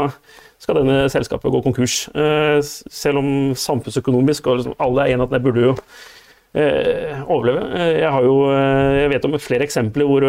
skal 0.61 0.77
denne 0.77 1.09
selskapet 1.09 1.51
gå 1.53 1.61
konkurs. 1.65 2.05
Eh, 2.13 2.59
selv 2.61 3.21
om 3.21 3.29
samfunnsøkonomisk 3.57 4.49
og 4.49 4.61
liksom 4.61 4.77
alle 4.81 5.05
er 5.05 5.15
enige 5.15 5.27
at 5.27 5.33
det 5.33 5.41
burde 5.45 5.63
jo 5.63 5.71
eh, 5.73 6.10
overleve. 6.51 7.63
Eh, 7.79 7.91
jeg, 8.01 8.11
har 8.11 8.27
jo, 8.27 8.35
jeg 8.51 9.11
vet 9.13 9.27
om 9.27 9.37
flere 9.39 9.67
eksempler 9.67 10.09
hvor 10.09 10.25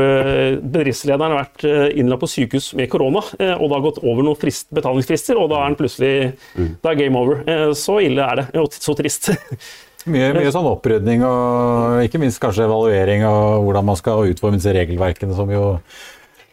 bedriftslederen 0.63 1.35
har 1.35 1.41
vært 1.43 1.97
innlagt 1.99 2.23
på 2.23 2.31
sykehus 2.31 2.73
med 2.79 2.91
korona, 2.93 3.23
og 3.23 3.65
det 3.67 3.77
har 3.77 3.87
gått 3.89 4.03
over 4.05 4.27
noen 4.27 4.39
frist, 4.39 4.69
betalingsfrister, 4.75 5.41
og 5.41 5.51
da 5.53 5.63
er 5.63 5.73
den 5.73 5.81
plutselig 5.81 6.13
mm. 6.55 6.75
da 6.83 6.93
er 6.93 7.01
game 7.01 7.23
over. 7.23 7.73
Så 7.79 7.99
ille 8.07 8.27
er 8.27 8.43
det, 8.43 8.47
og 8.63 8.71
så 8.77 8.97
trist. 8.99 9.33
Mye, 10.03 10.33
mye, 10.35 10.51
sånn 10.51 10.67
opprydning 10.67 11.21
og 11.23 12.01
ikke 12.03 12.19
minst 12.19 12.41
kanskje 12.43 12.65
evaluering 12.67 13.23
av 13.23 13.61
hvordan 13.63 13.87
man 13.87 13.99
skal 14.01 14.33
utforme 14.33 14.59
disse 14.59 14.73
regelverkene, 14.75 15.37
som 15.37 15.53
jo 15.55 15.77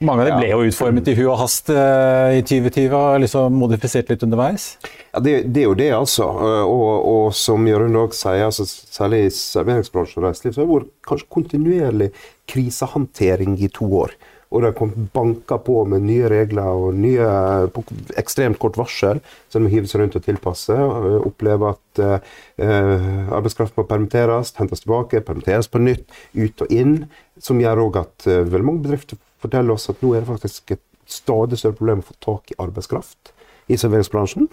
mange 0.06 0.24
av 0.24 0.30
dem 0.30 0.40
ble 0.40 0.50
jo 0.52 0.64
utformet 0.70 1.10
i 1.12 1.16
hu 1.18 1.24
og 1.28 1.38
hast 1.42 1.72
uh, 1.74 2.32
i 2.32 2.42
2020 2.46 2.96
og 2.96 3.20
liksom 3.26 3.60
modifisert 3.60 4.12
litt 4.12 4.24
underveis? 4.26 4.72
Ja, 5.10 5.22
det, 5.26 5.36
det, 5.52 5.64
er 5.64 5.68
jo 5.68 5.78
det, 5.78 5.92
altså. 5.96 6.28
Eh, 6.30 6.64
og, 6.70 6.90
og 7.10 7.30
som 7.36 7.68
Jørund 7.68 7.98
òg 8.00 8.16
sier, 8.16 8.46
altså, 8.48 8.68
særlig 8.68 9.26
i 9.26 9.32
serveringsbransjen 9.36 10.22
og 10.22 10.28
reiseliv, 10.30 10.56
så 10.56 10.62
har 10.62 10.68
det 10.68 10.76
vært 10.78 10.92
kanskje 11.10 11.32
kontinuerlig 11.36 12.12
krisehåndtering 12.50 13.58
i 13.60 13.72
to 13.74 13.90
år. 14.04 14.14
Og 14.50 14.62
det 14.62 14.72
har 14.72 14.78
kommet 14.80 15.12
banker 15.14 15.60
på 15.62 15.76
med 15.86 16.08
nye 16.08 16.30
regler 16.32 16.70
og 16.74 16.98
nye 16.98 17.26
på 17.74 17.84
ekstremt 18.18 18.58
kort 18.62 18.80
varsel, 18.82 19.22
som 19.54 19.66
de 19.66 19.70
hiver 19.70 19.90
seg 19.90 20.02
rundt 20.02 20.18
og 20.18 20.26
tilpasser. 20.26 20.82
Opplever 21.22 21.76
at 21.76 22.02
eh, 22.02 23.30
arbeidskraft 23.30 23.78
må 23.78 23.86
permitteres, 23.90 24.56
hentes 24.58 24.82
tilbake, 24.82 25.22
permitteres 25.26 25.70
på 25.70 25.82
nytt, 25.84 26.08
ut 26.34 26.66
og 26.66 26.74
inn. 26.74 26.96
Som 27.38 27.62
gjør 27.62 27.86
òg 27.86 28.02
at 28.02 28.26
eh, 28.26 28.42
veldig 28.42 28.66
mange 28.72 28.88
bedrifter 28.88 29.22
forteller 29.42 29.76
oss 29.76 29.90
at 29.92 30.02
nå 30.04 30.14
er 30.14 30.24
det 30.24 30.32
faktisk 30.32 30.76
et 30.76 30.86
stadig 31.10 31.60
større 31.60 31.78
problem 31.78 32.04
å 32.04 32.10
få 32.10 32.18
tak 32.22 32.54
i 32.54 32.58
arbeidskraft 32.62 33.34
i 33.70 33.78
serveringsbransjen. 33.78 34.48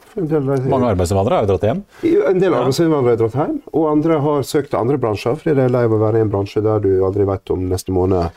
Mange 0.68 0.90
arbeidsinnvandrere 0.92 1.38
har 1.38 1.46
jo 1.46 1.54
dratt 1.54 1.64
hjem? 1.64 1.80
En 2.04 2.40
del 2.40 2.52
arbeidsinnvandrere 2.52 3.14
har 3.14 3.22
dratt 3.22 3.38
hjem, 3.40 3.56
og 3.72 3.88
andre 3.88 4.20
har 4.26 4.44
søkt 4.44 4.72
til 4.74 4.80
andre 4.80 5.00
bransjer, 5.00 5.38
fordi 5.40 5.56
det 5.56 5.66
er 5.66 5.72
lei 5.72 5.86
av 5.88 5.96
å 5.96 6.00
være 6.02 6.20
i 6.20 6.26
en 6.26 6.32
bransje 6.32 6.62
der 6.64 6.84
du 6.84 6.90
aldri 7.06 7.24
vet 7.28 7.52
om 7.54 7.64
neste 7.70 7.94
måned 7.96 8.36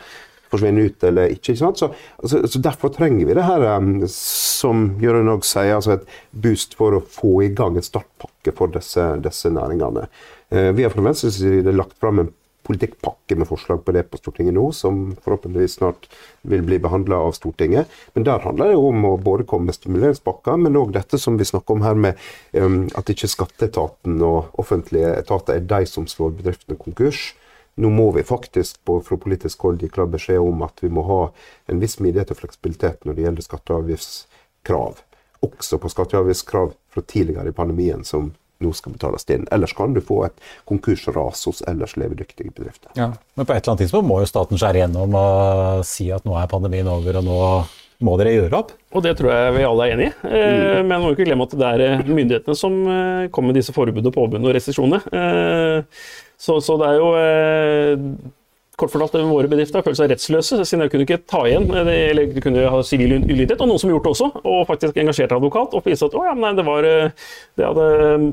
forsvinner 0.49 0.89
ut 0.89 1.03
eller 1.05 1.33
ikke. 1.33 1.53
ikke 1.53 1.61
sant? 1.61 1.81
Så, 1.81 1.91
altså, 2.23 2.41
så 2.47 2.61
Derfor 2.63 2.93
trenger 2.95 3.27
vi 3.27 3.37
det 3.37 3.45
her, 3.45 3.65
um, 3.77 3.91
som 4.13 4.87
Jørund 5.03 5.35
òg 5.35 5.45
sier, 5.47 5.75
altså 5.75 5.97
et 5.97 6.07
boost 6.31 6.75
for 6.79 6.97
å 6.97 7.03
få 7.03 7.35
i 7.45 7.51
gang 7.55 7.77
en 7.77 7.85
startpakke 7.85 8.55
for 8.57 8.71
disse, 8.73 9.05
disse 9.25 9.51
næringene. 9.53 10.07
Uh, 10.49 10.71
vi 10.77 10.87
har 10.87 10.95
fra 10.95 11.05
Venstres 11.05 11.37
side 11.41 11.75
lagt 11.75 11.97
fram 12.01 12.23
en 12.23 12.31
politikkpakke 12.69 13.35
med 13.39 13.49
forslag 13.49 13.81
på 13.85 13.93
det 13.95 14.05
på 14.11 14.19
Stortinget 14.21 14.53
nå, 14.53 14.67
som 14.75 15.01
forhåpentligvis 15.25 15.79
snart 15.79 16.05
vil 16.47 16.61
bli 16.67 16.77
behandla 16.81 17.17
av 17.25 17.33
Stortinget. 17.37 17.89
Men 18.13 18.27
der 18.27 18.45
handler 18.45 18.69
det 18.69 18.77
jo 18.77 18.87
om 18.91 19.07
å 19.09 19.15
både 19.17 19.47
komme 19.49 19.71
med 19.71 19.79
stimuleringspakker, 19.79 20.59
men 20.61 20.77
òg 20.77 20.93
dette 20.93 21.17
som 21.21 21.39
vi 21.39 21.47
snakker 21.49 21.75
om 21.75 21.85
her 21.87 21.97
med 21.97 22.21
um, 22.53 22.83
at 22.99 23.09
ikke 23.09 23.31
skatteetaten 23.31 24.21
og 24.25 24.53
offentlige 24.61 25.15
etater 25.17 25.57
er 25.57 25.69
de 25.69 25.89
som 25.89 26.07
slår 26.09 26.37
bedriftene 26.37 26.77
konkurs. 26.79 27.31
Nå 27.79 27.89
må 27.93 28.09
vi 28.11 28.25
faktisk 28.27 28.81
på, 28.85 28.99
fra 29.05 29.17
politisk 29.17 29.65
hold 29.65 29.81
gi 29.81 29.89
klar 29.89 30.09
beskjed 30.11 30.41
om 30.43 30.61
at 30.67 30.83
vi 30.83 30.91
må 30.93 31.05
ha 31.07 31.21
en 31.71 31.81
viss 31.81 31.95
smidighet 31.97 32.33
og 32.33 32.41
fleksibilitet 32.41 33.05
når 33.07 33.15
det 33.15 33.25
gjelder 33.25 33.45
skatte- 33.45 33.73
og 33.73 33.85
avgiftskrav. 33.85 35.01
Også 35.47 35.79
på 35.79 35.91
skatte- 35.91 36.19
og 36.19 36.27
avgiftskrav 36.27 36.73
fra 36.91 37.05
tidligere 37.07 37.53
i 37.53 37.55
pandemien, 37.55 38.03
som 38.03 38.33
nå 38.59 38.71
skal 38.75 38.95
betales 38.95 39.27
inn. 39.31 39.47
Ellers 39.51 39.73
kan 39.73 39.93
du 39.95 40.01
få 40.03 40.23
et 40.27 40.47
konkursras 40.69 41.45
hos 41.47 41.61
ellers 41.67 41.95
levedyktige 41.99 42.51
bedrifter. 42.51 42.91
Ja, 42.99 43.11
Men 43.35 43.45
på 43.45 43.53
et 43.53 43.63
eller 43.63 43.75
annet 43.75 43.85
tidspunkt 43.85 44.09
må 44.09 44.19
jo 44.23 44.29
staten 44.29 44.59
skjære 44.59 44.83
gjennom 44.83 45.15
og 45.19 45.85
si 45.87 46.09
at 46.11 46.25
nå 46.27 46.35
er 46.39 46.49
pandemien 46.51 46.89
over, 46.91 47.21
og 47.21 47.27
nå 47.27 47.39
må 48.05 48.15
dere 48.19 48.31
gjøre 48.35 48.59
opp? 48.61 48.73
Og 48.95 49.03
det 49.03 49.15
tror 49.19 49.33
jeg 49.33 49.55
vi 49.57 49.67
alle 49.67 49.85
er 49.85 49.93
enig 49.95 50.07
i. 50.07 50.11
Eh, 50.29 50.81
men 50.87 51.03
må 51.03 51.11
ikke 51.13 51.27
glemme 51.27 51.47
at 51.49 51.55
det 51.59 51.67
er 51.67 51.85
eh, 51.85 52.03
myndighetene 52.07 52.55
som 52.57 52.77
eh, 52.87 53.29
kommer 53.33 53.51
med 53.51 53.59
disse 53.59 53.75
forbud 53.75 54.07
og 54.07 54.15
påbud 54.15 54.39
og 54.39 54.55
restriksjonene. 54.55 55.01
Så, 56.39 56.61
så, 56.63 56.77
det 56.79 56.87
er 56.87 57.01
jo 57.01 57.09
kort 58.79 58.93
fortalt, 58.93 59.17
våre 59.29 59.51
bedrifter 59.51 59.81
har 59.81 59.85
følt 59.87 59.99
seg 59.99 60.11
rettsløse, 60.13 60.61
siden 60.63 60.85
de 60.85 60.89
kunne 60.93 61.05
ikke 61.07 61.21
ta 61.29 61.43
igjen, 61.47 61.67
eller 61.75 62.33
de 62.33 62.43
kunne 62.43 62.65
ha 62.71 62.81
sivil 62.85 63.17
ulydighet, 63.19 63.59
og 63.59 63.71
noen 63.71 63.81
som 63.81 63.91
gjorde 63.91 64.07
det 64.07 64.13
også, 64.15 64.29
og 64.43 64.65
faktisk 64.69 64.99
engasjerte 65.01 65.37
advokat, 65.37 65.75
og 65.75 65.85
viste 65.85 66.09
at 66.09 66.17
å, 66.17 66.25
ja, 66.27 66.35
nei, 66.37 66.53
det 66.57 66.65
var 66.67 66.87
det 67.59 67.65
hadde 67.65 67.87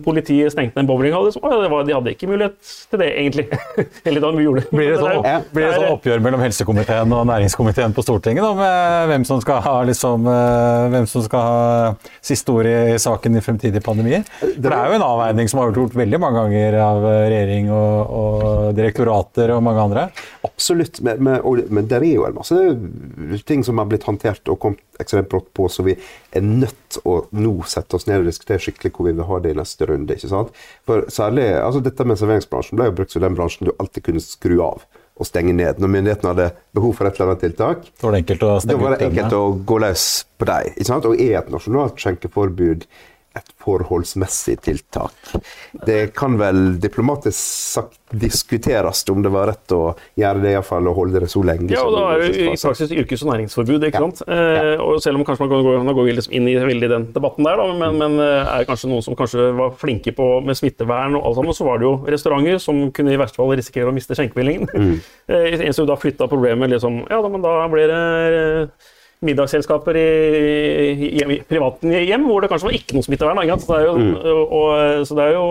Politiet 0.07 0.53
stengte 0.55 0.81
en 0.81 0.89
bowlinghall, 0.89 1.27
liksom. 1.29 1.45
Å, 1.45 1.51
ja, 1.51 1.71
var, 1.71 1.87
de 1.87 1.95
hadde 1.97 2.13
ikke 2.15 2.29
mulighet 2.31 2.57
til 2.91 3.01
det, 3.03 3.09
egentlig. 3.19 3.47
eller 4.07 4.23
da 4.23 4.31
de 4.35 4.45
gjorde 4.45 4.63
det. 4.63 4.71
Blir 4.77 4.93
det 4.93 4.99
sånn, 5.01 5.19
opp, 5.23 5.49
blir 5.55 5.67
det 5.67 5.73
sånn 5.75 5.95
oppgjør 5.97 6.25
mellom 6.27 6.45
helsekomiteen 6.45 7.15
og 7.17 7.25
næringskomiteen 7.31 7.97
på 7.97 8.05
Stortinget, 8.07 8.47
med 8.61 9.11
hvem 9.13 9.27
som 9.29 9.43
skal 9.43 9.63
ha, 9.67 9.77
liksom, 9.91 10.29
hvem 10.95 11.09
som 11.11 11.25
skal 11.27 11.47
ha 11.47 12.13
siste 12.25 12.55
ord 12.55 12.71
i 12.71 12.97
saken 13.03 13.39
i 13.39 13.45
fremtidige 13.45 13.85
pandemier? 13.85 14.27
For 14.41 14.55
det 14.67 14.73
er 14.73 14.93
jo 14.93 14.99
en 15.01 15.07
avveining 15.07 15.51
som 15.51 15.63
har 15.63 15.71
vært 15.71 15.83
gjort 15.83 15.99
veldig 15.99 16.23
mange 16.23 16.45
ganger 16.45 16.79
av 16.85 17.07
regjering 17.07 17.71
og, 17.75 18.17
og 18.21 18.77
direktorater 18.79 19.55
og 19.57 19.65
mange 19.67 19.87
andre. 19.89 20.07
Absolutt, 20.47 21.01
men, 21.05 21.23
men, 21.27 21.63
men 21.69 21.89
det 21.91 21.99
er 21.99 22.07
jo 22.09 22.27
en 22.29 22.37
masse 22.39 22.59
ting 23.49 23.65
som 23.67 23.81
har 23.83 23.89
blitt 23.91 24.07
håndtert 24.09 24.49
og 24.53 24.61
kommet 24.63 25.03
ekstremt 25.03 25.29
brått 25.33 25.49
på, 25.57 25.69
så 25.73 25.85
vi 25.87 25.97
er 25.97 26.45
nødt 26.47 27.01
å 27.05 27.19
nå 27.37 27.57
sette 27.69 27.99
oss 27.99 28.07
ned 28.09 28.23
og 28.23 28.31
diskutere 28.31 28.63
skikkelig 28.63 28.95
hvor 28.95 29.09
vi 29.09 29.17
vil 29.17 29.29
ha 29.29 29.41
det 29.43 29.53
i 29.53 29.59
neste 29.59 29.89
runde. 29.91 30.17
ikke 30.17 30.31
sant? 30.33 30.55
For 30.89 31.09
særlig, 31.13 31.49
altså 31.61 31.83
Dette 31.85 32.07
med 32.09 32.21
serveringsbransjen 32.21 32.79
ble 32.79 32.91
jo 32.91 32.97
brukt 33.01 33.15
som 33.15 33.25
den 33.27 33.37
bransjen 33.37 33.69
du 33.69 33.75
alltid 33.77 34.09
kunne 34.09 34.25
skru 34.25 34.57
av 34.65 34.87
og 35.17 35.29
stenge 35.29 35.55
ned. 35.57 35.81
Når 35.81 35.93
myndighetene 35.93 36.33
hadde 36.35 36.49
behov 36.77 36.97
for 36.99 37.09
et 37.09 37.17
eller 37.17 37.33
annet 37.33 37.45
tiltak, 37.47 37.85
da 37.89 38.09
var 38.09 38.17
det 38.17 38.23
enkelt 38.25 38.43
å, 38.45 38.55
det 38.69 38.79
var 38.81 38.97
det 38.97 39.11
enkelt 39.11 39.37
å 39.37 39.45
gå 39.69 39.79
løs 39.81 40.07
på 40.37 40.49
dem. 40.51 40.97
Og 40.97 41.15
er 41.15 41.39
et 41.41 41.53
nasjonalt 41.53 42.03
skjenkeforbud 42.03 42.85
et 43.37 43.53
forholdsmessig 43.63 44.57
tiltak. 44.65 45.15
Det 45.87 46.15
kan 46.17 46.39
vel 46.41 46.81
diplomatisk 46.81 47.37
sagt 47.37 48.01
diskuteres 48.11 49.03
om 49.11 49.23
det 49.23 49.33
var 49.35 49.49
rett 49.51 49.73
å 49.75 49.81
gjøre 50.19 50.43
det, 50.45 50.53
iallfall, 50.55 50.87
og 50.91 50.99
holde 51.01 51.23
det 51.25 51.31
så 51.33 51.43
lenge. 51.45 51.69
Ja, 51.75 51.83
og 51.87 51.97
da 51.97 52.05
er 52.15 52.23
det 52.23 52.45
i 52.45 52.47
praksis 52.55 52.95
yrkes- 52.95 53.25
og 53.27 53.33
næringsforbud. 53.33 53.87
ikke 53.89 54.03
sant? 54.05 54.23
Ja. 54.27 54.39
Eh, 54.63 54.83
og 54.83 55.01
selv 55.03 55.19
om 55.19 55.27
kanskje 55.27 55.47
man 55.47 55.53
går, 55.53 55.81
kan 55.83 55.99
går 55.99 56.13
liksom 56.15 56.37
inn 56.39 56.49
i 56.49 56.57
veldig 56.57 56.91
den 56.93 57.09
debatten 57.17 57.49
der, 57.49 57.61
da, 57.61 57.67
men, 57.83 57.99
men, 57.99 58.19
eh, 58.23 58.47
er 58.47 58.63
det 58.63 58.71
kanskje 58.71 58.93
noen 58.93 59.05
som 59.05 59.19
kanskje 59.19 59.51
var 59.59 59.75
flinke 59.81 60.15
på 60.17 60.29
med 60.47 60.59
smittevern 60.59 61.19
og 61.19 61.27
alt 61.27 61.41
sammen, 61.41 61.59
så 61.59 61.67
var 61.67 61.83
det 61.83 61.89
jo 61.89 61.95
restauranter 62.07 62.63
som 62.63 62.85
kunne 62.95 63.15
i 63.15 63.21
verste 63.21 63.41
fall 63.41 63.55
risikere 63.57 63.91
å 63.91 63.97
miste 63.97 64.19
skjenkebevillingen. 64.19 64.71
Mm. 64.73 64.97
Eh, 65.27 65.57
en 65.67 65.75
som 65.75 65.89
da 65.89 65.97
flytta 65.99 66.29
problemet 66.31 66.71
liksom 66.71 67.01
Ja, 67.11 67.19
da, 67.19 67.29
men 67.29 67.43
da 67.43 67.65
ble 67.71 67.87
det 67.91 68.03
middagsselskaper 69.27 69.99
i, 70.01 70.07
i, 70.95 71.11
i 71.21 71.39
private 71.49 72.03
hjem 72.07 72.27
hvor 72.29 72.45
det 72.45 72.51
kanskje 72.53 72.71
var 72.71 72.79
ikke 72.79 72.97
noe 72.97 73.07
smittevern. 73.07 73.43
Ikke 73.45 73.59
så, 73.63 73.73
det 73.73 73.79
er 73.83 73.89
jo, 73.91 73.97
mm. 74.01 74.15
og, 74.33 74.59
og, 74.61 75.07
så 75.09 75.19
det 75.19 75.27
er 75.27 75.37
jo 75.37 75.47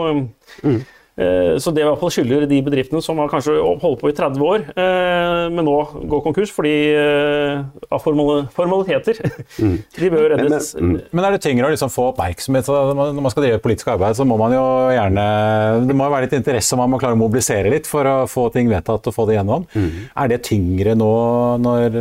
mm. 0.63 0.79
Eh, 1.15 1.55
så 1.63 1.71
det 1.71 1.79
i 1.79 1.85
hvert 1.87 1.99
fall 2.01 2.11
skylder 2.11 2.43
de 2.49 2.57
bedriftene 2.65 2.99
som 3.03 3.19
har 3.21 3.29
kanskje 3.31 3.53
holdt 3.55 4.01
på 4.01 4.09
i 4.11 4.15
30 4.15 4.41
år, 4.43 4.65
eh, 4.75 5.45
men 5.53 5.63
nå 5.63 5.75
går 6.11 6.23
konkurs 6.25 6.51
fordi 6.51 6.73
eh, 6.91 7.61
av 7.87 8.03
formaliteter. 8.03 9.21
Mm. 9.55 9.77
De 9.95 10.09
bør 10.11 10.27
reddes. 10.33 10.73
Men, 10.75 10.97
men, 10.97 11.05
men, 11.15 11.27
er 11.27 11.37
det 11.37 11.43
tyngre 11.45 11.69
å 11.69 11.71
liksom 11.71 11.93
få 11.93 12.09
oppmerksomhet? 12.11 12.67
Når 12.67 13.21
man 13.23 13.31
skal 13.31 13.47
drive 13.47 13.61
politisk 13.63 13.93
arbeid, 13.93 14.17
så 14.19 14.27
må 14.27 14.35
man 14.39 14.57
jo 14.57 14.65
gjerne 14.91 15.25
Det 15.87 15.95
må 15.95 16.09
jo 16.09 16.15
være 16.15 16.27
litt 16.27 16.35
interesse, 16.37 16.79
man 16.79 16.91
må 16.91 16.99
klare 16.99 17.15
å 17.15 17.21
mobilisere 17.21 17.71
litt 17.71 17.87
for 17.87 18.07
å 18.09 18.17
få 18.29 18.49
ting 18.51 18.67
vedtatt 18.71 19.07
og 19.07 19.15
få 19.15 19.27
det 19.29 19.37
gjennom. 19.37 19.63
Mm. 19.71 19.89
Er 20.19 20.33
det 20.33 20.41
tyngre 20.49 20.97
nå 20.99 21.13
når 21.63 21.95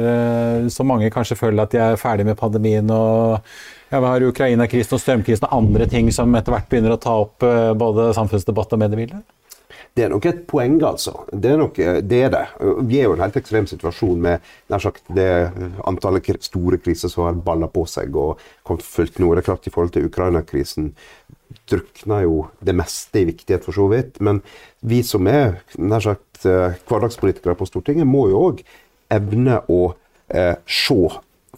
så 0.74 0.86
mange 0.86 1.12
kanskje 1.14 1.38
føler 1.38 1.64
at 1.64 1.74
de 1.74 1.80
er 1.84 2.00
ferdig 2.00 2.26
med 2.26 2.38
pandemien 2.40 2.90
og 2.90 3.38
ja, 3.90 4.00
vi 4.00 4.06
har 4.06 4.26
Ukraina-krisen 4.28 4.96
og 4.96 5.02
strømkrisen 5.02 5.48
og 5.48 5.56
andre 5.58 5.88
ting 5.90 6.10
som 6.14 6.34
etter 6.34 6.54
hvert 6.54 6.68
begynner 6.70 6.96
å 6.96 7.00
ta 7.00 7.14
opp 7.24 7.46
eh, 7.46 7.72
både 7.78 8.12
samfunnsdebatt 8.16 8.76
og 8.76 8.84
mediebilder? 8.84 9.24
Det 9.94 10.02
er 10.02 10.10
nok 10.10 10.24
et 10.26 10.40
poeng, 10.50 10.80
altså. 10.82 11.12
Det 11.30 11.52
er, 11.52 11.58
nok, 11.60 11.78
eh, 11.78 12.00
det 12.02 12.20
er 12.26 12.32
det. 12.34 12.44
Vi 12.88 12.98
er 12.98 13.06
jo 13.06 13.14
i 13.14 13.18
en 13.18 13.22
helt 13.22 13.38
ekstrem 13.38 13.68
situasjon 13.70 14.24
med 14.24 14.80
sagt 14.82 15.04
det 15.14 15.28
antallet 15.86 16.42
store 16.42 16.80
kriser 16.82 17.12
som 17.12 17.28
har 17.28 17.38
balla 17.46 17.68
på 17.70 17.84
seg 17.86 18.16
og 18.18 18.42
kommet 18.66 18.82
fullt 18.82 19.20
nå. 19.22 19.30
Det 19.38 19.44
klart 19.46 19.68
I 19.68 19.74
forhold 19.74 19.94
til 19.94 20.08
Ukraina-krisen 20.10 20.90
drukner 21.70 22.24
jo 22.26 22.40
det 22.64 22.74
meste 22.74 23.22
i 23.22 23.28
viktighet, 23.28 23.62
for 23.64 23.76
så 23.76 23.86
vidt. 23.92 24.18
Men 24.20 24.42
vi 24.82 25.02
som 25.06 25.28
er 25.30 25.60
nær 25.78 26.02
sagt 26.02 26.42
eh, 26.48 26.74
hverdagspolitikere 26.88 27.54
på 27.58 27.68
Stortinget, 27.70 28.08
må 28.08 28.26
jo 28.32 28.42
òg 28.48 28.64
evne 29.14 29.60
å 29.70 29.94
eh, 30.34 30.56
se 30.66 30.98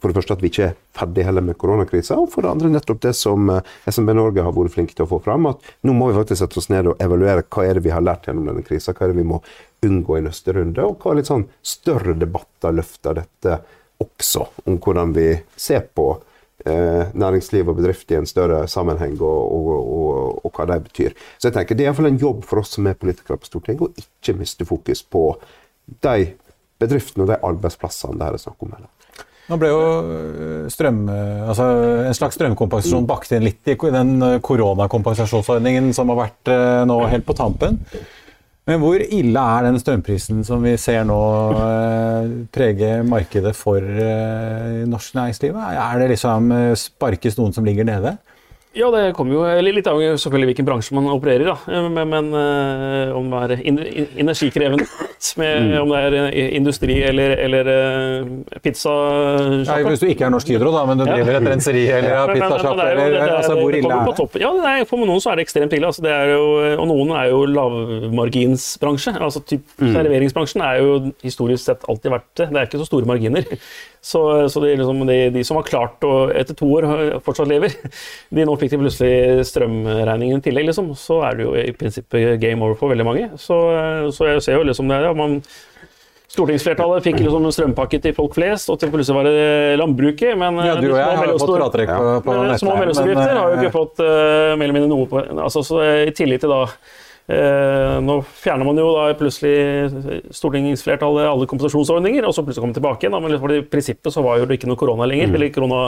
for 0.07 0.15
det 0.15 0.21
første 0.21 0.37
at 0.37 0.43
vi 0.45 0.51
ikke 0.53 0.67
er 0.69 0.75
ferdig 0.97 1.25
heller 1.27 1.45
med 1.45 1.59
koronakrisa, 1.61 2.17
og 2.21 2.31
for 2.33 2.47
det 2.47 2.53
andre 2.53 2.71
nettopp 2.73 3.01
det 3.03 3.13
som 3.19 3.51
eh, 3.53 3.73
SMB 3.91 4.15
Norge 4.17 4.45
har 4.47 4.55
vært 4.55 4.77
flinke 4.77 4.95
til 4.95 5.07
å 5.07 5.11
få 5.11 5.19
fram, 5.25 5.49
at 5.51 5.73
nå 5.87 5.95
må 5.97 6.11
vi 6.11 6.19
faktisk 6.21 6.43
sette 6.43 6.61
oss 6.63 6.71
ned 6.73 6.93
og 6.93 7.03
evaluere 7.03 7.45
hva 7.45 7.67
er 7.67 7.79
det 7.79 7.87
vi 7.87 7.95
har 7.95 8.05
lært 8.05 8.29
gjennom 8.29 8.47
denne 8.51 8.65
krisa, 8.67 8.95
hva 8.95 9.07
er 9.07 9.13
det 9.15 9.21
vi 9.21 9.27
må 9.33 9.41
unngå 9.87 10.19
i 10.19 10.25
neste 10.25 10.55
runde, 10.57 10.87
og 10.87 11.03
hva 11.03 11.17
litt 11.19 11.29
sånn 11.31 11.49
større 11.67 12.17
debatter 12.19 12.75
løfter 12.75 13.19
dette 13.21 13.59
også, 14.03 14.47
om 14.69 14.79
hvordan 14.83 15.13
vi 15.17 15.29
ser 15.59 15.85
på 15.97 16.09
eh, 16.65 17.13
næringsliv 17.13 17.69
og 17.69 17.79
bedrift 17.81 18.11
i 18.13 18.19
en 18.21 18.29
større 18.29 18.65
sammenheng, 18.71 19.19
og, 19.21 19.53
og, 19.59 19.71
og, 19.77 20.41
og 20.47 20.57
hva 20.57 20.69
det 20.71 20.81
betyr. 20.89 21.17
Så 21.37 21.51
jeg 21.51 21.59
tenker 21.59 21.79
Det 21.79 21.87
er 21.87 21.91
iallfall 21.91 22.11
en 22.13 22.21
jobb 22.21 22.45
for 22.47 22.63
oss 22.63 22.77
som 22.77 22.89
er 22.89 22.99
politikere 22.99 23.41
på 23.41 23.51
Stortinget, 23.51 23.87
å 23.87 24.07
ikke 24.07 24.39
miste 24.39 24.69
fokus 24.69 25.03
på 25.03 25.29
de 26.05 26.33
bedriftene 26.81 27.25
og 27.25 27.33
de 27.33 27.41
arbeidsplassene 27.47 28.19
det 28.19 28.29
her 28.29 28.37
er 28.37 28.43
snakk 28.43 28.65
om. 28.67 28.77
Heller. 28.77 29.26
Nå 29.47 29.57
ble 29.61 29.71
jo 29.71 29.81
øh, 30.03 30.67
strøm, 30.73 31.05
øh, 31.07 31.49
altså 31.49 31.67
en 32.09 32.17
slags 32.19 32.35
strømkompensasjon 32.35 33.05
mm. 33.05 33.11
bakt 33.11 33.35
inn 33.37 33.47
litt 33.47 33.71
i 33.71 33.77
den 33.95 34.17
øh, 34.19 34.39
koronakompensasjonsordningen 34.43 35.93
som 35.95 36.11
har 36.11 36.19
vært 36.25 36.55
nå 36.91 36.99
helt 37.13 37.27
på 37.27 37.37
tampen. 37.39 37.79
Men 38.67 38.81
hvor 38.83 38.99
ille 38.99 39.39
er 39.39 39.69
den 39.69 39.79
strømprisen 39.79 40.41
som 40.43 40.65
vi 40.67 40.73
ser 40.83 41.05
nå 41.07 41.19
prege 42.51 42.89
markedet 43.07 43.53
for 43.55 43.79
norsk 44.91 45.15
næringsliv? 45.15 45.55
Er 45.55 46.01
det 46.01 46.09
liksom 46.17 46.51
sparkes 46.75 47.39
noen 47.39 47.55
som 47.55 47.69
ligger 47.69 47.87
nede? 47.87 48.17
Ja, 48.77 48.91
det 48.93 49.15
kommer 49.17 49.33
jo 49.33 49.45
litt 49.65 49.87
av 49.89 49.99
selvfølgelig 50.21 50.51
hvilken 50.51 50.67
bransje 50.69 50.97
man 50.97 51.09
opererer 51.09 51.49
i. 51.49 51.79
Men, 51.89 52.11
men 52.13 52.29
uh, 52.35 53.15
om 53.17 53.31
det 53.33 53.57
er 53.57 53.63
energikrevende, 54.21 54.85
med, 55.41 55.71
mm. 55.71 55.77
om 55.81 55.93
det 55.95 56.01
er 56.05 56.17
eh, 56.27 56.51
industri 56.59 56.99
eller, 57.09 57.33
eller 57.41 57.71
pizza 58.63 58.93
ja, 59.65 59.79
Hvis 59.87 60.05
du 60.05 60.07
ikke 60.11 60.27
er 60.29 60.33
Norsk 60.35 60.53
Hydro, 60.53 60.71
da, 60.75 60.85
men 60.89 61.01
du 61.01 61.07
driver 61.09 61.39
et 61.39 61.49
renseri 61.49 61.87
eller 61.89 62.13
ja, 62.13 62.23
pizzasjapp, 62.31 62.83
altså, 63.39 63.57
hvor 63.59 63.79
ille 63.81 63.97
er 63.97 64.13
det? 64.13 64.45
Ja, 64.45 64.53
det 64.61 64.73
er, 64.75 64.87
For 64.91 65.09
noen 65.09 65.25
så 65.25 65.33
er 65.33 65.41
det 65.41 65.49
ekstremt 65.49 65.77
ille. 65.77 65.91
Altså, 65.91 66.05
det 66.05 66.15
jo, 66.35 66.47
og 66.77 66.87
noen 66.93 67.13
er 67.17 67.33
jo 67.33 67.43
lavmarginsbransje. 67.57 69.17
altså 69.17 69.43
typ, 69.49 69.65
mm. 69.81 69.93
Serveringsbransjen 69.97 70.65
er 70.69 70.81
jo 70.85 70.97
historisk 71.25 71.65
sett 71.65 71.89
alltid 71.89 72.13
vært 72.19 72.31
det. 72.37 72.51
Det 72.53 72.61
er 72.61 72.71
ikke 72.71 72.85
så 72.85 72.91
store 72.93 73.09
marginer. 73.09 73.49
Så, 74.07 74.21
så 74.53 74.61
de, 74.63 74.75
liksom, 74.79 75.01
de, 75.09 75.19
de, 75.35 75.43
som 75.45 75.59
har 75.59 75.67
klart 75.67 76.05
å 76.07 76.29
etter 76.31 76.55
to 76.55 76.69
år 76.77 76.87
fortsatt 77.27 77.49
lever, 77.51 77.73
de 78.37 78.45
nå 78.47 78.53
fikk 78.61 78.77
de 78.77 78.83
plutselig 78.85 79.47
strømregningen 79.49 80.39
i 80.39 80.45
tillegg, 80.45 80.69
liksom. 80.71 80.93
Så 80.99 81.23
er 81.27 81.39
det 81.39 81.49
jo 81.49 81.57
i 81.59 81.73
prinsippet 81.75 82.37
game 82.43 82.63
over 82.63 82.79
for 82.79 82.95
veldig 82.95 83.07
mange. 83.09 83.31
Så, 83.43 83.57
så 84.15 84.31
jeg 84.31 84.45
ser 84.47 84.61
jo 84.61 84.69
liksom 84.69 84.93
det. 84.93 85.01
Ja, 85.09 85.11
man, 85.17 85.41
Stortingsflertallet 86.37 87.05
fikk 87.07 87.21
liksom 87.23 87.45
en 87.47 87.55
strømpakke 87.55 88.01
til 88.03 88.15
folk 88.15 88.35
flest, 88.37 88.71
og 88.71 88.81
til 88.83 88.91
plutselig 88.93 89.17
var 89.17 89.29
det 89.31 89.79
landbruket. 89.81 90.35
Men 90.39 90.59
ja, 90.63 90.75
du 90.79 90.89
og 90.91 90.99
jeg 90.99 91.19
har 91.21 91.31
jo 91.31 91.37
fått 91.41 91.55
fratrekk 91.55 91.93
på, 91.93 92.15
på 92.27 92.37
nettet. 92.37 92.63
Små 92.63 92.75
og 92.75 92.81
mellomstore 92.83 93.27
har 93.27 93.53
jo 93.55 93.59
ikke 93.61 93.75
fått 93.75 94.03
uh, 94.03 94.55
mer 94.59 94.67
eller 94.67 94.77
mindre 94.77 94.91
noe 94.91 95.11
på 95.11 95.23
altså, 95.23 95.63
så, 95.67 95.83
I 96.07 96.15
tillit 96.17 96.43
til 96.43 96.53
da 96.53 96.65
Eh, 97.27 97.97
nå 98.07 98.21
fjerner 98.39 98.69
man 98.69 98.79
jo 98.79 98.93
da 98.95 99.09
plutselig 99.19 100.31
stortingsflertallet 100.35 101.27
alle 101.27 101.49
kompensasjonsordninger, 101.51 102.23
og 102.23 102.35
så 102.37 102.45
plutselig 102.47 102.63
kommer 102.63 102.79
tilbake 102.79 103.07
igjen. 103.07 103.19
Men 103.23 103.41
for 103.43 103.55
i 103.55 103.65
prinsippet 103.67 104.15
så 104.15 104.23
var 104.25 104.39
jo 104.41 104.47
det 104.47 104.61
ikke 104.61 104.71
noe 104.71 104.81
korona 104.81 105.09
lenger. 105.11 105.31
Mm. 105.31 105.39
eller 105.39 105.55
korona 105.55 105.83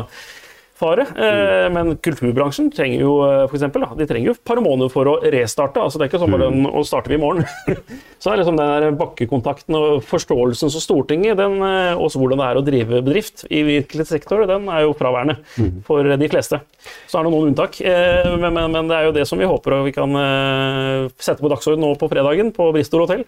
fare. 0.79 1.05
Mm. 1.15 1.75
men 1.75 1.91
kulturbransjen 2.05 2.71
trenger 2.75 3.03
jo 3.03 3.15
eh, 3.27 3.45
for 3.49 3.59
eksempel, 3.59 3.85
de 3.99 4.07
trenger 4.09 4.31
jo 4.31 4.35
et 4.37 4.45
par 4.47 4.61
måneder 4.63 4.93
for 4.93 5.11
å 5.11 5.17
restarte. 5.35 5.83
altså 5.83 5.99
Det 5.99 6.07
er 6.07 6.13
ikke 6.13 6.23
sånn 6.23 6.35
bare 6.35 6.51
å 6.79 6.85
starter 6.87 7.13
vi 7.13 7.19
i 7.19 7.23
morgen. 7.23 7.47
så 8.23 8.33
er 8.33 8.41
liksom 8.41 8.59
den 8.59 8.73
der 8.73 8.97
bakkekontakten 8.99 9.79
og 9.79 10.07
forståelsen 10.09 10.73
som 10.73 10.85
Stortinget, 10.85 11.39
den, 11.41 11.59
eh, 11.65 11.99
også 11.99 12.23
hvordan 12.23 12.43
det 12.43 12.49
er 12.49 12.61
å 12.61 12.65
drive 12.67 13.03
bedrift 13.03 13.47
i 13.51 13.63
virkelig 13.67 14.09
sektor, 14.11 14.47
den 14.49 14.69
er 14.73 14.87
jo 14.87 14.97
fraværende 14.99 15.39
for 15.87 16.07
de 16.09 16.31
fleste. 16.31 16.63
Så 17.11 17.19
er 17.19 17.27
det 17.27 17.35
noen 17.35 17.53
unntak, 17.53 17.81
eh, 17.83 18.35
men, 18.35 18.51
men, 18.53 18.75
men, 18.75 18.91
det 18.91 18.99
er 18.99 19.09
jo 19.09 19.17
det 19.17 19.29
som 19.29 19.41
vi 19.41 19.49
håper 19.49 19.81
vi 19.89 19.95
kan 19.97 20.19
eh, 20.19 21.09
sette 21.21 21.43
på 21.45 21.51
dagsorden 21.53 21.83
nå 21.85 21.95
på 21.99 22.11
fredagen 22.11 22.55
på 22.55 22.71
Bristol 22.75 23.07
hotell. 23.07 23.27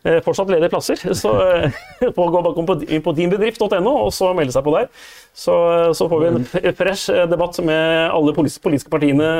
Eh, 0.00 0.22
fortsatt 0.24 0.48
ledige 0.48 0.70
plasser. 0.72 1.00
Så 1.22 1.32
eh, 1.44 1.72
gå 2.16 2.42
på, 2.64 2.76
på 3.04 3.12
dinbedrift.no 3.16 3.92
og 4.06 4.12
så 4.16 4.32
melde 4.36 4.54
seg 4.54 4.64
på 4.64 4.72
der. 4.78 4.88
Så, 5.36 5.56
eh, 5.74 5.90
så, 5.96 6.08
får 6.08 6.22
vi 6.22 6.30
en 6.30 6.46
fresh 6.90 7.30
debatt 7.30 7.60
med 7.64 8.10
alle 8.10 8.34
politiske 8.36 8.90
partiene 8.92 9.30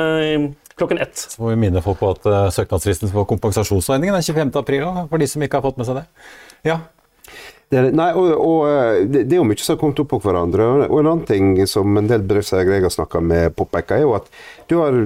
klokken 0.79 1.01
ett. 1.03 1.27
Så 1.35 1.43
må 1.43 1.51
vi 1.51 1.59
minne 1.61 1.83
folk 1.83 1.99
på 1.99 2.13
at 2.15 2.25
søknadsfristen 2.55 3.11
for 3.11 3.27
kompensasjonsordningen 3.29 4.17
er 4.17 4.23
25. 4.25 4.55
april, 4.63 4.87
for 5.11 5.21
de 5.21 5.27
som 5.29 5.43
ikke 5.43 5.59
har 5.59 5.67
fått 5.67 5.77
med 5.81 5.89
seg 5.89 5.99
det. 5.99 6.05
Ja, 6.65 6.79
det, 7.71 7.81
nei, 7.95 8.09
og, 8.19 8.31
og 8.35 9.05
det, 9.07 9.21
det, 9.29 9.35
er 9.35 9.39
jo 9.39 9.45
mye 9.47 9.61
som 9.63 9.77
har 9.77 9.79
kommet 9.79 9.99
opp 10.03 10.09
på 10.11 10.17
hverandre. 10.25 10.65
Og 10.89 10.97
en 10.99 11.07
annen 11.07 11.27
ting 11.27 11.53
som 11.71 11.95
en 11.95 12.09
del 12.09 12.25
bedriftseiere 12.27 12.75
jeg 12.75 12.83
har 12.83 12.91
snakka 12.91 13.21
med, 13.23 13.53
påpeker, 13.55 14.01
er 14.01 14.03
jo 14.03 14.11
at 14.17 14.27
du 14.67 14.75
har 14.81 14.97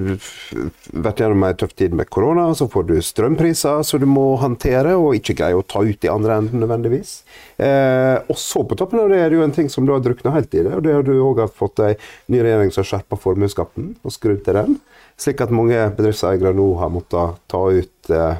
vært 1.06 1.22
gjennom 1.22 1.46
en 1.46 1.60
tøff 1.60 1.76
tid 1.78 1.94
med 1.94 2.10
korona, 2.10 2.48
så 2.58 2.66
får 2.70 2.88
du 2.88 2.96
strømpriser 3.02 3.86
som 3.86 4.02
du 4.02 4.08
må 4.10 4.32
håndtere, 4.42 4.96
og 4.98 5.14
ikke 5.14 5.36
greier 5.38 5.62
å 5.62 5.66
ta 5.66 5.84
ut 5.86 6.06
i 6.06 6.10
andre 6.10 6.40
enden 6.42 6.64
nødvendigvis. 6.64 7.20
Eh, 7.62 8.18
og 8.26 8.38
så 8.42 8.66
på 8.66 8.78
toppen 8.78 9.04
av 9.04 9.14
det 9.14 9.22
er 9.22 9.30
det 9.30 9.38
jo 9.38 9.46
en 9.46 9.54
ting 9.54 9.70
som 9.70 9.86
du 9.86 9.94
har 9.94 10.02
drukna 10.02 10.34
helt 10.34 10.50
i 10.50 10.66
det, 10.66 10.74
og 10.74 10.82
det 10.82 10.98
har 10.98 11.06
du 11.06 11.14
òg 11.20 11.46
fått 11.54 11.84
ei 11.86 11.94
ny 12.34 12.42
regjering 12.42 12.74
som 12.74 12.82
har 12.82 12.92
skjerpa 12.96 13.22
formuesskatten 13.22 13.92
og 14.02 14.14
skrudd 14.14 14.42
til 14.42 14.58
den. 14.58 14.78
Slik 15.16 15.40
at 15.40 15.52
mange 15.54 15.78
bedriftseiere 15.96 16.52
nå 16.52 16.66
har 16.76 16.90
måttet 16.92 17.38
ta 17.48 17.60
ut, 17.72 18.10
eh, 18.12 18.36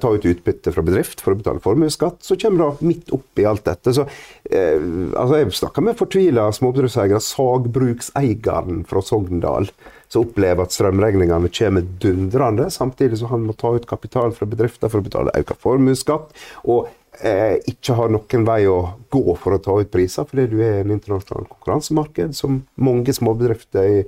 ta 0.00 0.12
ut 0.14 0.24
utbytte 0.24 0.72
fra 0.72 0.84
bedrift 0.86 1.20
for 1.20 1.34
å 1.34 1.40
betale 1.40 1.60
formuesskatt. 1.60 2.22
Så 2.24 2.38
kommer 2.40 2.70
det 2.78 2.88
midt 2.88 3.12
oppi 3.12 3.44
alt 3.44 3.64
dette. 3.64 3.92
Så, 3.92 4.06
eh, 4.48 4.80
altså 5.12 5.36
jeg 5.36 5.52
snakker 5.52 5.84
med 5.84 5.98
fortvila 5.98 6.48
småbedriftseiere. 6.48 7.20
Sagbrukseieren 7.20 8.86
fra 8.88 9.02
Sogndal 9.04 9.68
som 10.08 10.24
opplever 10.24 10.64
at 10.64 10.72
strømregningene 10.72 11.50
kommer 11.52 11.84
dundrende, 12.00 12.70
samtidig 12.72 13.18
som 13.18 13.28
han 13.28 13.44
må 13.44 13.56
ta 13.56 13.74
ut 13.76 13.86
kapital 13.88 14.32
fra 14.32 14.48
bedrifter 14.48 14.88
for 14.88 15.02
å 15.02 15.04
betale 15.04 15.34
økt 15.36 15.60
formuesskatt. 15.60 16.32
Og 16.64 16.88
eh, 17.20 17.58
ikke 17.68 17.98
har 17.98 18.08
noen 18.14 18.48
vei 18.48 18.62
å 18.70 18.94
gå 19.12 19.36
for 19.36 19.56
å 19.56 19.60
ta 19.62 19.76
ut 19.76 19.92
priser, 19.92 20.24
fordi 20.28 20.48
du 20.54 20.58
er 20.64 20.80
en 20.80 20.96
internasjonal 20.96 21.48
konkurransemarked 21.52 22.36
som 22.38 22.62
mange 22.80 23.12
småbedrifter 23.12 23.92
i 23.98 24.02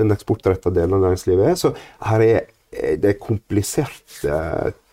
den 0.00 0.16
eksportretta 0.16 0.72
delen 0.74 0.98
av 0.98 1.06
næringslivet 1.06 1.52
er. 1.52 1.60
Så 1.60 1.74
her 2.08 2.26
er 2.26 2.48
det 2.70 3.08
er 3.08 3.18
kompliserte 3.18 4.34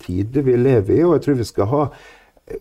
tider 0.01 0.45
vi 0.45 0.55
lever 0.57 0.95
i, 0.95 1.03
og 1.05 1.17
jeg 1.17 1.25
tror 1.25 1.35
vi 1.37 1.45
skal 1.51 1.69
ha 1.69 1.81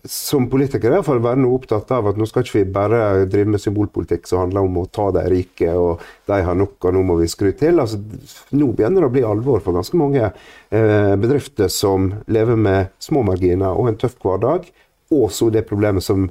som 0.03 0.49
politikere 0.51 0.97
iallfall 0.97 1.21
være 1.23 1.39
noe 1.39 1.55
opptatt 1.55 1.91
av 1.95 2.09
at 2.09 2.17
nå 2.19 2.25
skal 2.27 2.43
ikke 2.43 2.57
vi 2.57 2.63
bare 2.75 2.99
drive 3.31 3.53
med 3.53 3.63
symbolpolitikk 3.63 4.27
som 4.27 4.41
handler 4.41 4.67
om 4.67 4.81
å 4.81 4.89
ta 4.91 5.05
de 5.15 5.23
rike, 5.31 5.69
og 5.71 6.03
de 6.27 6.41
har 6.43 6.59
nok, 6.59 6.75
og 6.83 6.95
nå 6.95 7.05
må 7.07 7.15
vi 7.21 7.29
skru 7.31 7.53
til. 7.55 7.79
Altså, 7.79 8.01
nå 8.51 8.67
begynner 8.75 9.05
det 9.05 9.09
å 9.09 9.15
bli 9.15 9.23
alvor 9.27 9.63
for 9.63 9.77
ganske 9.77 9.99
mange 9.99 10.25
eh, 10.27 11.13
bedrifter 11.15 11.71
som 11.71 12.11
lever 12.27 12.59
med 12.59 12.91
små 12.99 13.23
marginer 13.29 13.79
og 13.79 13.93
en 13.93 13.99
tøff 14.03 14.19
hverdag. 14.23 14.67
Og 15.15 15.31
så 15.31 15.47
det 15.55 15.63
problemet 15.69 16.03
som 16.03 16.27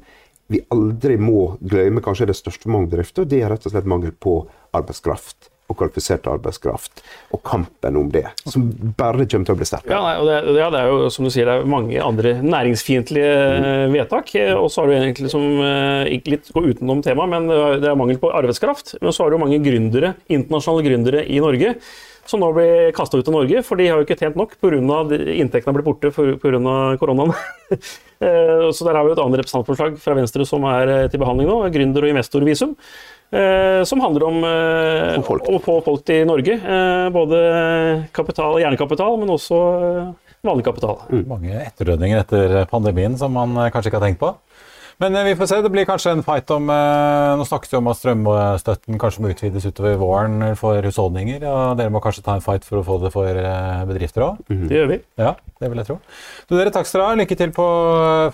vi 0.53 0.61
aldri 0.71 1.17
må 1.19 1.55
glemme, 1.65 2.05
kanskje 2.05 2.29
er 2.29 2.35
det 2.35 2.41
største 2.43 2.71
mange 2.71 2.93
bedrifter, 2.93 3.25
og 3.25 3.33
det 3.33 3.41
er 3.41 3.55
rett 3.55 3.65
og 3.65 3.73
slett 3.73 3.89
mangel 3.89 4.13
på 4.13 4.43
arbeidskraft 4.77 5.49
og 5.67 5.79
kvalifisert 5.81 6.27
arbeidskraft, 6.31 7.03
og 7.35 7.43
kampen 7.47 7.99
om 7.99 8.11
det, 8.13 8.25
som 8.47 8.69
bare 8.99 9.27
kommer 9.27 9.49
til 9.49 9.57
å 9.57 9.59
bli 9.59 9.69
sterkere. 9.69 9.99
Ja, 9.99 10.25
det, 10.27 10.57
ja, 10.61 10.71
det, 10.73 10.83
er 10.83 10.93
jo 10.93 11.11
som 11.13 11.27
du 11.27 11.33
sier, 11.35 11.49
det 11.49 11.59
er 11.59 11.71
mange 11.71 12.01
andre 12.03 12.37
næringsfiendtlige 12.45 13.37
mm. 13.37 13.95
vedtak. 13.97 14.35
Og 14.57 14.69
så 14.73 14.83
har 14.83 14.91
du 14.91 14.97
egentlig 14.97 15.33
som 15.33 15.47
eh, 15.67 16.17
ikke 16.17 16.37
litt 16.37 16.51
gå 16.55 16.65
utenom 16.71 17.03
temaet, 17.07 17.33
men 17.35 17.49
det 17.83 17.91
er 17.91 17.99
mangel 17.99 18.21
på 18.23 18.33
arbeidskraft. 18.35 18.99
Men 19.03 19.15
så 19.15 19.27
har 19.27 19.35
du 19.35 19.43
mange 19.43 19.63
gründere, 19.65 20.15
internasjonale 20.31 20.87
gründere 20.87 21.25
i 21.27 21.43
Norge 21.43 21.77
som 22.31 22.43
nå 22.43 22.51
blir 22.57 22.93
kasta 22.97 23.19
ut 23.19 23.29
av 23.31 23.37
Norge, 23.37 23.63
for 23.67 23.79
de 23.79 23.89
har 23.89 24.01
jo 24.01 24.07
ikke 24.07 24.19
tjent 24.19 24.39
nok 24.39 24.57
pga. 24.59 24.77
inntektene 25.37 25.77
blitt 25.77 25.87
borte 25.87 26.13
pga. 26.15 26.97
koronaen. 27.01 27.35
Eh, 28.17 28.71
så 28.73 28.87
der 28.87 28.97
har 28.97 29.05
vi 29.05 29.11
et 29.13 29.19
annet 29.21 29.43
representantforslag 29.43 29.99
fra 30.01 30.15
Venstre 30.17 30.47
som 30.49 30.63
er 30.71 30.89
eh, 30.89 31.09
til 31.13 31.21
behandling 31.21 31.51
nå, 31.51 31.57
gründer- 31.69 32.07
og 32.07 32.15
investorvisum. 32.15 32.71
Eh, 33.31 33.85
som 33.85 34.01
handler 34.01 34.23
om 34.23 34.45
eh, 34.47 35.19
å 35.19 35.59
få 35.63 35.81
folk 35.83 36.05
til 36.07 36.27
Norge. 36.29 36.55
Eh, 36.55 37.09
både 37.15 37.41
kapital, 38.15 38.61
hjernekapital, 38.63 39.19
men 39.19 39.35
også 39.35 39.59
vanlig 40.47 40.67
kapital. 40.69 41.01
Mm. 41.11 41.25
Mange 41.33 41.63
etterdønninger 41.65 42.23
etter 42.23 42.59
pandemien 42.71 43.19
som 43.19 43.35
man 43.35 43.57
kanskje 43.75 43.91
ikke 43.91 44.01
har 44.01 44.09
tenkt 44.09 44.23
på. 44.23 44.37
Men 45.03 45.13
vi 45.27 45.35
får 45.37 45.49
se. 45.51 45.57
Det 45.61 45.69
blir 45.69 45.85
kanskje 45.85 46.15
en 46.15 46.23
fight 46.25 46.49
om 46.55 46.71
Nå 46.71 47.45
snakkes 47.45 47.69
det 47.69 47.77
om 47.77 47.91
at 47.91 47.99
strømstøtten 47.99 48.97
kanskje 49.03 49.21
må 49.21 49.33
utvides 49.35 49.67
utover 49.69 49.99
våren 50.01 50.55
for 50.57 50.81
husholdninger. 50.89 51.45
Og 51.45 51.75
dere 51.77 51.93
må 51.93 52.01
kanskje 52.01 52.25
ta 52.25 52.39
en 52.39 52.45
fight 52.45 52.65
for 52.65 52.81
å 52.81 52.87
få 52.87 52.97
det 53.03 53.11
for 53.13 53.43
bedrifter 53.91 54.25
òg? 54.25 54.41
Mm. 54.49 54.65
Det 54.71 54.79
gjør 54.79 54.89
vi. 54.95 54.99
Ja, 55.21 55.35
det 55.61 55.69
vil 55.69 55.83
jeg 55.83 55.91
tro. 55.91 55.99
Du, 56.47 56.57
dere, 56.57 56.73
takk 56.73 56.89
skal 56.89 57.03
dere 57.03 57.11
ha. 57.11 57.21
Lykke 57.21 57.41
til 57.43 57.53
på 57.59 57.69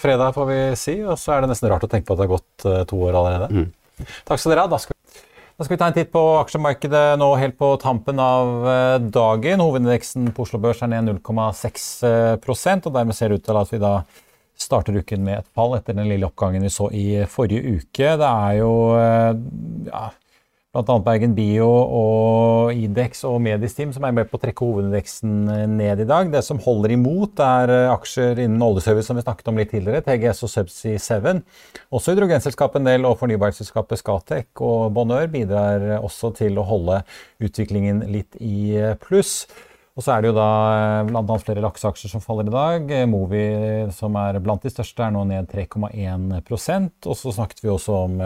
fredag, 0.04 0.36
får 0.38 0.50
vi 0.52 0.62
si. 0.78 1.00
Og 1.02 1.18
så 1.18 1.34
er 1.34 1.42
det 1.42 1.50
nesten 1.50 1.72
rart 1.72 1.88
å 1.88 1.90
tenke 1.90 2.06
på 2.06 2.14
at 2.14 2.22
det 2.22 2.28
har 2.28 2.36
gått 2.36 2.68
to 2.92 3.02
år 3.08 3.18
allerede. 3.24 3.50
Mm. 3.50 3.70
Takk 4.28 4.40
skal 4.40 4.54
dere 4.54 4.64
ha. 4.66 4.72
Da 4.72 4.80
skal, 4.82 4.96
da 5.56 5.66
skal 5.66 5.76
vi 5.76 5.80
ta 5.82 5.90
en 5.90 5.96
titt 5.96 6.12
på 6.14 6.24
aksjemarkedet 6.40 7.04
nå 7.20 7.30
helt 7.40 7.58
på 7.60 7.74
tampen 7.82 8.20
av 8.22 8.68
eh, 8.72 8.98
dagen. 9.14 9.64
Hovedindeksen 9.64 10.32
på 10.36 10.46
Oslo 10.46 10.60
Børs 10.62 10.82
er 10.84 10.92
ned 10.94 11.10
0,6% 11.12 12.90
og 12.90 12.98
dermed 12.98 13.18
ser 13.18 13.32
det 13.32 13.42
ut 13.42 13.48
til 13.50 13.62
at 13.62 13.74
vi 13.74 13.82
da 13.82 13.96
starter 14.62 14.96
uken 15.00 15.24
med 15.26 15.40
et 15.40 15.48
fall 15.56 15.74
etter 15.76 15.96
den 15.96 16.10
lille 16.10 16.28
oppgangen 16.28 16.62
vi 16.62 16.70
så 16.70 16.88
i 16.94 17.06
forrige 17.30 17.78
uke. 17.78 18.16
Det 18.20 18.28
er 18.28 18.58
jo 18.60 18.72
eh, 18.98 19.30
ja, 19.88 20.08
bl.a. 20.72 20.94
Bergen 21.04 21.34
Bio 21.36 21.66
og 21.68 22.78
Idex 22.80 23.26
og 23.28 23.36
Medisteam, 23.44 23.90
som 23.92 24.06
er 24.08 24.14
med 24.16 24.30
på 24.30 24.38
å 24.38 24.40
trekke 24.40 24.64
hovedindeksen 24.64 25.32
eh, 25.52 25.64
ned 25.68 26.00
i 26.00 26.06
dag. 26.08 26.30
Det 26.32 26.40
som 26.46 26.60
holder 26.64 26.94
imot, 26.94 27.40
er 27.44 27.72
eh, 27.74 27.90
aksjer 27.92 28.40
innen 28.40 28.64
oljeservice 28.64 29.10
som 29.10 29.18
vi 29.18 29.24
snakket 29.24 29.50
om 29.52 29.60
litt 29.60 29.68
tidligere, 29.74 30.00
TGS 30.06 30.40
og 30.46 30.52
Subsea 30.54 31.02
7. 31.02 31.42
Også 31.92 32.14
hydrogenselskapet 32.14 32.80
en 32.80 32.88
del 32.88 33.04
og 33.08 33.18
fornybarselskapet 33.20 34.00
Scatec 34.00 34.62
og 34.64 34.94
Bonheur 34.96 35.28
bidrar 35.34 35.84
også 35.98 36.32
til 36.40 36.56
å 36.56 36.64
holde 36.64 37.02
utviklingen 37.44 38.06
litt 38.08 38.40
i 38.40 38.72
eh, 38.80 38.96
pluss. 39.02 39.42
Og 39.92 40.06
så 40.06 40.14
er 40.14 40.24
det 40.24 40.30
jo 40.30 40.38
da 40.38 40.48
bl.a. 41.04 41.36
flere 41.44 41.60
lakseaksjer 41.66 42.14
som 42.14 42.24
faller 42.24 42.48
i 42.48 42.54
dag. 42.54 42.96
Movi, 43.12 43.44
som 43.92 44.16
er 44.16 44.40
blant 44.40 44.64
de 44.64 44.72
største, 44.72 45.04
er 45.04 45.12
nå 45.12 45.26
ned 45.28 45.52
3,1% 45.52 47.10
Og 47.12 47.18
så 47.20 47.36
snakket 47.36 47.60
vi 47.60 47.68
også 47.74 47.98
om 48.06 48.16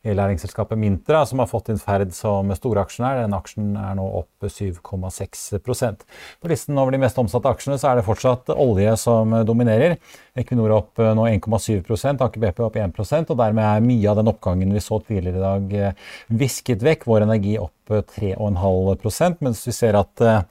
i 0.00 0.14
læringsselskapet 0.16 0.78
Mintra, 0.80 1.26
som 1.28 1.42
har 1.42 1.48
fått 1.50 1.68
inn 1.68 1.80
Ferd 1.80 2.14
som 2.16 2.48
storaksjonær. 2.56 3.18
Den 3.20 3.36
aksjen 3.36 3.74
er 3.76 3.98
nå 3.98 4.06
opp 4.22 4.46
7,6% 4.48 6.06
På 6.40 6.48
listen 6.48 6.80
over 6.80 6.94
de 6.94 7.00
mest 7.02 7.20
omsatte 7.20 7.50
aksjene 7.52 7.76
så 7.80 7.90
er 7.90 8.00
det 8.00 8.06
fortsatt 8.06 8.48
olje 8.54 8.94
som 9.00 9.34
dominerer. 9.44 9.98
Equinor 10.40 10.72
opp 10.78 11.02
nå 11.02 11.26
1,7 11.28 12.16
Aker 12.16 12.40
BP 12.40 12.62
opp 12.64 12.78
1 12.80 13.28
og 13.28 13.36
dermed 13.36 13.66
er 13.66 13.84
mye 13.84 14.08
av 14.08 14.16
den 14.22 14.32
oppgangen 14.32 14.72
vi 14.72 14.80
så 14.80 15.02
tidligere 15.04 15.36
i 15.36 15.44
dag 15.44 15.76
eh, 15.76 16.08
visket 16.32 16.80
vekk. 16.86 17.04
Vår 17.04 17.26
Energi 17.26 17.58
opp 17.60 17.76
3,5% 17.90 19.44
mens 19.44 19.62
vi 19.66 19.76
ser 19.76 20.00
at 20.00 20.24
eh, 20.24 20.42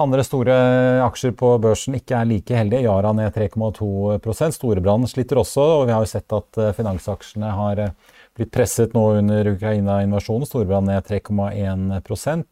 andre 0.00 0.24
store 0.24 0.56
aksjer 1.04 1.36
på 1.36 1.52
børsen 1.60 2.00
ikke 2.00 2.16
er 2.22 2.32
like 2.32 2.56
heldige. 2.56 2.86
Yara 2.88 3.12
ned 3.12 3.36
3,2% 3.36 4.56
Storebrand 4.56 5.12
sliter 5.12 5.44
også, 5.44 5.70
og 5.82 5.88
vi 5.90 5.96
har 5.98 6.00
jo 6.00 6.12
sett 6.16 6.40
at 6.40 6.62
eh, 6.62 6.76
finansaksjene 6.80 7.52
har 7.60 7.88
blitt 8.34 8.52
presset 8.54 8.94
nå 8.96 9.04
under 9.20 9.50
Ukraina-invasjonen. 9.54 10.46
Storbrann 10.48 10.88
ned 10.90 11.06
3,1 11.06 12.44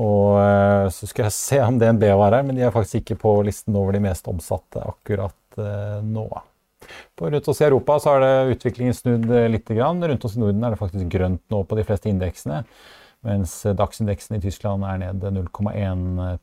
og 0.00 0.36
eh, 0.40 0.86
så 0.94 1.08
skal 1.10 1.26
jeg 1.26 1.36
se 1.36 1.58
om 1.64 1.78
DNB 1.80 2.06
var 2.16 2.36
her, 2.36 2.46
men 2.46 2.56
de 2.56 2.62
er 2.64 2.72
faktisk 2.74 3.02
ikke 3.02 3.18
på 3.20 3.34
listen 3.44 3.76
over 3.76 3.96
de 3.96 4.04
mest 4.04 4.28
omsatte 4.30 4.80
akkurat 4.80 5.58
eh, 5.60 5.98
nå. 6.06 6.28
På 7.18 7.28
rundt 7.28 7.50
oss 7.50 7.60
i 7.60 7.66
Europa 7.66 7.98
så 8.00 8.14
har 8.14 8.24
det 8.24 8.54
utviklingen 8.56 8.96
snudd 8.96 9.26
litt. 9.52 9.68
Rundt 9.70 10.24
oss 10.24 10.38
i 10.38 10.40
Norden 10.40 10.64
er 10.64 10.72
det 10.72 10.80
faktisk 10.80 11.10
grønt 11.12 11.42
nå 11.52 11.60
på 11.68 11.76
de 11.76 11.84
fleste 11.86 12.08
indeksene, 12.08 12.62
mens 13.26 13.58
dagsindeksen 13.76 14.38
i 14.38 14.42
Tyskland 14.46 14.86
er 14.88 15.02
ned 15.02 15.26
0,1 15.36 16.40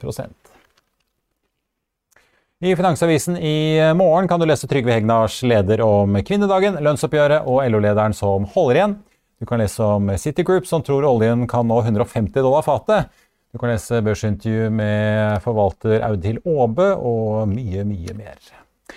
i 2.60 2.76
Finansavisen 2.76 3.38
i 3.38 3.94
morgen 3.96 4.28
kan 4.28 4.40
du 4.40 4.46
lese 4.46 4.68
Trygve 4.68 4.92
Hegnars 4.92 5.44
leder 5.44 5.82
om 5.86 6.18
kvinnedagen, 6.26 6.80
lønnsoppgjøret 6.82 7.46
og 7.46 7.62
LO-lederen 7.70 8.16
som 8.18 8.48
holder 8.56 8.80
igjen. 8.80 8.96
Du 9.38 9.46
kan 9.46 9.62
lese 9.62 9.86
om 9.86 10.10
City 10.18 10.42
Group 10.42 10.66
som 10.66 10.82
tror 10.82 11.06
oljen 11.06 11.46
kan 11.50 11.68
nå 11.70 11.78
150 11.84 12.34
dollar 12.42 12.66
fatet. 12.66 13.12
Du 13.54 13.62
kan 13.62 13.70
lese 13.70 14.02
børsintervju 14.02 14.72
med 14.74 15.38
forvalter 15.46 16.02
Audhild 16.10 16.42
Aabe 16.50 16.90
og 16.98 17.46
mye, 17.54 17.86
mye 17.86 18.18
mer. 18.18 18.42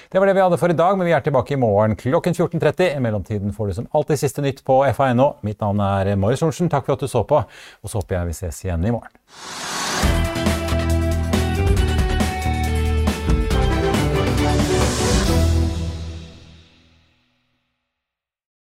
Det 0.08 0.18
var 0.18 0.30
det 0.30 0.38
vi 0.38 0.44
hadde 0.46 0.58
for 0.58 0.72
i 0.72 0.80
dag, 0.80 0.96
men 0.96 1.10
vi 1.10 1.12
er 1.12 1.20
tilbake 1.26 1.52
i 1.54 1.60
morgen 1.60 1.98
klokken 2.00 2.32
14.30. 2.32 2.96
I 2.96 3.04
mellomtiden 3.04 3.52
får 3.52 3.68
du 3.68 3.80
som 3.82 3.92
alltid 3.92 4.24
siste 4.24 4.44
nytt 4.46 4.64
på 4.64 4.80
FA.no. 4.96 5.34
Mitt 5.44 5.60
navn 5.60 5.84
er 5.84 6.14
Marius 6.16 6.40
Thorensen. 6.40 6.72
Takk 6.72 6.88
for 6.88 6.96
at 6.96 7.04
du 7.04 7.12
så 7.12 7.26
på, 7.28 7.44
og 7.44 7.92
så 7.92 8.00
håper 8.00 8.22
jeg 8.22 8.32
vi 8.32 8.38
ses 8.40 8.64
igjen 8.64 8.88
i 8.88 8.94
morgen. 8.96 10.39